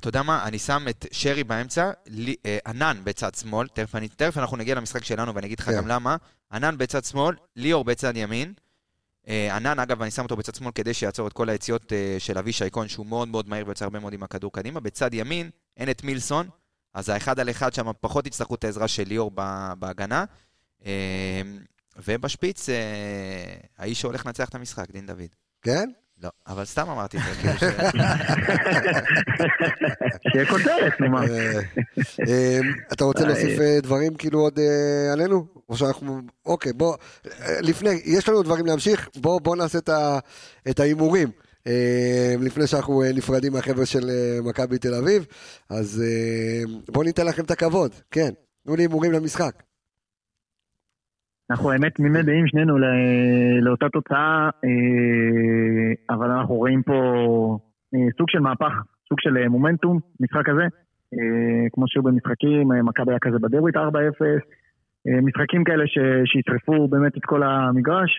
[0.00, 0.44] אתה יודע מה?
[0.44, 1.90] אני שם את שרי באמצע,
[2.46, 3.66] אה, ענן בצד שמאל,
[4.16, 5.76] תכף, אנחנו נגיע למשחק שלנו ואני אגיד לך כן.
[5.76, 6.16] גם למה.
[6.52, 8.52] ענן בצד שמאל, ליאור בצד ימין.
[9.28, 12.38] אה, ענן, אגב, אני שם אותו בצד שמאל כדי שיעצור את כל היציאות אה, של
[12.38, 14.80] אבישי כהן, שהוא מאוד מאוד מהיר ויוצא הרבה מאוד עם הכדור קדימה.
[14.80, 16.48] בצד ימין אין את מילסון,
[16.94, 20.24] אז האחד על אחד שם פחות יצטרכו את העזרה של ליאור ב- בהגנה.
[20.86, 21.42] אה,
[22.06, 22.74] ובשפיץ, אה,
[23.78, 25.34] האיש שהולך לנצח את המשחק, דין דוד.
[25.62, 25.90] כן?
[26.22, 27.64] לא, אבל סתם אמרתי את זה, כאילו ש...
[30.32, 31.22] שיהיה כותרת, נו מה.
[31.22, 31.60] אה,
[32.28, 32.60] אה,
[32.92, 34.58] אתה רוצה להוסיף אה, דברים כאילו עוד
[35.12, 35.46] עלינו?
[35.68, 36.20] או שאנחנו...
[36.46, 36.96] אוקיי, בוא...
[37.60, 39.78] לפני, יש לנו דברים להמשיך, בוא נעשה
[40.70, 41.30] את ההימורים.
[42.40, 44.10] לפני שאנחנו נפרדים מהחבר'ה של
[44.44, 45.26] מכבי תל אביב,
[45.70, 46.02] אז
[46.88, 48.30] בואו ניתן לכם את הכבוד, כן.
[48.64, 49.62] תנו לי הימורים למשחק.
[51.50, 52.84] אנחנו האמת תמימי דעים שנינו ל-
[53.62, 56.94] לאותה תוצאה, אה, אבל אנחנו רואים פה
[57.94, 58.72] אה, סוג של מהפך,
[59.08, 60.62] סוג של אה, מומנטום, משחק הזה.
[61.72, 63.78] כמו שהיו במשחקים, מכבי היה כזה בדרביט 4-0,
[65.08, 65.84] אה, משחקים כאלה
[66.24, 68.10] שיטרפו באמת את כל המגרש.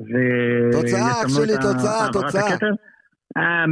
[0.00, 2.56] ו- תוצאה, אח יסמנו שלי, תוצאה, תוצאה.
[3.38, 3.64] אה,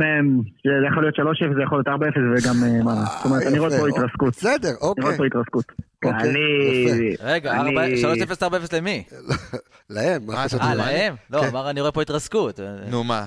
[0.81, 3.71] זה יכול להיות 3-0, זה יכול להיות 4-0 וגם אה, מה, זאת אומרת, אני רואה
[3.71, 3.93] פה אוקיי.
[4.05, 4.29] התרסקות.
[4.33, 5.17] בסדר, אני רואה אוקיי.
[5.19, 5.65] פה התרסקות.
[6.05, 7.15] אוקיי, אני...
[7.23, 9.03] רגע, אני- 3-0 4-0 למי?
[9.97, 10.23] להם?
[10.31, 10.75] אה?
[10.75, 11.15] להם?
[11.31, 11.47] לא, כן.
[11.53, 12.61] אמר אני רואה פה התרסקות.
[12.91, 13.25] נו, מה?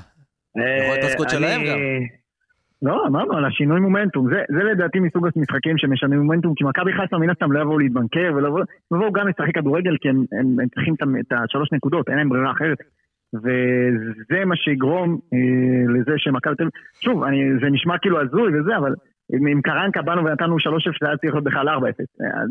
[0.56, 1.78] יכול להיות התרסקות אה, שלהם אני- גם.
[2.82, 7.18] לא, אמרנו על השינוי מומנטום, זה, זה לדעתי מסוג המשחקים שמשנים מומנטום, כי מכבי חיפה
[7.18, 8.48] מן הסתם לא יבואו להתבנקר, ולא
[8.94, 12.52] יבואו גם לשחק כדורגל, כי הם, הם, הם צריכים את השלוש נקודות, אין להם ברירה
[12.52, 12.78] אחרת.
[13.34, 18.78] וזה מה שיגרום אה, לזה שמכבי תל אביב, שוב, אני, זה נשמע כאילו הזוי וזה,
[18.78, 18.94] אבל
[19.52, 20.60] עם קרנקה באנו ונתנו 3-0,
[21.02, 21.72] זה היה צריך להיות בכלל 4-0.
[21.82, 21.86] אה,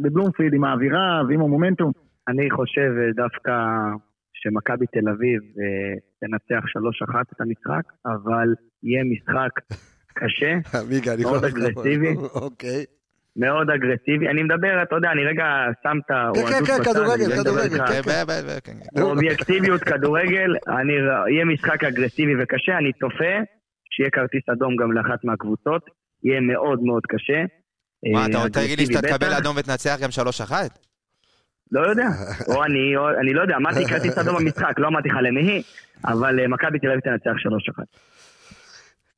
[0.03, 1.93] בבלומפילד עם האווירה ועם המומנטום,
[2.29, 3.53] אני חושב אה, דווקא
[4.35, 6.65] שמכבי תל אביב אה, תנצח
[7.13, 8.49] 3-1 את המשחק, אבל
[8.83, 9.53] יהיה משחק
[10.15, 10.55] קשה,
[11.21, 12.15] מאוד יכול- אגרסיבי.
[12.35, 12.85] אוקיי.
[13.39, 14.29] מאוד אגרסיבי.
[14.29, 15.45] אני מדבר, אתה יודע, אני רגע
[15.83, 18.03] שם את האוהדות כן, כן, בצד, כדורגל, כדורגל, איתך כן,
[18.65, 19.03] כן, כן.
[19.03, 20.93] אובייקטיביות כדורגל, אני,
[21.31, 23.35] יהיה משחק אגרסיבי וקשה, אני צופה
[23.91, 25.83] שיהיה כרטיס אדום גם לאחת מהקבוצות,
[26.25, 27.41] יהיה מאוד מאוד קשה.
[28.13, 29.33] מה, אה, אתה רוצה להגיד לי שאתה תקבל.
[29.33, 30.09] אדום ותנצח גם
[30.51, 30.53] 3-1?
[31.73, 32.09] לא יודע,
[32.55, 35.63] או אני, או אני לא יודע, אמרתי כרטיס אדום במשחק, לא אמרתי לך למי,
[36.05, 37.31] אבל אה, מכבי תל אביב תנצח
[37.81, 37.83] 3-1.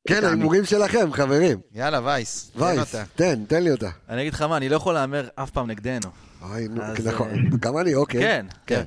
[0.07, 1.59] כן, ההימורים שלכם, חברים.
[1.71, 2.51] יאללה, וייס.
[2.55, 2.95] וייס.
[3.15, 3.89] תן, תן לי אותה.
[4.09, 6.09] אני אגיד לך מה, אני לא יכול להמר אף פעם נגדנו.
[6.41, 6.67] אוי,
[7.05, 7.29] נכון.
[7.29, 8.21] אה, גם אני, אוקיי.
[8.21, 8.83] כן, כן.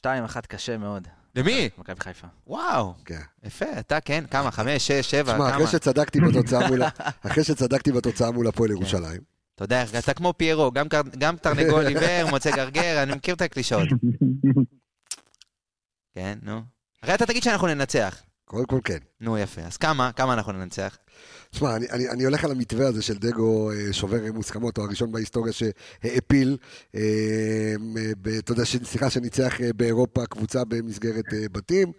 [0.00, 0.06] כן.
[0.36, 1.08] 2-1 קשה מאוד.
[1.34, 1.68] למי?
[1.78, 2.26] מכבי חיפה.
[2.46, 2.94] וואו.
[3.04, 3.20] כן.
[3.44, 4.50] יפה, אתה כן, כמה?
[4.50, 5.66] חמש, שש, שבע, תשמע, אחרי כמה?
[5.66, 6.82] שצדקתי בתוצאה מול
[7.26, 9.20] אחרי שצדקתי בתוצאה מול הפועל ירושלים,
[9.54, 10.72] אתה יודע, אתה כמו פיירו,
[11.18, 13.88] גם תרנגול עיוור, מוצא גרגר, אני מכיר את הקלישאות.
[16.14, 16.60] כן, נו.
[17.02, 18.22] הרי אתה תגיד שאנחנו ננצח.
[18.46, 18.98] קודם כל כן.
[19.20, 19.60] נו, יפה.
[19.60, 20.12] אז כמה?
[20.12, 20.98] כמה אנחנו ננצח?
[21.50, 25.12] תשמע, אני, אני, אני הולך על המתווה הזה של דגו אה, שובר מוסכמות, הוא הראשון
[25.12, 26.56] בהיסטוריה שהעפיל,
[26.94, 27.74] אה,
[28.38, 31.92] אתה יודע, סליחה, שניצח אה, באירופה קבוצה במסגרת בתים.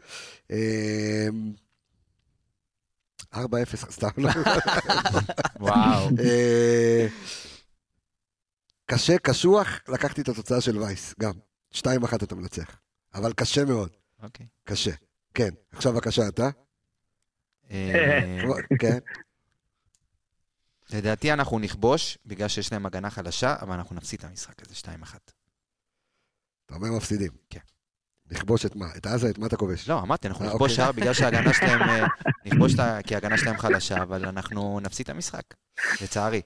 [0.52, 1.28] אה,
[3.36, 3.40] 4-0,
[3.91, 4.30] סתם לא.
[5.60, 6.10] וואו.
[8.86, 11.34] קשה, קשוח, לקחתי את התוצאה של וייס, גם.
[11.74, 11.80] 2-1
[12.24, 12.80] אתה מנצח.
[13.14, 13.90] אבל קשה מאוד,
[14.24, 14.45] אוקיי.
[14.64, 14.91] קשה.
[15.38, 16.49] כן, עכשיו בבקשה אתה.
[17.72, 18.22] אה,
[18.81, 18.97] כן.
[20.89, 24.88] לדעתי אנחנו נכבוש, בגלל שיש להם הגנה חלשה, אבל אנחנו נפסיד את המשחק הזה 2-1.
[26.65, 27.31] אתה אומר מפסידים.
[27.49, 27.59] כן.
[28.31, 28.85] לכבוש את מה?
[28.97, 29.30] את עזה?
[29.30, 29.89] את מה אתה כובש?
[29.89, 30.85] לא, אמרתי, אנחנו אה, נכבוש אוקיי.
[30.85, 32.07] שער בגלל שההגנה שלהם, אה,
[32.45, 32.73] נכבוש
[33.05, 35.43] כי ההגנה שלהם חלשה, אבל אנחנו נפסיד את המשחק,
[36.01, 36.41] לצערי.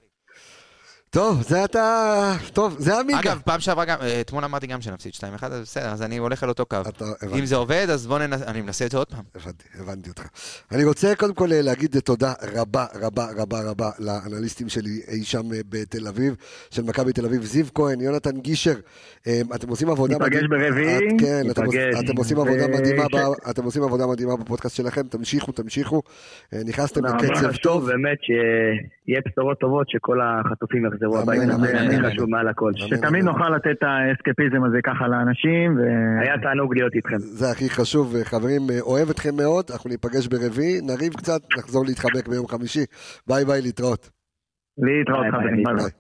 [1.14, 1.84] טוב, זה אתה...
[2.54, 3.20] טוב, זה עמיגה.
[3.20, 6.44] אגב, פעם שעברה גם, אה, אתמול אמרתי גם שנפסיד 2-1, אז בסדר, אז אני הולך
[6.44, 6.78] על אותו קו.
[6.90, 9.24] אתה- אם הבנתי, זה עובד, אז בוא ננסה, אני מנסה את זה עוד פעם.
[9.36, 10.24] הבנתי, הבנתי אותך.
[10.72, 15.54] אני רוצה קודם כל אה, להגיד תודה רבה רבה רבה רבה לאנליסטים שלי אי שם
[15.54, 16.36] אה, בתל אביב,
[16.70, 18.76] של מכבי תל אביב, זיו כהן, יונתן גישר.
[19.28, 21.64] אה, אתם עושים עבודה ניפגש ברביעי, את- כן, אתם.
[22.06, 26.02] אתם עושים עבודה ו- מדהימה ש- אתם עושים עבודה מדהימה בפודקאסט שלכם, תמשיכו, תמשיכו.
[26.54, 27.88] אה, נכנסתם בקצב טוב.
[27.88, 32.10] באמת שיהיה בשורות טובות שכל החטופים יחזרו אמן, הביתה, אמן, זה אמן, הכי אמן.
[32.12, 32.72] חשוב מעל הכל.
[32.76, 35.82] שתמיד נוכל לתת את האסקפיזם הזה ככה לאנשים, ו...
[36.22, 37.18] היה תענוג להיות איתכם.
[37.20, 42.28] זה הכי חשוב, חברים, אה, אוהב אתכם מאוד, אנחנו ניפגש ברביעי, נריב קצת, נחזור להתחבק
[42.28, 42.86] ביום חמישי.
[43.28, 44.10] ביי ביי, להתראות.
[44.78, 45.64] להתראות חברים.
[45.64, 45.84] ביי ביי.
[45.84, 45.92] ביי.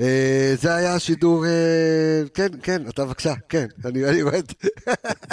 [0.00, 4.52] אה, זה היה שידור, אה, כן, כן, אתה בבקשה, כן, אני רואה את...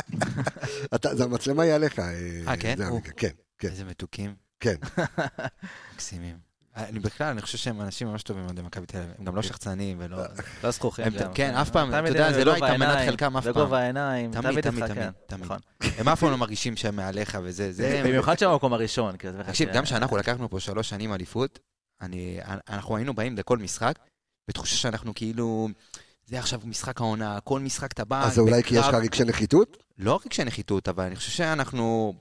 [0.96, 2.00] אתה- זה המצלמה היא עליך.
[2.00, 2.76] אה, כן?
[3.18, 3.28] כן,
[3.58, 4.76] כן, איזה מתוקים, כן.
[5.94, 6.45] מקסימים.
[6.76, 9.12] אני בכלל, אני חושב שהם אנשים ממש טובים אוהדי מכבי תל אביב.
[9.20, 10.18] הם גם לא שחצנים ולא...
[10.64, 11.06] לא זכוכים.
[11.10, 11.34] גם.
[11.34, 13.54] כן, אף פעם, אתה יודע, זה לא הייתה מנת חלקם אף פעם.
[13.54, 15.44] בגובה העיניים, תמיד, תמיד תמיד.
[15.44, 15.58] נכון.
[15.98, 18.02] הם אף פעם לא מרגישים שהם מעליך וזה, זה...
[18.06, 19.16] במיוחד שהם במקום הראשון.
[19.48, 21.60] תקשיב, גם כשאנחנו לקחנו פה שלוש שנים אליפות,
[22.02, 22.40] אני,
[22.70, 24.00] אנחנו היינו באים לכל משחק,
[24.48, 25.70] בתחושה שאנחנו כאילו,
[26.26, 28.24] זה עכשיו משחק העונה, כל משחק אתה בא...
[28.24, 29.78] אז זה אולי כי יש לך רגשי נחיתות?
[29.98, 32.14] לא רק רגשי נחיתות, אבל אני חושב שאנחנו,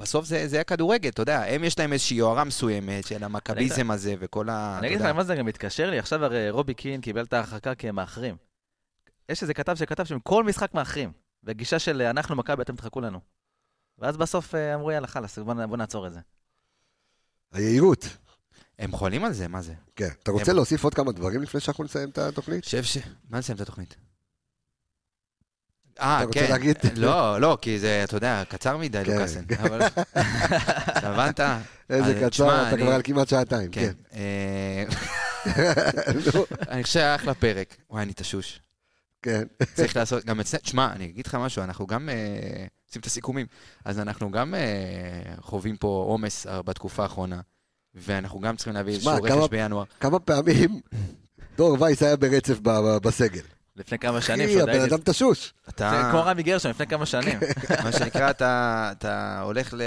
[0.00, 4.14] בסוף זה, זה הכדורגל, אתה יודע, הם יש להם איזושהי יוהרה מסוימת של המכביזם הזה
[4.18, 4.76] וכל ה...
[4.78, 5.06] אני אגיד לך.
[5.06, 8.36] מה זה גם מתקשר לי, עכשיו הרי רובי קין קיבל את ההרחקה כי הם מאחרים.
[9.28, 11.12] יש איזה כתב שכתב שהם כל משחק מאחרים,
[11.44, 13.20] וגישה של אנחנו מכבי, אתם תחכו לנו.
[13.98, 16.20] ואז בסוף אה, אמרו יאללה חלאס, בוא נעצור את זה.
[17.52, 18.08] היהירות.
[18.78, 19.74] הם חולים על זה, מה זה?
[19.96, 20.08] כן.
[20.22, 22.64] אתה רוצה הם- להוסיף עוד כמה דברים לפני שאנחנו נסיים את התוכנית?
[22.64, 22.98] חושב ש...
[23.30, 23.96] מה נסיים את התוכנית?
[26.00, 26.50] אה, אתה רוצה כן.
[26.50, 26.76] להגיד?
[26.96, 29.12] לא, לא, כי זה, אתה יודע, קצר מדי, כן.
[29.12, 29.44] לוקאסן.
[29.62, 29.80] אבל...
[30.94, 31.40] הבנת?
[31.90, 33.80] איזה קצר, אתה כבר על כמעט שעתיים, כן.
[33.80, 34.18] כן.
[34.18, 34.84] אה,
[36.70, 37.76] אני חושב שהיה אחלה פרק.
[37.90, 38.60] וואי, אני תשוש.
[39.22, 39.42] כן.
[39.74, 43.46] צריך לעשות, גם אצלנו, תשמע, אני אגיד לך משהו, אנחנו גם אה, עושים את הסיכומים,
[43.84, 44.60] אז אנחנו גם אה,
[45.40, 47.40] חווים פה עומס בתקופה האחרונה,
[47.94, 49.84] ואנחנו גם צריכים להביא איזשהו רכש בינואר.
[50.00, 50.80] כמה פעמים
[51.56, 52.58] דור וייס היה ברצף
[53.02, 53.42] בסגל.
[53.76, 54.80] לפני כמה שנים, אחי, הבן.
[54.80, 55.54] אדם תשוש.
[55.66, 57.38] זה אתה, כמו רמי גרשון, לפני כמה שנים.
[57.84, 59.82] מה שנקרא, אתה, אתה הולך ל,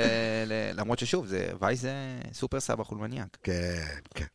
[0.45, 0.79] ל...
[0.79, 1.93] למרות ששוב, זה, וייס זה
[2.33, 3.37] סופר סבא חולמניאק.
[3.43, 3.83] כן,
[4.15, 4.25] כן.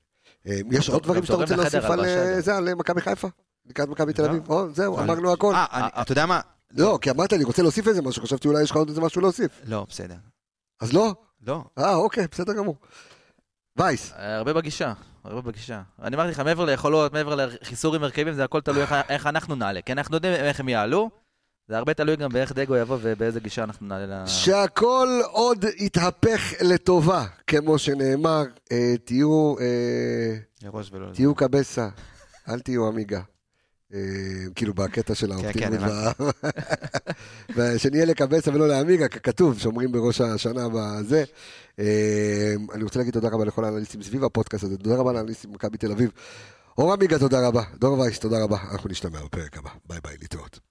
[0.46, 2.40] אה, יש עוד דברים שאתה רוצה להוסיף על אה.
[2.40, 3.28] זה, על אה, מכבי חיפה?
[3.66, 4.28] לקראת מכבי תל לא.
[4.28, 4.50] אביב?
[4.50, 5.54] או, זהו, אמרנו הכל.
[5.54, 6.40] אה, אתה יודע מה?
[6.70, 9.20] לא, כי אמרת, אני רוצה להוסיף איזה משהו, חשבתי אולי יש לך עוד איזה משהו
[9.20, 9.60] להוסיף.
[9.64, 10.16] לא, בסדר.
[10.80, 11.14] אז לא?
[11.46, 11.64] לא.
[11.78, 12.76] אה, אוקיי, בסדר גמור.
[13.78, 14.92] וייס, אה, הרבה בגישה,
[15.24, 15.82] הרבה בגישה.
[16.02, 19.82] אני אמרתי לך, מעבר ליכולות, מעבר לחיסורים הרכבים, זה הכל תלוי איך- איך אנחנו נעלה.
[19.82, 21.10] כי אנחנו יודעים איך הם יעלו,
[21.68, 24.26] זה הרבה תלוי גם באיך דגו יבוא ובאיזה גישה אנחנו נעלה ל...
[24.26, 28.42] שהכל עוד יתהפך לטובה, כמו שנאמר,
[28.72, 30.36] אה, תהיו, אה.
[31.14, 31.88] תהיו קבסה,
[32.48, 33.20] אל תהיו עמיגה.
[33.94, 34.00] אה,
[34.54, 36.24] כאילו בקטע של האופטימיות, כן,
[37.56, 41.24] ושנהיה לקבסה ולא לעמיגה, ככתוב, שאומרים בראש השנה בזה.
[41.78, 45.78] אה, אני רוצה להגיד תודה רבה לכל האנליסטים סביב הפודקאסט הזה, תודה רבה לאנליסטים במכבי
[45.78, 46.10] תל אביב.
[46.78, 47.62] אור עמיגה, תודה רבה.
[47.78, 48.58] דור וייס, תודה רבה.
[48.72, 49.70] אנחנו נשתמע בפרק הבא.
[49.86, 50.67] ביי ביי, להתראות.